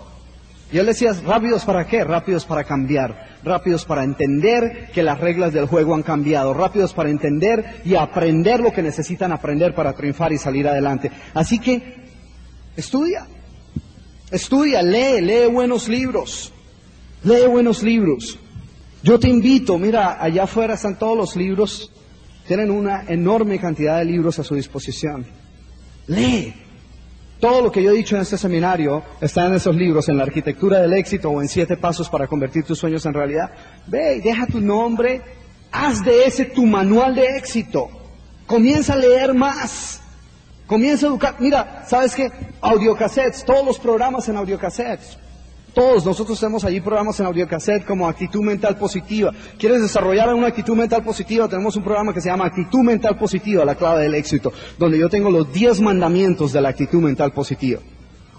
Y 0.71 0.77
él 0.77 0.85
decía, 0.85 1.11
rápidos 1.25 1.65
para 1.65 1.85
qué? 1.85 2.05
Rápidos 2.05 2.45
para 2.45 2.63
cambiar, 2.63 3.37
rápidos 3.43 3.83
para 3.83 4.05
entender 4.05 4.91
que 4.93 5.03
las 5.03 5.19
reglas 5.19 5.51
del 5.51 5.65
juego 5.65 5.93
han 5.93 6.03
cambiado, 6.03 6.53
rápidos 6.53 6.93
para 6.93 7.09
entender 7.09 7.81
y 7.83 7.95
aprender 7.95 8.61
lo 8.61 8.71
que 8.71 8.81
necesitan 8.81 9.33
aprender 9.33 9.75
para 9.75 9.91
triunfar 9.91 10.31
y 10.31 10.37
salir 10.37 10.69
adelante. 10.69 11.11
Así 11.33 11.59
que, 11.59 12.05
estudia, 12.77 13.27
estudia, 14.31 14.81
lee, 14.81 15.19
lee 15.19 15.47
buenos 15.47 15.89
libros, 15.89 16.53
lee 17.23 17.47
buenos 17.47 17.83
libros. 17.83 18.37
Yo 19.03 19.19
te 19.19 19.29
invito, 19.29 19.77
mira, 19.77 20.21
allá 20.21 20.43
afuera 20.43 20.75
están 20.75 20.97
todos 20.97 21.17
los 21.17 21.35
libros, 21.35 21.91
tienen 22.47 22.69
una 22.69 23.03
enorme 23.07 23.59
cantidad 23.59 23.97
de 23.97 24.05
libros 24.05 24.37
a 24.39 24.43
su 24.43 24.55
disposición. 24.55 25.25
Lee, 26.07 26.53
todo 27.39 27.61
lo 27.61 27.71
que 27.71 27.81
yo 27.81 27.89
he 27.89 27.95
dicho 27.95 28.15
en 28.15 28.21
este 28.21 28.37
seminario 28.37 29.03
está 29.19 29.47
en 29.47 29.55
esos 29.55 29.75
libros, 29.75 30.07
en 30.09 30.17
la 30.17 30.23
arquitectura 30.23 30.79
del 30.79 30.93
éxito 30.93 31.31
o 31.31 31.41
en 31.41 31.47
siete 31.47 31.75
pasos 31.77 32.07
para 32.07 32.27
convertir 32.27 32.63
tus 32.63 32.77
sueños 32.77 33.03
en 33.07 33.13
realidad. 33.13 33.49
Ve 33.87 34.17
y 34.17 34.21
deja 34.21 34.45
tu 34.45 34.61
nombre, 34.61 35.21
haz 35.71 36.05
de 36.05 36.25
ese 36.25 36.45
tu 36.45 36.67
manual 36.67 37.15
de 37.15 37.37
éxito. 37.37 37.89
Comienza 38.45 38.93
a 38.93 38.97
leer 38.97 39.33
más. 39.33 40.01
Comienza 40.67 41.07
a 41.07 41.09
educar. 41.09 41.35
Mira, 41.39 41.83
¿sabes 41.87 42.13
qué? 42.13 42.31
Audiocassettes, 42.61 43.43
todos 43.43 43.65
los 43.65 43.79
programas 43.79 44.29
en 44.29 44.37
audiocassettes. 44.37 45.17
Todos 45.73 46.05
nosotros 46.05 46.37
tenemos 46.37 46.65
allí 46.65 46.81
programas 46.81 47.17
en 47.21 47.27
audiocassette 47.27 47.85
como 47.85 48.07
actitud 48.07 48.41
mental 48.41 48.77
positiva. 48.77 49.31
¿Quieres 49.57 49.81
desarrollar 49.81 50.33
una 50.33 50.47
actitud 50.47 50.75
mental 50.75 51.01
positiva? 51.01 51.47
Tenemos 51.47 51.77
un 51.77 51.83
programa 51.83 52.13
que 52.13 52.19
se 52.19 52.29
llama 52.29 52.45
Actitud 52.45 52.81
Mental 52.81 53.17
Positiva, 53.17 53.63
la 53.63 53.75
clave 53.75 54.03
del 54.03 54.15
éxito, 54.15 54.51
donde 54.77 54.99
yo 54.99 55.09
tengo 55.09 55.31
los 55.31 55.51
10 55.53 55.79
mandamientos 55.79 56.51
de 56.51 56.59
la 56.59 56.69
actitud 56.69 57.01
mental 57.01 57.31
positiva. 57.31 57.79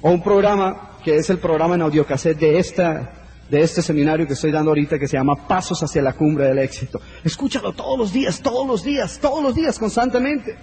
O 0.03 0.11
un 0.11 0.23
programa 0.23 0.99
que 1.03 1.17
es 1.17 1.31
el 1.31 1.39
programa 1.39 1.75
en 1.75 1.83
audiocassette 1.83 2.39
de 2.39 2.59
esta 2.59 3.19
de 3.49 3.61
este 3.61 3.83
seminario 3.83 4.27
que 4.27 4.33
estoy 4.33 4.51
dando 4.51 4.71
ahorita 4.71 4.99
que 4.99 5.07
se 5.07 5.19
llama 5.19 5.47
Pasos 5.47 5.83
hacia 5.83 6.01
la 6.01 6.15
cumbre 6.15 6.47
del 6.47 6.59
éxito. 6.59 7.01
Escúchalo 7.23 7.73
todos 7.75 7.99
los 7.99 8.13
días, 8.13 8.41
todos 8.41 8.67
los 8.67 8.83
días, 8.83 9.19
todos 9.21 9.43
los 9.43 9.55
días, 9.55 9.79
constantemente. 9.79 10.57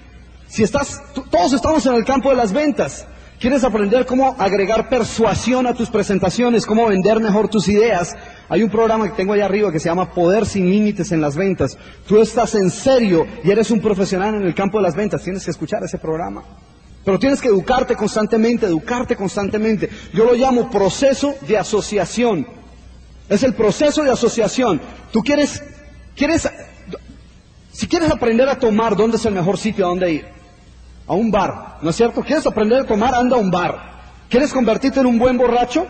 Si 0.47 0.63
estás, 0.63 0.99
todos 1.29 1.53
estamos 1.53 1.85
en 1.85 1.93
el 1.93 2.03
campo 2.03 2.31
de 2.31 2.35
las 2.35 2.51
ventas. 2.51 3.05
¿Quieres 3.39 3.63
aprender 3.63 4.05
cómo 4.05 4.35
agregar 4.37 4.89
persuasión 4.89 5.65
a 5.65 5.73
tus 5.73 5.89
presentaciones, 5.89 6.65
cómo 6.65 6.85
vender 6.87 7.21
mejor 7.21 7.47
tus 7.47 7.69
ideas? 7.69 8.13
Hay 8.49 8.63
un 8.63 8.69
programa 8.69 9.05
que 9.05 9.15
tengo 9.15 9.31
allá 9.31 9.45
arriba 9.45 9.71
que 9.71 9.79
se 9.79 9.87
llama 9.87 10.13
Poder 10.13 10.45
sin 10.45 10.69
Límites 10.69 11.13
en 11.13 11.21
las 11.21 11.37
Ventas. 11.37 11.77
Tú 12.05 12.19
estás 12.19 12.53
en 12.55 12.69
serio 12.69 13.25
y 13.41 13.49
eres 13.49 13.71
un 13.71 13.79
profesional 13.79 14.35
en 14.35 14.43
el 14.43 14.53
campo 14.53 14.79
de 14.79 14.83
las 14.83 14.95
ventas, 14.95 15.23
tienes 15.23 15.45
que 15.45 15.51
escuchar 15.51 15.81
ese 15.81 15.97
programa. 15.97 16.43
Pero 17.05 17.17
tienes 17.17 17.39
que 17.39 17.47
educarte 17.47 17.95
constantemente, 17.95 18.65
educarte 18.65 19.15
constantemente. 19.15 19.89
Yo 20.13 20.25
lo 20.25 20.33
llamo 20.33 20.69
proceso 20.69 21.35
de 21.47 21.57
asociación. 21.57 22.45
Es 23.29 23.43
el 23.43 23.53
proceso 23.53 24.03
de 24.03 24.11
asociación. 24.11 24.81
Tú 25.13 25.21
quieres, 25.23 25.63
quieres, 26.13 26.49
si 27.71 27.87
quieres 27.87 28.11
aprender 28.11 28.49
a 28.49 28.59
tomar, 28.59 28.97
¿dónde 28.97 29.15
es 29.15 29.25
el 29.25 29.33
mejor 29.33 29.57
sitio 29.57 29.85
a 29.85 29.89
dónde 29.89 30.11
ir? 30.11 30.38
A 31.09 31.13
un 31.13 31.31
bar, 31.31 31.79
¿no 31.81 31.89
es 31.89 31.95
cierto? 31.95 32.21
¿Quieres 32.21 32.45
aprender 32.45 32.81
a 32.81 32.85
tomar? 32.85 33.15
Anda 33.15 33.35
a 33.35 33.39
un 33.39 33.49
bar. 33.49 33.99
¿Quieres 34.29 34.53
convertirte 34.53 34.99
en 34.99 35.07
un 35.07 35.17
buen 35.17 35.39
borracho? 35.39 35.87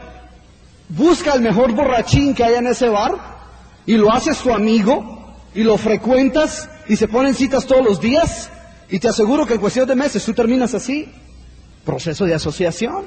Busca 0.88 1.34
el 1.34 1.42
mejor 1.42 1.74
borrachín 1.74 2.34
que 2.34 2.46
haya 2.46 2.60
en 2.60 2.68
ese 2.68 2.88
bar 2.88 3.16
y 3.86 3.98
lo 3.98 4.14
haces 4.14 4.38
tu 4.40 4.54
amigo 4.54 5.36
y 5.54 5.64
lo 5.64 5.78
frecuentas 5.78 6.70
y 6.88 6.96
se 6.96 7.10
ponen 7.10 7.36
citas 7.36 7.68
todos 7.68 7.84
los 7.84 8.00
días 8.00 8.50
y 8.90 8.98
te 9.00 9.10
aseguro 9.10 9.46
que 9.46 9.56
en 9.56 9.60
cuestión 9.60 9.90
de 9.90 9.96
meses 9.96 10.24
tú 10.24 10.34
terminas 10.34 10.74
así. 10.74 11.12
Proceso 11.84 12.24
de 12.24 12.36
asociación. 12.36 13.04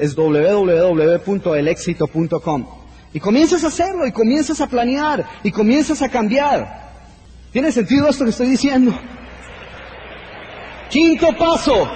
es 0.00 0.16
www.elexito.com. 0.16 2.66
Y 3.12 3.20
comienzas 3.20 3.62
a 3.62 3.68
hacerlo, 3.68 4.04
y 4.04 4.10
comienzas 4.10 4.60
a 4.60 4.66
planear, 4.66 5.24
y 5.44 5.52
comienzas 5.52 6.02
a 6.02 6.08
cambiar. 6.08 6.90
¿Tiene 7.52 7.70
sentido 7.70 8.08
esto 8.08 8.24
que 8.24 8.30
estoy 8.30 8.48
diciendo? 8.48 8.92
Quinto 10.94 11.32
paso, 11.36 11.90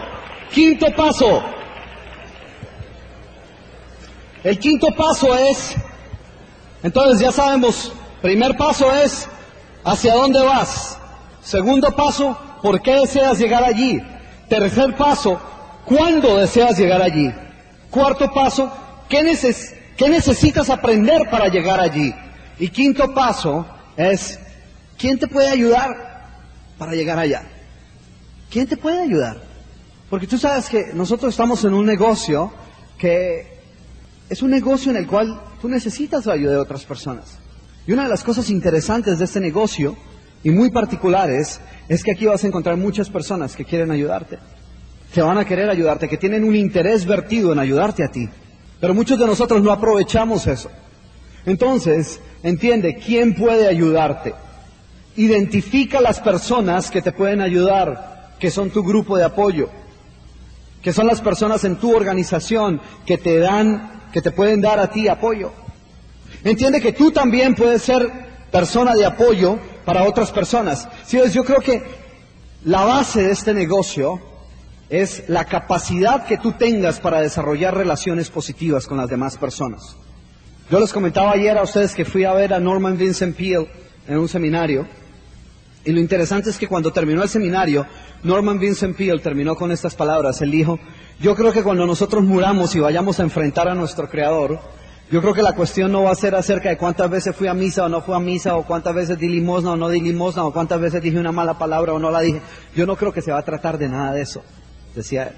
quinto 0.53 0.93
paso. 0.97 1.41
El 4.43 4.59
quinto 4.59 4.89
paso 4.89 5.39
es, 5.39 5.77
entonces 6.83 7.21
ya 7.21 7.31
sabemos, 7.31 7.93
primer 8.21 8.57
paso 8.57 8.93
es, 8.93 9.29
¿hacia 9.85 10.15
dónde 10.15 10.43
vas? 10.43 10.99
Segundo 11.45 11.95
paso, 11.95 12.37
¿por 12.61 12.83
qué 12.83 12.95
deseas 12.95 13.39
llegar 13.39 13.63
allí? 13.63 14.03
Tercer 14.49 14.97
paso, 14.97 15.41
¿cuándo 15.85 16.37
deseas 16.37 16.77
llegar 16.77 17.01
allí? 17.01 17.33
Cuarto 17.91 18.33
paso, 18.33 18.69
¿qué, 19.09 19.23
necesitas 20.09 20.71
aprender 20.71 21.31
para 21.31 21.47
llegar 21.47 21.79
allí? 21.79 22.13
Y 22.59 22.69
quinto 22.71 23.15
paso 23.15 23.65
es, 23.97 24.41
¿quién 24.99 25.21
te 25.21 25.29
puede 25.29 25.51
ayudar 25.51 26.27
para 26.77 26.95
llegar 26.95 27.17
allá? 27.21 27.45
¿Quién 28.51 28.67
te 28.67 28.77
puede 28.77 29.01
ayudar? 29.01 29.41
Porque 30.09 30.27
tú 30.27 30.39
sabes 30.39 30.69
que 30.69 30.93
nosotros 30.95 31.35
estamos 31.35 31.65
en 31.65 31.75
un 31.75 31.85
negocio 31.85 32.53
que 32.97 33.59
es 34.29 34.43
un 34.43 34.51
negocio 34.51 34.91
en 34.91 34.99
el 34.99 35.07
cual 35.07 35.41
tú 35.61 35.69
necesitas 35.69 36.27
la 36.27 36.35
ayuda 36.35 36.53
de 36.53 36.59
otras 36.59 36.85
personas. 36.85 37.39
Y 37.87 37.93
una 37.93 38.05
de 38.05 38.09
las 38.09 38.25
cosas 38.25 38.51
interesantes 38.51 39.19
de 39.19 39.25
este 39.25 39.41
negocio, 39.41 39.97
y 40.43 40.51
muy 40.51 40.71
particulares, 40.71 41.61
es 41.89 42.03
que 42.05 42.13
aquí 42.13 42.27
vas 42.27 42.45
a 42.45 42.47
encontrar 42.47 42.77
muchas 42.77 43.09
personas 43.09 43.57
que 43.57 43.65
quieren 43.65 43.91
ayudarte, 43.91 44.39
que 45.13 45.23
van 45.23 45.39
a 45.39 45.45
querer 45.45 45.71
ayudarte, 45.71 46.09
que 46.09 46.19
tienen 46.19 46.45
un 46.45 46.55
interés 46.55 47.07
vertido 47.07 47.53
en 47.53 47.59
ayudarte 47.59 48.05
a 48.05 48.11
ti. 48.11 48.29
Pero 48.81 48.95
muchos 48.95 49.19
de 49.19 49.27
nosotros 49.27 49.63
no 49.63 49.73
aprovechamos 49.73 50.47
eso. 50.47 50.71
Entonces, 51.47 52.21
entiende 52.43 52.97
quién 52.97 53.35
puede 53.35 53.67
ayudarte. 53.67 54.35
Identifica 55.17 56.01
las 56.01 56.21
personas 56.21 56.91
que 56.91 57.03
te 57.03 57.13
pueden 57.13 57.41
ayudar, 57.41 58.18
que 58.39 58.51
son 58.51 58.71
tu 58.71 58.83
grupo 58.83 59.17
de 59.17 59.25
apoyo, 59.25 59.69
que 60.83 60.93
son 60.93 61.07
las 61.07 61.21
personas 61.21 61.65
en 61.65 61.77
tu 61.77 61.95
organización 61.95 62.81
que 63.05 63.19
te 63.19 63.39
dan, 63.39 64.09
que 64.13 64.23
te 64.23 64.31
pueden 64.31 64.61
dar 64.61 64.79
a 64.79 64.91
ti 64.91 65.09
apoyo. 65.09 65.53
Entiende 66.45 66.81
que 66.81 66.93
tú 66.93 67.11
también 67.11 67.55
puedes 67.55 67.83
ser 67.83 68.11
persona 68.51 68.95
de 68.95 69.05
apoyo 69.05 69.59
para 69.85 70.05
otras 70.05 70.31
personas. 70.31 70.89
yo 71.11 71.45
creo 71.45 71.61
que 71.61 71.83
la 72.65 72.85
base 72.85 73.23
de 73.23 73.33
este 73.33 73.55
negocio 73.55 74.21
es 74.89 75.29
la 75.29 75.45
capacidad 75.45 76.27
que 76.27 76.39
tú 76.39 76.53
tengas 76.53 77.01
para 77.01 77.21
desarrollar 77.21 77.77
relaciones 77.77 78.31
positivas 78.31 78.87
con 78.87 78.99
las 78.99 79.09
demás 79.09 79.37
personas. 79.37 79.97
Yo 80.71 80.81
les 80.81 80.93
comentaba 80.93 81.33
ayer 81.33 81.57
a 81.57 81.63
ustedes 81.63 81.95
que 81.95 82.05
fui 82.05 82.25
a 82.25 82.33
ver 82.33 82.53
a 82.53 82.61
Norman 82.61 82.97
Vincent 82.97 83.37
Peale 83.37 83.69
en 84.07 84.19
un 84.19 84.29
seminario, 84.29 84.87
y 85.85 85.93
lo 85.93 86.01
interesante 86.01 86.51
es 86.51 86.59
que 86.59 86.69
cuando 86.69 86.93
terminó 86.93 87.23
el 87.23 87.29
seminario, 87.29 87.87
Norman 88.23 88.59
Vincent 88.59 88.97
Peale 88.97 89.21
terminó 89.21 89.55
con 89.55 89.71
estas 89.71 89.95
palabras. 89.95 90.41
Él 90.43 90.51
dijo, 90.51 90.79
yo 91.21 91.35
creo 91.35 91.53
que 91.53 91.63
cuando 91.63 91.87
nosotros 91.87 92.25
muramos 92.25 92.75
y 92.75 92.81
vayamos 92.81 93.21
a 93.21 93.23
enfrentar 93.23 93.69
a 93.69 93.75
nuestro 93.75 94.09
Creador, 94.09 94.61
yo 95.11 95.23
creo 95.23 95.33
que 95.33 95.43
la 95.43 95.55
cuestión 95.55 95.91
no 95.91 96.03
va 96.03 96.11
a 96.11 96.15
ser 96.15 96.35
acerca 96.35 96.69
de 96.69 96.77
cuántas 96.77 97.09
veces 97.09 97.35
fui 97.35 97.47
a 97.47 97.55
misa 97.55 97.85
o 97.85 97.89
no 97.89 98.03
fui 98.03 98.15
a 98.15 98.19
misa, 98.19 98.57
o 98.57 98.67
cuántas 98.67 98.95
veces 98.95 99.19
di 99.19 99.29
limosna 99.29 99.73
o 99.73 99.77
no 99.77 99.89
di 99.89 100.01
limosna, 100.01 100.45
o 100.45 100.53
cuántas 100.53 100.81
veces 100.81 101.03
dije 101.03 101.19
una 101.19 101.33
mala 101.33 101.59
palabra 101.59 101.95
o 101.95 101.99
no 101.99 102.11
la 102.11 102.21
dije. 102.21 102.43
Yo 102.75 102.87
no 102.87 102.97
creo 102.97 103.13
que 103.13 103.23
se 103.23 103.33
va 103.33 103.39
a 103.39 103.45
tratar 103.45 103.79
de 103.79 103.89
nada 103.89 104.13
de 104.13 104.23
eso, 104.23 104.43
decía 104.95 105.33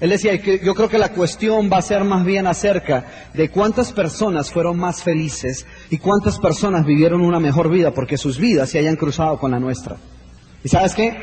él. 0.00 0.10
Decía 0.10 0.34
yo 0.34 0.74
creo 0.74 0.88
que 0.90 0.98
la 0.98 1.12
cuestión 1.12 1.70
va 1.72 1.78
a 1.78 1.82
ser 1.82 2.04
más 2.04 2.24
bien 2.24 2.46
acerca 2.46 3.06
de 3.32 3.48
cuántas 3.48 3.92
personas 3.92 4.50
fueron 4.50 4.76
más 4.76 5.02
felices 5.02 5.66
y 5.88 5.96
cuántas 5.98 6.38
personas 6.38 6.84
vivieron 6.84 7.22
una 7.22 7.40
mejor 7.40 7.70
vida 7.70 7.92
porque 7.92 8.18
sus 8.18 8.38
vidas 8.38 8.68
se 8.68 8.78
hayan 8.78 8.96
cruzado 8.96 9.38
con 9.38 9.52
la 9.52 9.60
nuestra. 9.60 9.96
¿Y 10.62 10.68
sabes 10.68 10.94
qué? 10.94 11.16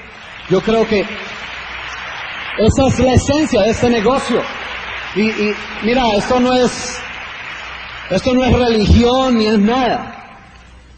Yo 0.49 0.61
creo 0.61 0.87
que 0.87 1.05
esa 2.59 2.87
es 2.87 2.99
la 2.99 3.13
esencia 3.13 3.61
de 3.61 3.69
este 3.69 3.89
negocio. 3.89 4.41
Y, 5.15 5.31
mira, 5.83 6.15
esto 6.15 6.39
no 6.39 6.55
es 6.55 6.97
esto 8.09 8.33
no 8.33 8.43
es 8.43 8.51
religión 8.51 9.37
ni 9.37 9.47
es 9.47 9.59
nada. 9.59 10.19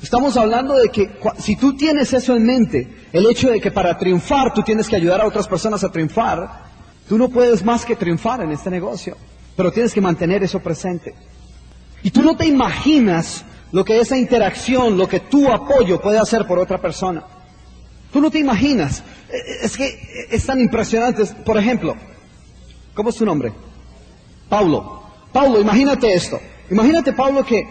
Estamos 0.01 0.35
hablando 0.37 0.75
de 0.75 0.89
que 0.89 1.17
si 1.37 1.55
tú 1.55 1.77
tienes 1.77 2.13
eso 2.13 2.35
en 2.35 2.45
mente, 2.45 3.07
el 3.13 3.25
hecho 3.27 3.49
de 3.49 3.61
que 3.61 3.71
para 3.71 3.97
triunfar 3.97 4.53
tú 4.53 4.61
tienes 4.61 4.89
que 4.89 4.95
ayudar 4.95 5.21
a 5.21 5.27
otras 5.27 5.47
personas 5.47 5.83
a 5.83 5.91
triunfar, 5.91 6.65
tú 7.07 7.17
no 7.17 7.29
puedes 7.29 7.63
más 7.63 7.85
que 7.85 7.95
triunfar 7.95 8.41
en 8.41 8.51
este 8.51 8.69
negocio, 8.69 9.15
pero 9.55 9.71
tienes 9.71 9.93
que 9.93 10.01
mantener 10.01 10.43
eso 10.43 10.59
presente. 10.59 11.13
Y 12.03 12.11
tú 12.11 12.21
no 12.21 12.35
te 12.35 12.45
imaginas 12.45 13.45
lo 13.71 13.85
que 13.85 13.99
esa 13.99 14.17
interacción, 14.17 14.97
lo 14.97 15.07
que 15.07 15.21
tu 15.21 15.51
apoyo 15.51 16.01
puede 16.01 16.19
hacer 16.19 16.45
por 16.45 16.59
otra 16.59 16.79
persona. 16.79 17.23
Tú 18.11 18.21
no 18.21 18.31
te 18.31 18.39
imaginas. 18.39 19.03
Es 19.29 19.75
que 19.75 20.27
es 20.29 20.45
tan 20.45 20.59
impresionante. 20.59 21.25
Por 21.25 21.57
ejemplo, 21.57 21.95
¿cómo 22.93 23.09
es 23.09 23.15
tu 23.15 23.25
nombre? 23.25 23.53
Paulo. 24.49 25.03
Paulo, 25.31 25.59
imagínate 25.59 26.13
esto. 26.13 26.39
Imagínate, 26.69 27.13
Pablo, 27.13 27.45
que 27.45 27.67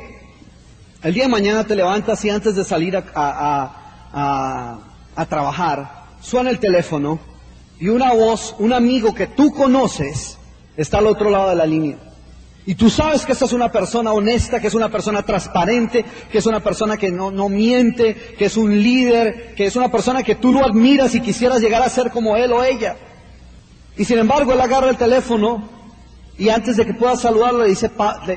el 1.03 1.15
día 1.15 1.25
de 1.25 1.31
mañana 1.31 1.65
te 1.65 1.77
levantas 1.77 2.25
y 2.25 2.31
antes 2.31 2.55
de 2.55 2.65
salir 2.65 2.97
a, 2.97 4.81
a, 5.15 5.27
trabajar, 5.27 6.05
suena 6.21 6.51
el 6.51 6.59
teléfono 6.59 7.19
y 7.79 7.89
una 7.89 8.13
voz, 8.13 8.55
un 8.59 8.73
amigo 8.73 9.15
que 9.15 9.27
tú 9.27 9.53
conoces, 9.53 10.39
está 10.77 10.99
al 10.99 11.07
otro 11.07 11.31
lado 11.31 11.51
de 11.51 11.57
la 11.57 11.67
línea. 11.67 11.97
Y 12.67 12.75
tú 12.77 12.89
sabes 12.89 13.27
que 13.27 13.33
esta 13.33 13.45
es 13.45 13.53
una 13.53 13.71
persona 13.71 14.13
honesta, 14.13 14.59
que 14.59 14.69
es 14.69 14.75
una 14.75 14.91
persona 14.91 15.23
transparente, 15.23 16.05
que 16.31 16.39
es 16.39 16.47
una 16.47 16.61
persona 16.61 16.97
que 16.97 17.11
no, 17.11 17.31
no, 17.31 17.49
miente, 17.49 18.15
que 18.39 18.47
es 18.47 18.57
un 18.57 18.83
líder, 18.83 19.55
que 19.55 19.67
es 19.67 19.77
una 19.77 19.91
persona 19.91 20.23
que 20.23 20.37
tú 20.37 20.53
lo 20.53 20.65
admiras 20.65 21.15
y 21.15 21.21
quisieras 21.21 21.61
llegar 21.61 21.83
a 21.83 21.91
ser 21.91 22.11
como 22.11 22.37
él 22.37 22.53
o 22.53 22.65
ella. 22.65 22.97
Y 23.97 24.05
sin 24.05 24.19
embargo, 24.19 24.53
él 24.53 24.61
agarra 24.61 24.91
el 24.91 24.97
teléfono 24.97 25.75
y 26.37 26.49
antes 26.49 26.77
de 26.77 26.85
que 26.85 26.95
pueda 26.95 27.17
saludarlo, 27.17 27.63
le 27.63 27.69
dice, 27.69 27.91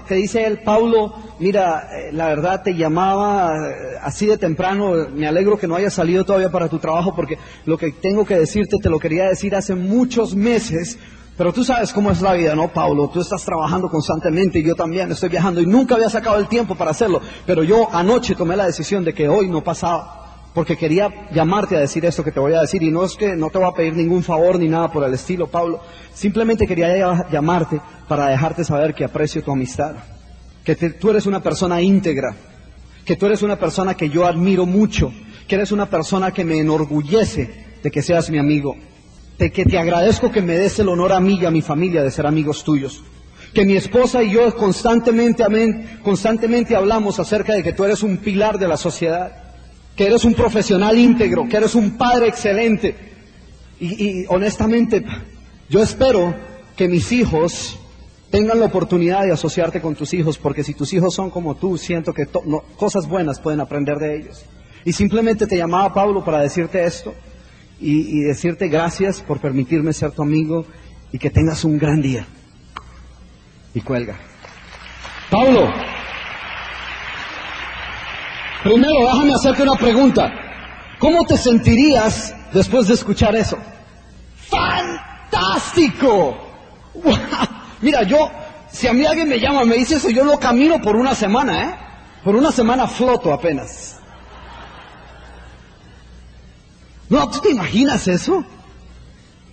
te 0.08 0.16
dice 0.16 0.46
él, 0.46 0.60
Paulo, 0.64 1.16
mira, 1.40 1.90
eh, 1.92 2.12
la 2.12 2.28
verdad 2.28 2.62
te 2.62 2.76
llamaba 2.76 3.56
eh, 3.56 3.98
así 4.04 4.28
de 4.28 4.38
temprano, 4.38 5.08
me 5.12 5.26
alegro 5.26 5.58
que 5.58 5.68
no 5.68 5.76
hayas 5.76 5.96
salido 5.96 6.24
todavía 6.24 6.52
para 6.52 6.70
tu 6.70 6.78
trabajo 6.78 7.16
porque 7.16 7.40
lo 7.66 7.76
que 7.76 7.92
tengo 7.94 8.24
que 8.24 8.38
decirte 8.38 8.78
te 8.78 8.90
lo 8.90 9.00
quería 9.00 9.30
decir 9.30 9.56
hace 9.56 9.74
muchos 9.74 10.36
meses, 10.36 11.00
pero 11.38 11.54
tú 11.54 11.64
sabes 11.64 11.94
cómo 11.94 12.10
es 12.10 12.22
la 12.22 12.34
vida, 12.34 12.56
¿no, 12.56 12.68
Paulo? 12.74 13.10
Tú 13.10 13.22
estás 13.22 13.46
trabajando 13.46 13.90
constantemente 13.90 14.60
y 14.60 14.64
yo 14.64 14.74
también 14.74 15.12
estoy 15.12 15.30
viajando 15.30 15.62
y 15.62 15.68
nunca 15.68 15.96
había 15.96 16.10
sacado 16.10 16.38
el 16.38 16.48
tiempo 16.48 16.74
para 16.74 16.92
hacerlo, 16.92 17.22
pero 17.46 17.64
yo 17.64 17.88
anoche 17.94 18.36
tomé 18.36 18.56
la 18.56 18.66
decisión 18.66 19.04
de 19.04 19.14
que 19.14 19.30
hoy 19.30 19.48
no 19.48 19.64
pasaba 19.64 20.18
porque 20.58 20.76
quería 20.76 21.30
llamarte 21.32 21.78
a 21.78 21.82
decir 21.82 22.04
esto 22.04 22.24
que 22.24 22.32
te 22.32 22.40
voy 22.40 22.54
a 22.54 22.62
decir 22.62 22.82
y 22.82 22.90
no 22.90 23.04
es 23.04 23.16
que 23.16 23.36
no 23.36 23.52
te 23.52 23.60
voy 23.60 23.68
a 23.68 23.76
pedir 23.76 23.94
ningún 23.94 24.24
favor 24.24 24.58
ni 24.58 24.68
nada 24.68 24.92
por 24.92 25.04
el 25.04 25.14
estilo, 25.14 25.46
Pablo. 25.46 25.80
Simplemente 26.12 26.66
quería 26.66 27.28
llamarte 27.30 27.80
para 28.08 28.30
dejarte 28.30 28.64
saber 28.64 28.96
que 28.96 29.06
aprecio 29.06 29.44
tu 29.44 29.52
amistad, 29.52 29.94
que 30.64 30.76
tú 30.76 31.12
eres 31.12 31.28
una 31.28 31.44
persona 31.44 31.80
íntegra, 31.80 32.36
que 33.06 33.16
tú 33.16 33.28
eres 33.28 33.44
una 33.44 33.58
persona 33.58 33.94
que 33.94 34.10
yo 34.10 34.26
admiro 34.26 34.66
mucho, 34.66 35.14
que 35.48 35.54
eres 35.54 35.72
una 35.72 35.86
persona 35.86 36.32
que 36.32 36.44
me 36.44 36.58
enorgullece 36.58 37.78
de 37.84 37.92
que 37.92 38.02
seas 38.02 38.32
mi 38.32 38.40
amigo, 38.40 38.76
que 39.38 39.66
te 39.66 39.78
agradezco 39.78 40.32
que 40.32 40.42
me 40.42 40.58
des 40.58 40.80
el 40.80 40.90
honor 40.90 41.14
a 41.14 41.20
mí 41.20 41.40
y 41.42 41.46
a 41.46 41.52
mi 41.52 41.62
familia 41.62 42.04
de 42.04 42.12
ser 42.12 42.26
amigos 42.26 42.64
tuyos 42.64 43.04
que 43.54 43.66
mi 43.66 43.76
esposa 43.76 44.22
y 44.22 44.32
yo 44.32 44.56
constantemente, 44.56 45.44
amén, 45.44 46.00
constantemente 46.04 46.76
hablamos 46.76 47.20
acerca 47.20 47.54
de 47.54 47.64
que 47.64 47.74
tú 47.74 47.86
eres 47.86 48.04
un 48.04 48.18
pilar 48.18 48.60
de 48.60 48.68
la 48.68 48.78
sociedad, 48.78 49.32
que 49.96 50.06
eres 50.06 50.26
un 50.26 50.36
profesional 50.36 50.98
íntegro, 50.98 51.48
que 51.50 51.58
eres 51.58 51.74
un 51.74 51.98
padre 51.98 52.28
excelente. 52.28 52.96
Y, 53.80 54.26
honestamente, 54.28 55.04
yo 55.70 55.82
espero 55.82 56.36
que 56.76 56.88
mis 56.88 57.12
hijos 57.12 57.80
tengan 58.30 58.60
la 58.60 58.68
oportunidad 58.68 59.24
de 59.24 59.32
asociarte 59.32 59.82
con 59.82 59.96
tus 59.96 60.14
hijos, 60.14 60.38
porque 60.38 60.64
si 60.64 60.76
tus 60.76 60.94
hijos 60.94 61.16
son 61.16 61.32
como 61.32 61.56
tú, 61.56 61.80
siento 61.80 62.14
que 62.14 62.28
cosas 62.76 63.08
buenas 63.08 63.40
pueden 63.40 63.60
aprender 63.60 63.98
de 63.98 64.18
ellos. 64.18 64.46
Y 64.86 64.94
simplemente 64.94 65.48
te 65.48 65.58
llamaba 65.58 65.94
Pablo 65.94 66.24
para 66.24 66.42
decirte 66.42 66.84
esto 66.86 67.16
y, 67.80 68.22
decirte 68.22 68.68
gracias 68.68 69.22
por 69.22 69.40
permitirme 69.40 69.94
ser 69.94 70.12
tu 70.12 70.22
amigo 70.22 70.66
y 71.12 71.20
que 71.20 71.30
tengas 71.30 71.64
un 71.64 71.78
gran 71.78 72.02
día. 72.02 72.26
Y 73.74 73.82
cuelga. 73.82 74.18
Pablo, 75.30 75.72
primero 78.64 79.06
déjame 79.06 79.34
hacerte 79.34 79.64
una 79.64 79.76
pregunta. 79.76 80.32
¿Cómo 81.00 81.26
te 81.26 81.38
sentirías 81.38 82.34
después 82.54 82.88
de 82.88 82.96
escuchar 82.96 83.36
eso? 83.36 83.58
¡Fantástico! 85.30 86.38
Mira, 87.82 88.04
yo, 88.04 88.32
si 88.72 88.88
a 88.88 88.94
mí 88.94 89.06
alguien 89.06 89.30
me 89.30 89.40
llama, 89.40 89.64
me 89.66 89.76
dice 89.76 89.96
eso, 89.96 90.10
yo 90.10 90.24
lo 90.24 90.40
camino 90.40 90.82
por 90.82 90.96
una 90.96 91.14
semana, 91.14 91.64
¿eh? 91.64 91.76
Por 92.24 92.36
una 92.36 92.52
semana 92.52 92.88
floto 92.88 93.32
apenas. 93.32 94.00
No, 97.10 97.30
¿tú 97.30 97.40
te 97.40 97.52
imaginas 97.52 98.08
eso? 98.08 98.44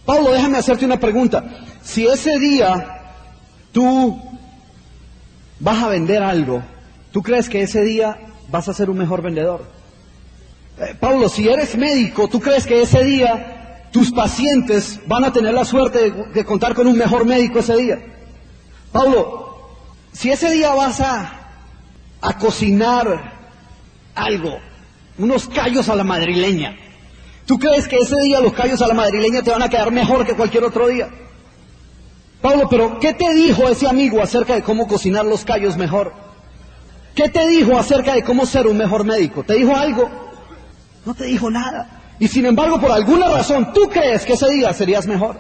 Pablo, 0.05 0.33
déjame 0.33 0.59
hacerte 0.59 0.85
una 0.85 1.01
pregunta. 1.01 1.45
Si 1.83 2.07
ese 2.07 2.39
día 2.39 3.03
tú 3.73 4.21
vas 5.61 5.83
a 5.83 5.89
vender 5.89 6.23
algo, 6.23 6.63
¿tú 7.13 7.23
crees 7.23 7.49
que 7.49 7.63
ese 7.63 7.83
día 7.83 8.19
vas 8.51 8.69
a 8.69 8.75
ser 8.75 8.91
un 8.91 8.99
mejor 8.99 9.23
vendedor? 9.23 9.65
Eh, 10.79 10.95
Pablo, 10.99 11.29
si 11.29 11.49
eres 11.49 11.77
médico, 11.77 12.29
¿tú 12.29 12.41
crees 12.41 12.67
que 12.67 12.83
ese 12.83 13.05
día 13.05 13.89
tus 13.93 14.11
pacientes 14.11 15.01
van 15.07 15.25
a 15.25 15.33
tener 15.33 15.55
la 15.55 15.65
suerte 15.65 16.11
de, 16.11 16.45
contar 16.45 16.75
con 16.75 16.87
un 16.87 16.99
mejor 16.99 17.25
médico 17.25 17.61
ese 17.61 17.77
día? 17.77 17.99
Pablo, 18.91 19.77
si 20.13 20.31
ese 20.31 20.51
día 20.51 20.75
vas 20.75 21.01
a, 21.01 21.33
a 22.21 22.39
cocinar 22.39 23.33
algo, 24.15 24.59
unos 25.19 25.49
callos 25.49 25.89
a 25.89 25.95
la 25.95 26.05
madrileña, 26.05 26.77
¿Tú 27.47 27.59
crees 27.59 27.87
que 27.87 27.99
ese 27.99 28.17
día 28.23 28.41
los 28.41 28.55
callos 28.55 28.81
a 28.81 28.89
la 28.89 28.95
madrileña 28.95 29.43
te 29.43 29.51
van 29.51 29.63
a 29.63 29.69
quedar 29.69 29.91
mejor 29.93 30.27
que 30.27 30.35
cualquier 30.35 30.65
otro 30.65 30.89
día? 30.89 31.09
Pablo, 32.41 32.69
pero 32.69 32.99
¿qué 32.99 33.13
te 33.13 33.33
dijo 33.35 33.69
ese 33.69 33.87
amigo 33.87 34.23
acerca 34.23 34.55
de 34.55 34.63
cómo 34.63 34.87
cocinar 34.87 35.25
los 35.25 35.45
callos 35.45 35.77
mejor? 35.77 36.13
¿Qué 37.15 37.29
te 37.29 37.47
dijo 37.49 37.79
acerca 37.79 38.15
de 38.15 38.23
cómo 38.23 38.45
ser 38.45 38.67
un 38.67 38.77
mejor 38.77 39.05
médico? 39.05 39.45
¿Te 39.45 39.55
dijo 39.55 39.75
algo? 39.75 40.11
No 41.05 41.15
te 41.15 41.25
dijo 41.25 41.51
nada. 41.51 42.03
Y 42.19 42.29
sin 42.29 42.47
embargo, 42.47 42.81
por 42.81 42.91
alguna 42.91 43.29
razón, 43.29 43.73
tú 43.73 43.89
crees 43.89 44.25
que 44.25 44.35
ese 44.35 44.51
día 44.51 44.73
serías 44.73 45.07
mejor. 45.07 45.37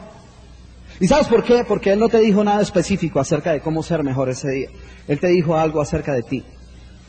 ¿Y 1.00 1.08
sabes 1.08 1.26
por 1.26 1.42
qué? 1.42 1.64
Porque 1.66 1.92
Él 1.92 1.98
no 1.98 2.08
te 2.08 2.20
dijo 2.20 2.44
nada 2.44 2.62
específico 2.62 3.18
acerca 3.18 3.52
de 3.52 3.60
cómo 3.60 3.82
ser 3.82 4.02
mejor 4.02 4.28
ese 4.28 4.50
día. 4.50 4.68
Él 5.08 5.18
te 5.18 5.28
dijo 5.28 5.56
algo 5.56 5.80
acerca 5.80 6.12
de 6.12 6.22
ti, 6.22 6.44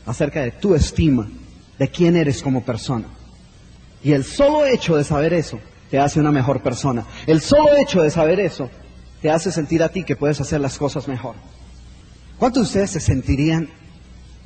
acerca 0.06 0.40
de 0.40 0.52
tu 0.52 0.74
estima, 0.74 1.28
de 1.78 1.88
quién 1.88 2.16
eres 2.16 2.42
como 2.42 2.64
persona. 2.64 3.06
Y 4.02 4.12
el 4.12 4.24
solo 4.24 4.64
hecho 4.64 4.96
de 4.96 5.04
saber 5.04 5.32
eso 5.32 5.58
te 5.90 5.98
hace 5.98 6.20
una 6.20 6.32
mejor 6.32 6.62
persona. 6.62 7.04
El 7.26 7.40
solo 7.40 7.76
hecho 7.76 8.02
de 8.02 8.10
saber 8.10 8.40
eso 8.40 8.70
te 9.22 9.30
hace 9.30 9.50
sentir 9.50 9.82
a 9.82 9.88
ti 9.88 10.04
que 10.04 10.16
puedes 10.16 10.40
hacer 10.40 10.60
las 10.60 10.78
cosas 10.78 11.08
mejor. 11.08 11.34
¿Cuántos 12.38 12.62
de 12.62 12.66
ustedes 12.66 12.90
se 12.90 13.00
sentirían 13.00 13.68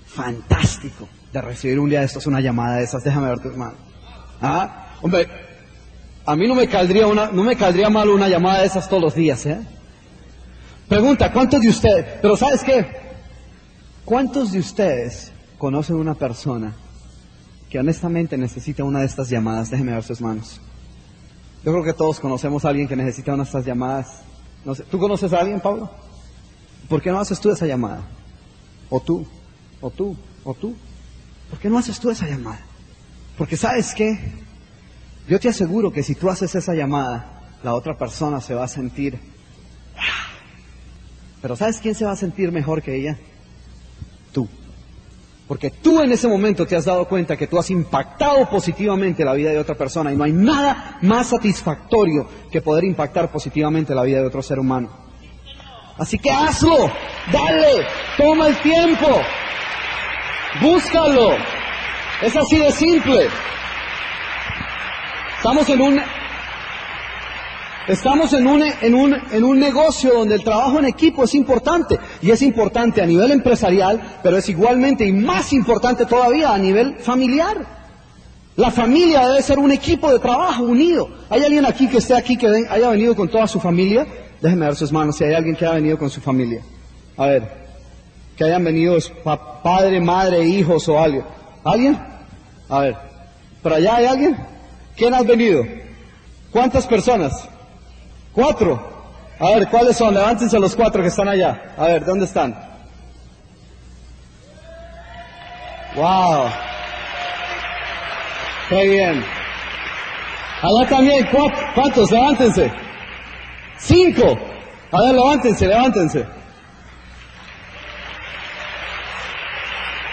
fantástico 0.07 1.09
de 1.33 1.41
recibir 1.41 1.79
un 1.79 1.91
día 1.91 2.01
de 2.01 2.07
estos 2.07 2.27
una 2.27 2.41
llamada 2.41 2.77
de 2.77 2.85
esas? 2.85 3.03
Déjame 3.03 3.29
ver 3.29 3.41
tu 3.41 3.49
hermano. 3.49 3.75
¿Ah? 4.41 4.87
Hombre, 5.03 5.29
a 6.25 6.37
mí 6.37 6.47
no 6.47 6.55
me 6.55 6.69
caldría 6.69 7.91
mal 7.91 8.09
una 8.09 8.29
llamada 8.29 8.61
de 8.61 8.67
esas 8.67 8.89
todos 8.89 9.03
los 9.03 9.15
días, 9.15 9.45
¿eh? 9.47 9.61
Pregunta, 10.89 11.33
¿cuántos 11.33 11.61
de 11.61 11.69
ustedes? 11.69 12.07
Pero 12.21 12.37
¿sabes 12.37 12.63
qué? 12.65 12.87
¿Cuántos 14.05 14.53
de 14.53 14.59
ustedes 14.59 15.33
conocen 15.59 15.97
una 15.97 16.15
persona 16.15 16.75
que 17.71 17.79
honestamente 17.79 18.37
necesita 18.37 18.83
una 18.83 18.99
de 18.99 19.07
estas 19.07 19.31
llamadas, 19.31 19.71
déjeme 19.71 19.93
ver 19.93 20.03
sus 20.03 20.21
manos. 20.21 20.61
Yo 21.65 21.73
creo 21.73 21.85
que 21.85 21.93
todos 21.93 22.19
conocemos 22.19 22.65
a 22.65 22.71
alguien 22.71 22.89
que 22.89 22.97
necesita 22.97 23.33
una 23.33 23.45
de 23.45 23.49
estas 23.49 23.65
llamadas. 23.65 24.23
¿Tú 24.91 24.99
conoces 24.99 25.33
a 25.33 25.39
alguien, 25.39 25.61
Pablo? 25.61 25.89
¿Por 26.89 27.01
qué 27.01 27.13
no 27.13 27.21
haces 27.21 27.39
tú 27.39 27.51
esa 27.51 27.67
llamada? 27.67 28.03
O 28.89 29.01
tú, 29.01 29.25
o 29.81 29.91
tú, 29.91 30.17
o 30.43 30.53
tú. 30.53 30.75
¿Por 31.49 31.59
qué 31.61 31.71
no 31.71 31.79
haces 31.79 32.01
tú 32.01 32.11
esa 32.11 32.27
llamada? 32.27 32.61
Porque 33.39 33.57
sabes 33.57 33.95
qué? 33.95 34.19
Yo 35.29 35.39
te 35.39 35.49
aseguro 35.49 35.93
que 35.93 36.03
si 36.03 36.17
tú 36.17 36.29
haces 36.29 36.53
esa 36.55 36.75
llamada, 36.75 37.41
la 37.63 37.75
otra 37.75 37.97
persona 37.97 38.41
se 38.41 38.55
va 38.55 38.65
a 38.65 38.69
sentir... 38.69 39.19
Pero 41.41 41.57
¿sabes 41.57 41.79
quién 41.79 41.95
se 41.95 42.05
va 42.05 42.13
a 42.13 42.17
sentir 42.17 42.51
mejor 42.53 42.83
que 42.83 42.97
ella? 42.97 43.17
Tú. 44.33 44.49
Porque 45.51 45.71
tú 45.71 46.01
en 46.01 46.13
ese 46.13 46.29
momento 46.29 46.65
te 46.65 46.77
has 46.77 46.85
dado 46.85 47.09
cuenta 47.09 47.37
que 47.37 47.49
tú 47.49 47.59
has 47.59 47.69
impactado 47.71 48.49
positivamente 48.49 49.25
la 49.25 49.33
vida 49.33 49.51
de 49.51 49.59
otra 49.59 49.75
persona 49.75 50.13
y 50.13 50.17
no 50.17 50.23
hay 50.23 50.31
nada 50.31 50.99
más 51.03 51.31
satisfactorio 51.31 52.29
que 52.53 52.63
poder 52.63 52.85
impactar 52.85 53.33
positivamente 53.33 53.93
la 53.93 54.05
vida 54.05 54.21
de 54.21 54.29
otro 54.29 54.43
ser 54.43 54.61
humano. 54.61 54.89
Así 55.99 56.21
que 56.21 56.31
hazlo, 56.31 56.93
dale, 57.33 57.85
toma 58.17 58.47
el 58.47 58.57
tiempo, 58.59 59.09
búscalo. 60.63 61.33
Es 62.23 62.37
así 62.37 62.57
de 62.57 62.71
simple. 62.71 63.27
Estamos 65.37 65.69
en 65.69 65.81
un 65.81 66.01
Estamos 67.89 68.33
en 68.35 68.47
un, 68.47 68.63
en, 68.63 68.95
un, 68.95 69.17
en 69.33 69.45
un 69.45 69.59
negocio 69.59 70.13
donde 70.13 70.35
el 70.37 70.45
trabajo 70.45 70.79
en 70.79 70.85
equipo 70.85 71.25
es 71.25 71.35
importante 71.35 71.99
y 72.23 72.31
es 72.31 72.43
importante 72.43 73.03
a 73.03 73.07
nivel 73.07 73.33
empresarial, 73.33 74.01
pero 74.23 74.37
es 74.37 74.49
igualmente 74.49 75.07
y 75.07 75.13
más 75.13 75.53
importante 75.53 76.07
todavía 76.07 76.53
a 76.53 76.59
nivel 76.59 76.97
familiar. 76.97 77.81
La 78.57 78.71
familia 78.71 79.27
debe 79.27 79.43
ser 79.43 79.59
un 79.59 79.73
equipo 79.73 80.13
de 80.13 80.19
trabajo 80.19 80.65
unido. 80.65 81.09
¿Hay 81.31 81.43
alguien 81.43 81.65
aquí 81.65 81.89
que 81.89 81.99
esté 81.99 82.15
aquí 82.15 82.37
que 82.37 82.67
haya 82.69 82.91
venido 82.91 83.17
con 83.17 83.29
toda 83.29 83.47
su 83.47 83.59
familia? 83.59 84.07
Déjenme 84.41 84.67
ver 84.67 84.77
sus 84.77 84.93
manos 84.93 85.17
si 85.17 85.25
hay 85.25 85.35
alguien 85.35 85.57
que 85.57 85.65
haya 85.65 85.77
venido 85.77 85.99
con 85.99 86.11
su 86.11 86.21
familia. 86.21 86.61
A 87.17 87.27
ver, 87.27 87.61
que 88.37 88.45
hayan 88.45 88.63
venido 88.63 88.99
padre, 89.63 90.01
madre, 90.01 90.45
hijos 90.45 90.89
o 90.89 90.99
alguien. 90.99 91.25
¿Alguien? 91.65 91.99
A 92.69 92.81
ver, 92.81 92.97
¿por 93.63 93.73
allá 93.73 93.97
hay 93.97 94.07
alguien? 94.07 94.37
¿Quién 94.97 95.15
ha 95.15 95.23
venido? 95.23 95.65
¿Cuántas 96.53 96.87
personas? 96.87 97.49
Cuatro. 98.33 98.91
A 99.39 99.51
ver, 99.51 99.69
¿cuáles 99.69 99.97
son? 99.97 100.15
Levántense 100.15 100.59
los 100.59 100.77
cuatro 100.77 101.03
que 101.03 101.09
están 101.09 101.29
allá. 101.29 101.75
A 101.77 101.85
ver, 101.87 102.05
¿dónde 102.05 102.27
están? 102.27 102.55
Wow. 105.95 106.51
Qué 108.69 108.87
bien. 108.87 109.25
Allá 110.63 110.89
también, 110.89 111.29
¿cuántos? 111.75 112.11
Levántense. 112.11 112.71
Cinco. 113.79 114.39
A 114.93 115.01
ver, 115.01 115.15
levántense, 115.15 115.67
levántense. 115.67 116.27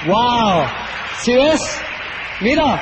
Wow. 0.05 0.65
¿Sí 1.19 1.35
ves? 1.35 1.81
Mira, 2.39 2.81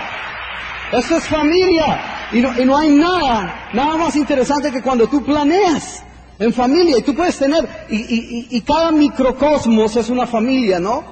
esto 0.92 1.18
es 1.18 1.28
familia. 1.28 2.15
Y 2.32 2.42
no, 2.42 2.78
hay 2.78 2.90
nada, 2.90 3.70
nada 3.74 3.98
más 3.98 4.16
interesante 4.16 4.72
que 4.72 4.82
cuando 4.82 5.08
tú 5.08 5.24
planeas 5.24 6.04
en 6.40 6.52
familia 6.52 6.98
y 6.98 7.02
tú 7.02 7.16
puedes 7.16 7.38
tener, 7.38 7.68
y, 7.90 8.60
cada 8.62 8.92
microcosmos 8.92 9.96
es 9.96 10.10
una 10.10 10.26
familia, 10.26 10.80
¿no? 10.80 11.04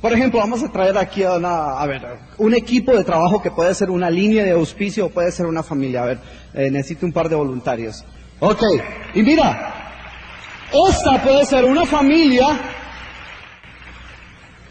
Por 0.00 0.12
ejemplo, 0.12 0.40
vamos 0.40 0.62
a 0.62 0.72
traer 0.72 0.96
aquí 0.96 1.22
a, 1.22 1.34
una, 1.34 1.78
a 1.78 1.86
ver, 1.86 2.02
un 2.38 2.54
equipo 2.54 2.96
de 2.96 3.04
trabajo 3.04 3.42
que 3.42 3.50
puede 3.50 3.74
ser 3.74 3.90
una 3.90 4.08
línea 4.08 4.44
de 4.44 4.52
auspicio 4.52 5.06
o 5.06 5.08
puede 5.10 5.30
ser 5.30 5.44
una 5.46 5.62
familia. 5.62 6.02
A 6.02 6.06
ver, 6.06 6.18
eh, 6.54 6.70
necesito 6.70 7.04
un 7.04 7.12
par 7.12 7.28
de 7.28 7.36
voluntarios. 7.36 8.02
Ok, 8.40 8.62
y 9.14 9.22
mira, 9.22 9.74
esta 10.88 11.22
puede 11.22 11.44
ser 11.44 11.66
una 11.66 11.84
familia, 11.84 12.46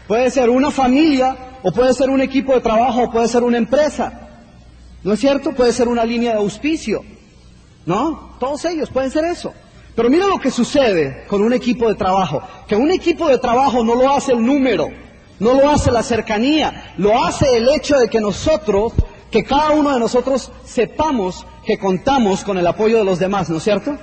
puede 0.08 0.30
ser 0.30 0.50
una 0.50 0.72
familia, 0.72 1.36
o 1.62 1.70
puede 1.70 1.94
ser 1.94 2.10
un 2.10 2.20
equipo 2.20 2.54
de 2.54 2.60
trabajo, 2.60 3.04
o 3.04 3.10
puede 3.10 3.28
ser 3.28 3.44
una 3.44 3.58
empresa. 3.58 4.29
¿No 5.02 5.12
es 5.12 5.20
cierto? 5.20 5.52
Puede 5.52 5.72
ser 5.72 5.88
una 5.88 6.04
línea 6.04 6.32
de 6.32 6.38
auspicio. 6.38 7.04
¿No? 7.86 8.36
Todos 8.38 8.64
ellos 8.66 8.90
pueden 8.90 9.10
ser 9.10 9.24
eso. 9.24 9.52
Pero 9.94 10.10
mira 10.10 10.26
lo 10.26 10.38
que 10.38 10.50
sucede 10.50 11.24
con 11.26 11.42
un 11.42 11.52
equipo 11.52 11.88
de 11.88 11.94
trabajo. 11.94 12.42
Que 12.68 12.76
un 12.76 12.90
equipo 12.90 13.28
de 13.28 13.38
trabajo 13.38 13.82
no 13.82 13.94
lo 13.94 14.12
hace 14.12 14.32
el 14.32 14.44
número, 14.44 14.88
no 15.38 15.54
lo 15.54 15.70
hace 15.70 15.90
la 15.90 16.02
cercanía, 16.02 16.94
lo 16.98 17.24
hace 17.24 17.56
el 17.56 17.68
hecho 17.68 17.98
de 17.98 18.08
que 18.08 18.20
nosotros, 18.20 18.92
que 19.30 19.42
cada 19.42 19.70
uno 19.70 19.92
de 19.92 20.00
nosotros 20.00 20.52
sepamos 20.64 21.46
que 21.64 21.78
contamos 21.78 22.44
con 22.44 22.58
el 22.58 22.66
apoyo 22.66 22.98
de 22.98 23.04
los 23.04 23.18
demás, 23.18 23.50
¿no 23.50 23.56
es 23.56 23.64
cierto? 23.64 23.96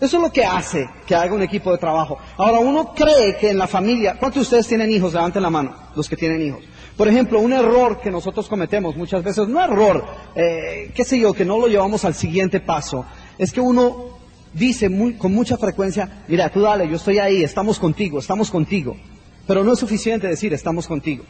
Eso 0.00 0.16
es 0.16 0.22
lo 0.22 0.32
que 0.32 0.44
hace 0.44 0.88
que 1.06 1.14
haga 1.14 1.34
un 1.34 1.42
equipo 1.42 1.70
de 1.72 1.78
trabajo. 1.78 2.16
Ahora, 2.38 2.58
uno 2.60 2.94
cree 2.94 3.36
que 3.36 3.50
en 3.50 3.58
la 3.58 3.66
familia, 3.66 4.16
¿cuántos 4.18 4.36
de 4.36 4.44
ustedes 4.44 4.66
tienen 4.66 4.90
hijos? 4.90 5.12
Levanten 5.12 5.42
la 5.42 5.50
mano, 5.50 5.74
los 5.94 6.08
que 6.08 6.16
tienen 6.16 6.40
hijos. 6.40 6.64
Por 7.00 7.08
ejemplo, 7.08 7.40
un 7.40 7.54
error 7.54 7.98
que 7.98 8.10
nosotros 8.10 8.46
cometemos 8.46 8.94
muchas 8.94 9.24
veces, 9.24 9.48
no 9.48 9.64
error, 9.64 10.04
eh, 10.34 10.92
qué 10.94 11.02
sé 11.02 11.18
yo, 11.18 11.32
que 11.32 11.46
no 11.46 11.58
lo 11.58 11.66
llevamos 11.66 12.04
al 12.04 12.12
siguiente 12.12 12.60
paso, 12.60 13.06
es 13.38 13.52
que 13.52 13.60
uno 13.62 14.18
dice 14.52 14.90
muy, 14.90 15.14
con 15.14 15.32
mucha 15.32 15.56
frecuencia, 15.56 16.24
mira, 16.28 16.50
tú 16.50 16.60
dale, 16.60 16.86
yo 16.86 16.96
estoy 16.96 17.18
ahí, 17.18 17.42
estamos 17.42 17.78
contigo, 17.78 18.18
estamos 18.18 18.50
contigo. 18.50 18.98
Pero 19.46 19.64
no 19.64 19.72
es 19.72 19.78
suficiente 19.78 20.28
decir 20.28 20.52
estamos 20.52 20.86
contigo. 20.86 21.24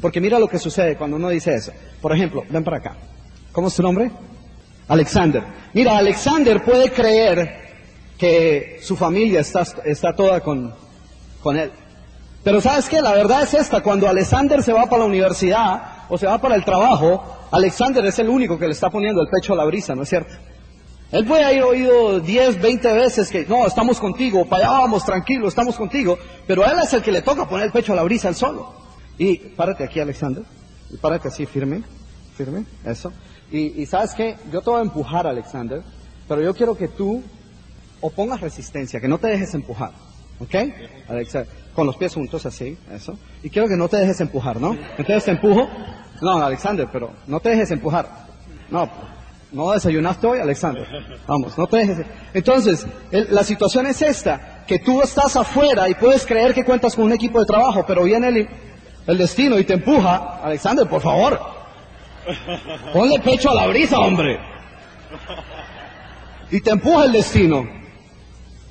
Porque 0.00 0.20
mira 0.20 0.38
lo 0.38 0.46
que 0.46 0.60
sucede 0.60 0.94
cuando 0.94 1.16
uno 1.16 1.28
dice 1.28 1.56
eso. 1.56 1.72
Por 2.00 2.14
ejemplo, 2.14 2.44
ven 2.48 2.62
para 2.62 2.76
acá. 2.76 2.96
¿Cómo 3.50 3.66
es 3.66 3.74
tu 3.74 3.82
nombre? 3.82 4.12
Alexander. 4.86 5.42
Mira, 5.74 5.98
Alexander 5.98 6.62
puede 6.62 6.92
creer 6.92 7.50
que 8.16 8.78
su 8.80 8.94
familia 8.94 9.40
está, 9.40 9.66
está 9.86 10.14
toda 10.14 10.38
con, 10.38 10.72
con 11.42 11.56
él. 11.56 11.72
Pero 12.46 12.60
sabes 12.60 12.88
qué, 12.88 13.02
la 13.02 13.12
verdad 13.12 13.42
es 13.42 13.54
esta, 13.54 13.82
cuando 13.82 14.08
Alexander 14.08 14.62
se 14.62 14.72
va 14.72 14.86
para 14.86 15.00
la 15.00 15.06
universidad 15.06 16.04
o 16.08 16.16
se 16.16 16.26
va 16.26 16.40
para 16.40 16.54
el 16.54 16.64
trabajo, 16.64 17.48
Alexander 17.50 18.06
es 18.06 18.20
el 18.20 18.28
único 18.28 18.56
que 18.56 18.66
le 18.66 18.70
está 18.70 18.88
poniendo 18.88 19.20
el 19.20 19.26
pecho 19.28 19.52
a 19.52 19.56
la 19.56 19.64
brisa, 19.64 19.96
¿no 19.96 20.04
es 20.04 20.08
cierto? 20.08 20.32
Él 21.10 21.26
puede 21.26 21.44
haber 21.44 21.64
oído 21.64 22.20
10, 22.20 22.62
20 22.62 22.92
veces 22.92 23.30
que 23.30 23.46
no, 23.46 23.66
estamos 23.66 23.98
contigo, 23.98 24.48
para 24.48 24.68
vamos, 24.68 25.04
tranquilo, 25.04 25.48
estamos 25.48 25.74
contigo, 25.74 26.20
pero 26.46 26.64
él 26.64 26.78
es 26.84 26.92
el 26.92 27.02
que 27.02 27.10
le 27.10 27.22
toca 27.22 27.48
poner 27.48 27.66
el 27.66 27.72
pecho 27.72 27.94
a 27.94 27.96
la 27.96 28.04
brisa, 28.04 28.28
él 28.28 28.36
solo. 28.36 28.72
Y 29.18 29.38
párate 29.38 29.82
aquí, 29.82 29.98
Alexander, 29.98 30.44
y 30.90 30.98
párate 30.98 31.26
así, 31.26 31.46
firme, 31.46 31.82
firme, 32.36 32.64
eso. 32.84 33.12
Y, 33.50 33.82
y 33.82 33.86
sabes 33.86 34.14
qué, 34.14 34.36
yo 34.52 34.60
te 34.60 34.70
voy 34.70 34.78
a 34.78 34.82
empujar, 34.84 35.26
Alexander, 35.26 35.82
pero 36.28 36.40
yo 36.40 36.54
quiero 36.54 36.76
que 36.76 36.86
tú 36.86 37.24
o 38.00 38.08
pongas 38.10 38.40
resistencia, 38.40 39.00
que 39.00 39.08
no 39.08 39.18
te 39.18 39.26
dejes 39.26 39.52
empujar. 39.52 39.90
¿Ok? 40.38 40.54
Alexa, 41.08 41.46
con 41.76 41.86
los 41.86 41.96
pies 41.96 42.14
juntos 42.14 42.44
así, 42.46 42.76
eso. 42.90 43.16
Y 43.42 43.50
quiero 43.50 43.68
que 43.68 43.76
no 43.76 43.86
te 43.86 43.98
dejes 43.98 44.20
empujar, 44.20 44.60
¿no? 44.60 44.76
Entonces 44.96 45.24
te 45.24 45.30
empujo. 45.30 45.68
No, 46.22 46.42
Alexander, 46.42 46.88
pero 46.90 47.12
no 47.26 47.38
te 47.38 47.50
dejes 47.50 47.70
empujar. 47.70 48.08
No, 48.70 48.90
no 49.52 49.72
desayunaste 49.72 50.26
hoy, 50.26 50.40
Alexander. 50.40 50.86
Vamos, 51.26 51.56
no 51.56 51.66
te 51.66 51.76
dejes. 51.76 52.06
Entonces, 52.32 52.86
la 53.10 53.44
situación 53.44 53.86
es 53.86 54.00
esta, 54.00 54.64
que 54.66 54.78
tú 54.78 55.02
estás 55.02 55.36
afuera 55.36 55.88
y 55.88 55.94
puedes 55.94 56.24
creer 56.26 56.54
que 56.54 56.64
cuentas 56.64 56.96
con 56.96 57.04
un 57.04 57.12
equipo 57.12 57.38
de 57.38 57.46
trabajo, 57.46 57.84
pero 57.86 58.04
viene 58.04 58.28
el, 58.28 58.48
el 59.06 59.18
destino 59.18 59.58
y 59.58 59.64
te 59.64 59.74
empuja. 59.74 60.40
Alexander, 60.42 60.88
por 60.88 61.02
favor. 61.02 61.38
Ponle 62.92 63.20
pecho 63.20 63.50
a 63.50 63.54
la 63.54 63.66
brisa, 63.66 63.98
hombre. 64.00 64.40
Y 66.50 66.60
te 66.60 66.70
empuja 66.70 67.04
el 67.04 67.12
destino 67.12 67.85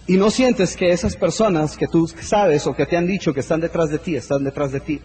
y 0.07 0.17
no 0.17 0.29
sientes 0.29 0.75
que 0.75 0.89
esas 0.89 1.15
personas 1.15 1.75
que 1.77 1.87
tú 1.87 2.07
sabes 2.07 2.67
o 2.67 2.75
que 2.75 2.85
te 2.85 2.95
han 2.95 3.07
dicho 3.07 3.33
que 3.33 3.39
están 3.39 3.59
detrás 3.59 3.89
de 3.89 3.97
ti, 3.97 4.15
están 4.15 4.43
detrás 4.43 4.71
de 4.71 4.79
ti. 4.79 5.01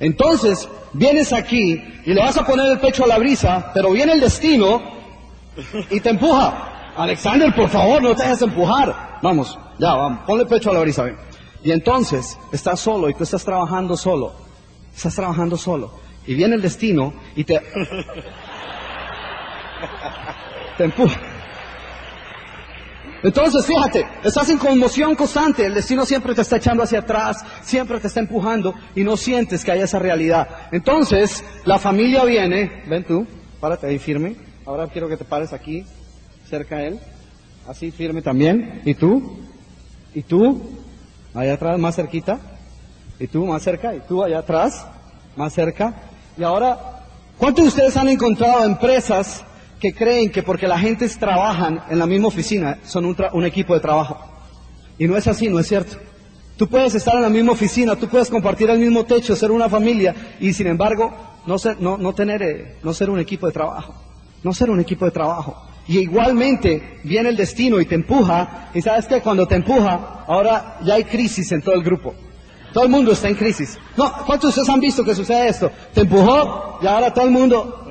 Entonces, 0.00 0.68
vienes 0.92 1.32
aquí 1.32 1.82
y 2.04 2.14
le 2.14 2.20
vas 2.20 2.36
a 2.36 2.46
poner 2.46 2.72
el 2.72 2.78
pecho 2.78 3.04
a 3.04 3.08
la 3.08 3.18
brisa, 3.18 3.70
pero 3.74 3.90
viene 3.90 4.12
el 4.12 4.20
destino 4.20 4.80
y 5.90 6.00
te 6.00 6.10
empuja. 6.10 6.92
Alexander, 6.96 7.54
por 7.54 7.68
favor, 7.68 8.02
no 8.02 8.14
te 8.14 8.22
dejes 8.22 8.42
empujar. 8.42 9.18
Vamos, 9.22 9.58
ya, 9.78 9.94
vamos, 9.94 10.20
ponle 10.26 10.44
el 10.44 10.48
pecho 10.48 10.70
a 10.70 10.74
la 10.74 10.80
brisa. 10.80 11.04
Y 11.62 11.70
entonces, 11.72 12.38
estás 12.52 12.80
solo 12.80 13.10
y 13.10 13.14
tú 13.14 13.24
estás 13.24 13.44
trabajando 13.44 13.96
solo. 13.96 14.32
Estás 14.94 15.14
trabajando 15.14 15.56
solo. 15.56 15.92
Y 16.26 16.34
viene 16.34 16.54
el 16.54 16.62
destino 16.62 17.12
y 17.36 17.44
te... 17.44 17.60
te 20.76 20.84
empuja. 20.84 21.37
Entonces, 23.22 23.66
fíjate, 23.66 24.06
estás 24.22 24.48
en 24.48 24.58
conmoción 24.58 25.14
constante, 25.16 25.66
el 25.66 25.74
destino 25.74 26.06
siempre 26.06 26.34
te 26.34 26.42
está 26.42 26.56
echando 26.56 26.84
hacia 26.84 27.00
atrás, 27.00 27.44
siempre 27.62 27.98
te 27.98 28.06
está 28.06 28.20
empujando 28.20 28.74
y 28.94 29.02
no 29.02 29.16
sientes 29.16 29.64
que 29.64 29.72
hay 29.72 29.80
esa 29.80 29.98
realidad. 29.98 30.48
Entonces, 30.70 31.44
la 31.64 31.78
familia 31.78 32.24
viene, 32.24 32.84
ven 32.88 33.04
tú, 33.04 33.26
párate 33.60 33.88
ahí 33.88 33.98
firme, 33.98 34.36
ahora 34.64 34.86
quiero 34.86 35.08
que 35.08 35.16
te 35.16 35.24
pares 35.24 35.52
aquí, 35.52 35.84
cerca 36.48 36.76
a 36.76 36.84
él, 36.84 37.00
así 37.66 37.90
firme 37.90 38.22
también, 38.22 38.82
y 38.84 38.94
tú, 38.94 39.38
y 40.14 40.22
tú, 40.22 40.62
allá 41.34 41.54
atrás, 41.54 41.78
más 41.78 41.96
cerquita, 41.96 42.38
y 43.18 43.26
tú 43.26 43.46
más 43.46 43.62
cerca, 43.62 43.94
y 43.94 44.00
tú 44.00 44.22
allá 44.22 44.38
atrás, 44.38 44.86
más 45.36 45.52
cerca, 45.52 45.92
y 46.36 46.44
ahora, 46.44 47.02
¿cuántos 47.36 47.64
de 47.64 47.68
ustedes 47.68 47.96
han 47.96 48.08
encontrado 48.08 48.64
empresas 48.64 49.44
que 49.80 49.94
creen 49.94 50.30
que 50.30 50.42
porque 50.42 50.66
la 50.66 50.78
gente 50.78 51.08
trabajan 51.08 51.82
en 51.88 51.98
la 51.98 52.06
misma 52.06 52.28
oficina 52.28 52.78
son 52.84 53.04
un, 53.04 53.44
equipo 53.44 53.74
de 53.74 53.80
trabajo. 53.80 54.18
Y 54.98 55.06
no 55.06 55.16
es 55.16 55.26
así, 55.26 55.48
no 55.48 55.58
es 55.58 55.68
cierto. 55.68 55.96
Tú 56.56 56.68
puedes 56.68 56.94
estar 56.94 57.14
en 57.14 57.22
la 57.22 57.28
misma 57.28 57.52
oficina, 57.52 57.94
tú 57.94 58.08
puedes 58.08 58.28
compartir 58.28 58.68
el 58.70 58.80
mismo 58.80 59.04
techo, 59.04 59.36
ser 59.36 59.52
una 59.52 59.68
familia 59.68 60.14
y 60.40 60.52
sin 60.52 60.66
embargo 60.66 61.14
no 61.46 61.56
ser, 61.58 61.80
no, 61.80 61.96
no 61.96 62.12
tener, 62.12 62.42
eh, 62.42 62.76
no 62.82 62.92
ser 62.92 63.08
un 63.10 63.20
equipo 63.20 63.46
de 63.46 63.52
trabajo. 63.52 63.94
No 64.42 64.52
ser 64.52 64.70
un 64.70 64.80
equipo 64.80 65.04
de 65.04 65.12
trabajo. 65.12 65.68
Y 65.86 65.98
igualmente 65.98 66.98
viene 67.04 67.28
el 67.28 67.36
destino 67.36 67.80
y 67.80 67.86
te 67.86 67.94
empuja 67.94 68.70
y 68.74 68.82
sabes 68.82 69.06
que 69.06 69.20
cuando 69.20 69.46
te 69.46 69.54
empuja 69.54 70.24
ahora 70.26 70.78
ya 70.84 70.94
hay 70.94 71.04
crisis 71.04 71.50
en 71.52 71.62
todo 71.62 71.74
el 71.74 71.82
grupo. 71.82 72.14
Todo 72.72 72.84
el 72.84 72.90
mundo 72.90 73.12
está 73.12 73.28
en 73.28 73.34
crisis. 73.34 73.78
No, 73.96 74.12
¿cuántos 74.26 74.54
de 74.54 74.60
ustedes 74.60 74.68
han 74.68 74.80
visto 74.80 75.04
que 75.04 75.14
sucede 75.14 75.48
esto? 75.48 75.70
Te 75.94 76.02
empujó 76.02 76.78
y 76.82 76.86
ahora 76.86 77.14
todo 77.14 77.24
el 77.24 77.30
mundo 77.30 77.87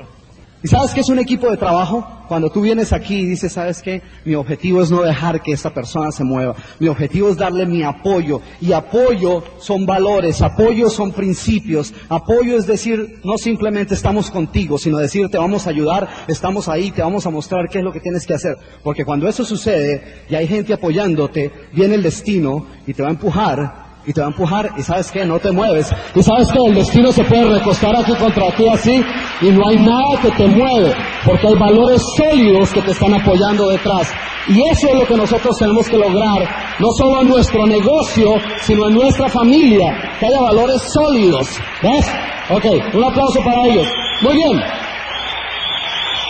¿Y 0.60 0.66
sabes 0.66 0.92
qué 0.92 1.00
es 1.00 1.08
un 1.08 1.20
equipo 1.20 1.48
de 1.48 1.56
trabajo? 1.56 2.04
Cuando 2.26 2.50
tú 2.50 2.62
vienes 2.62 2.92
aquí 2.92 3.14
y 3.14 3.26
dices, 3.26 3.52
¿sabes 3.52 3.80
qué? 3.80 4.02
Mi 4.24 4.34
objetivo 4.34 4.82
es 4.82 4.90
no 4.90 5.02
dejar 5.02 5.40
que 5.40 5.52
esta 5.52 5.72
persona 5.72 6.10
se 6.10 6.24
mueva. 6.24 6.56
Mi 6.80 6.88
objetivo 6.88 7.28
es 7.28 7.36
darle 7.36 7.64
mi 7.64 7.84
apoyo. 7.84 8.42
Y 8.60 8.72
apoyo 8.72 9.44
son 9.60 9.86
valores, 9.86 10.42
apoyo 10.42 10.90
son 10.90 11.12
principios. 11.12 11.94
Apoyo 12.08 12.58
es 12.58 12.66
decir, 12.66 13.20
no 13.22 13.38
simplemente 13.38 13.94
estamos 13.94 14.32
contigo, 14.32 14.78
sino 14.78 14.98
decir, 14.98 15.28
te 15.30 15.38
vamos 15.38 15.66
a 15.66 15.70
ayudar, 15.70 16.08
estamos 16.26 16.68
ahí, 16.68 16.90
te 16.90 17.02
vamos 17.02 17.24
a 17.24 17.30
mostrar 17.30 17.68
qué 17.70 17.78
es 17.78 17.84
lo 17.84 17.92
que 17.92 18.00
tienes 18.00 18.26
que 18.26 18.34
hacer. 18.34 18.56
Porque 18.82 19.04
cuando 19.04 19.28
eso 19.28 19.44
sucede 19.44 20.24
y 20.28 20.34
hay 20.34 20.48
gente 20.48 20.74
apoyándote, 20.74 21.52
viene 21.72 21.94
el 21.94 22.02
destino 22.02 22.66
y 22.84 22.94
te 22.94 23.02
va 23.02 23.08
a 23.08 23.12
empujar 23.12 23.87
y 24.08 24.12
te 24.14 24.22
va 24.22 24.28
a 24.28 24.30
empujar 24.30 24.70
y 24.74 24.82
sabes 24.82 25.12
que 25.12 25.22
no 25.26 25.38
te 25.38 25.52
mueves. 25.52 25.94
Y 26.14 26.22
sabes 26.22 26.50
que 26.50 26.58
el 26.64 26.74
destino 26.74 27.12
se 27.12 27.22
puede 27.24 27.44
recostar 27.44 27.94
aquí 27.94 28.14
contra 28.14 28.50
ti 28.52 28.66
así 28.66 29.04
y 29.42 29.50
no 29.50 29.68
hay 29.68 29.76
nada 29.76 30.18
que 30.22 30.30
te 30.30 30.46
mueve 30.46 30.94
porque 31.26 31.46
hay 31.46 31.54
valores 31.54 32.02
sólidos 32.16 32.72
que 32.72 32.80
te 32.80 32.92
están 32.92 33.12
apoyando 33.12 33.68
detrás. 33.68 34.10
Y 34.48 34.66
eso 34.70 34.88
es 34.88 34.94
lo 34.94 35.06
que 35.06 35.14
nosotros 35.14 35.54
tenemos 35.58 35.86
que 35.90 35.98
lograr, 35.98 36.40
no 36.78 36.88
solo 36.96 37.20
en 37.20 37.28
nuestro 37.28 37.66
negocio, 37.66 38.30
sino 38.62 38.88
en 38.88 38.94
nuestra 38.94 39.28
familia, 39.28 39.94
que 40.18 40.24
haya 40.24 40.40
valores 40.40 40.82
sólidos. 40.90 41.46
¿Ves? 41.82 42.06
Ok, 42.48 42.64
un 42.94 43.04
aplauso 43.04 43.40
para 43.44 43.66
ellos. 43.66 43.86
Muy 44.22 44.34
bien. 44.36 44.58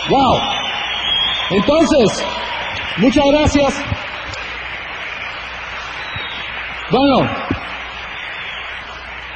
Wow. 0.09 0.37
Entonces, 1.51 2.25
muchas 2.97 3.23
gracias. 3.31 3.73
Bueno, 6.91 7.48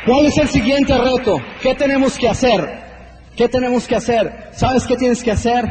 ¿Cuál 0.06 0.26
es 0.26 0.38
el 0.38 0.50
siguiente 0.50 0.98
reto? 0.98 1.38
¿Qué 1.62 1.76
tenemos 1.76 2.18
que 2.18 2.28
hacer? 2.28 2.84
¿Qué 3.38 3.48
tenemos 3.48 3.88
que 3.88 3.96
hacer? 3.96 4.50
¿Sabes 4.54 4.86
qué 4.86 4.98
tienes 4.98 5.24
que 5.24 5.32
hacer? 5.32 5.66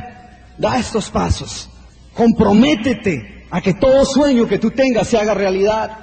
Da 0.56 0.78
estos 0.78 1.10
pasos. 1.10 1.68
Comprométete 2.14 3.46
a 3.50 3.60
que 3.60 3.74
todo 3.74 4.04
sueño 4.06 4.46
que 4.46 4.58
tú 4.58 4.70
tengas 4.70 5.08
se 5.08 5.18
haga 5.18 5.34
realidad. 5.34 5.98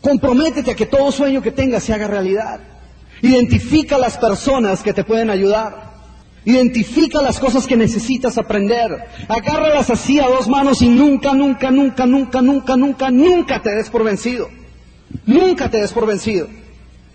Comprométete 0.00 0.70
a 0.70 0.74
que 0.74 0.86
todo 0.86 1.12
sueño 1.12 1.42
que 1.42 1.52
tengas 1.52 1.82
se 1.82 1.92
haga 1.92 2.06
realidad. 2.06 2.60
Identifica 3.20 3.98
las 3.98 4.16
personas 4.16 4.82
que 4.82 4.94
te 4.94 5.04
pueden 5.04 5.28
ayudar. 5.28 5.88
Identifica 6.46 7.20
las 7.20 7.38
cosas 7.38 7.66
que 7.66 7.76
necesitas 7.76 8.38
aprender. 8.38 9.04
Agárralas 9.28 9.90
así 9.90 10.18
a 10.18 10.28
dos 10.28 10.48
manos 10.48 10.80
y 10.80 10.88
nunca, 10.88 11.34
nunca, 11.34 11.70
nunca, 11.70 12.06
nunca, 12.06 12.40
nunca, 12.40 12.76
nunca, 12.76 13.10
nunca 13.10 13.62
te 13.62 13.74
des 13.74 13.90
por 13.90 14.04
vencido. 14.04 14.48
Nunca 15.26 15.68
te 15.68 15.80
des 15.82 15.92
por 15.92 16.06
vencido. 16.06 16.48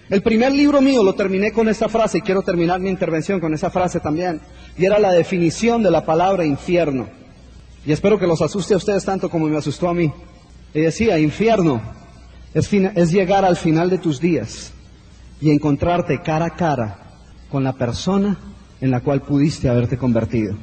El 0.10 0.22
primer 0.22 0.52
libro 0.52 0.82
mío 0.82 1.04
lo 1.04 1.14
terminé 1.14 1.52
con 1.52 1.70
esta 1.70 1.88
frase 1.88 2.18
y 2.18 2.22
quiero 2.22 2.42
terminar 2.42 2.80
mi 2.80 2.90
intervención 2.90 3.40
con 3.40 3.54
esa 3.54 3.70
frase 3.70 4.00
también. 4.00 4.42
Y 4.78 4.86
era 4.86 5.00
la 5.00 5.12
definición 5.12 5.82
de 5.82 5.92
la 5.92 6.06
palabra 6.06 6.46
infierno. 6.46 7.08
Y 7.86 7.92
espero 7.92 8.20
que 8.20 8.28
los 8.28 8.42
asuste 8.42 8.74
a 8.74 8.78
ustedes 8.78 9.06
tanto 9.06 9.30
como 9.30 9.48
me 9.48 9.58
asustó 9.58 9.88
a 9.88 9.94
mí. 9.94 10.12
Y 10.74 10.82
decía, 10.82 11.20
infierno 11.20 11.82
es, 12.54 12.72
es 12.74 13.12
llegar 13.12 13.46
al 13.46 13.56
final 13.56 13.90
de 13.90 13.98
tus 13.98 14.20
días 14.20 14.74
y 15.40 15.52
encontrarte 15.52 16.22
cara 16.22 16.48
a 16.48 16.56
cara 16.56 17.00
con 17.50 17.64
la 17.64 17.74
persona 17.74 18.38
en 18.82 18.92
la 18.92 19.00
cual 19.00 19.22
pudiste 19.22 19.70
haberte 19.70 19.98
convertido. 19.98 20.56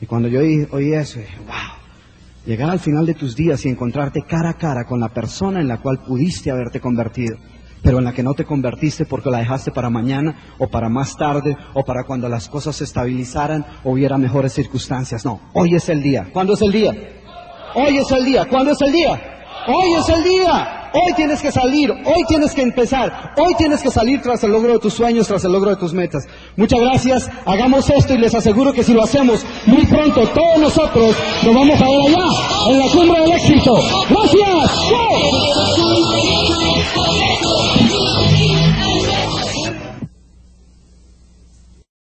Y 0.00 0.06
cuando 0.06 0.28
yo 0.28 0.40
oí, 0.40 0.92
eso, 0.92 1.18
dije, 1.18 1.38
wow, 1.38 1.76
llegar 2.46 2.70
al 2.70 2.80
final 2.80 3.06
de 3.06 3.14
tus 3.14 3.36
días 3.36 3.64
y 3.64 3.68
encontrarte 3.68 4.22
cara 4.22 4.50
a 4.50 4.54
cara 4.54 4.84
con 4.84 5.00
la 5.00 5.08
persona 5.08 5.60
en 5.60 5.68
la 5.68 5.78
cual 5.78 6.00
pudiste 6.06 6.50
haberte 6.50 6.80
convertido 6.80 7.36
pero 7.82 7.98
en 7.98 8.04
la 8.04 8.12
que 8.12 8.22
no 8.22 8.34
te 8.34 8.44
convertiste 8.44 9.04
porque 9.04 9.30
la 9.30 9.38
dejaste 9.38 9.70
para 9.70 9.90
mañana 9.90 10.54
o 10.58 10.68
para 10.68 10.88
más 10.88 11.16
tarde 11.16 11.56
o 11.74 11.84
para 11.84 12.04
cuando 12.04 12.28
las 12.28 12.48
cosas 12.48 12.76
se 12.76 12.84
estabilizaran 12.84 13.64
o 13.84 13.92
hubiera 13.92 14.18
mejores 14.18 14.52
circunstancias. 14.52 15.24
No, 15.24 15.40
hoy 15.52 15.74
es 15.74 15.88
el 15.88 16.02
día. 16.02 16.28
¿Cuándo 16.32 16.54
es 16.54 16.62
el 16.62 16.72
día? 16.72 16.94
Hoy 17.74 17.98
es 17.98 18.10
el 18.10 18.24
día. 18.24 18.46
¿Cuándo 18.46 18.72
es 18.72 18.80
el 18.80 18.92
día? 18.92 19.20
Hoy 19.66 19.92
es 19.94 20.08
el 20.08 20.24
día. 20.24 20.76
Hoy 20.92 21.12
tienes 21.14 21.40
que 21.40 21.52
salir, 21.52 21.88
hoy 21.90 22.24
tienes 22.26 22.52
que 22.52 22.62
empezar, 22.62 23.32
hoy 23.36 23.54
tienes 23.54 23.80
que 23.80 23.92
salir 23.92 24.20
tras 24.20 24.42
el 24.42 24.50
logro 24.50 24.72
de 24.72 24.80
tus 24.80 24.94
sueños, 24.94 25.28
tras 25.28 25.44
el 25.44 25.52
logro 25.52 25.70
de 25.70 25.76
tus 25.76 25.92
metas. 25.92 26.26
Muchas 26.56 26.80
gracias, 26.80 27.30
hagamos 27.46 27.88
esto 27.90 28.12
y 28.14 28.18
les 28.18 28.34
aseguro 28.34 28.72
que 28.72 28.82
si 28.82 28.92
lo 28.92 29.04
hacemos 29.04 29.46
muy 29.66 29.86
pronto, 29.86 30.26
todos 30.34 30.58
nosotros 30.58 31.14
nos 31.44 31.54
vamos 31.54 31.80
a 31.80 31.84
ver 31.84 32.00
allá, 32.08 32.24
en 32.70 32.78
la 32.80 32.86
cumbre 32.88 33.20
del 33.20 33.32
éxito. 33.32 33.74
Gracias. 34.08 34.80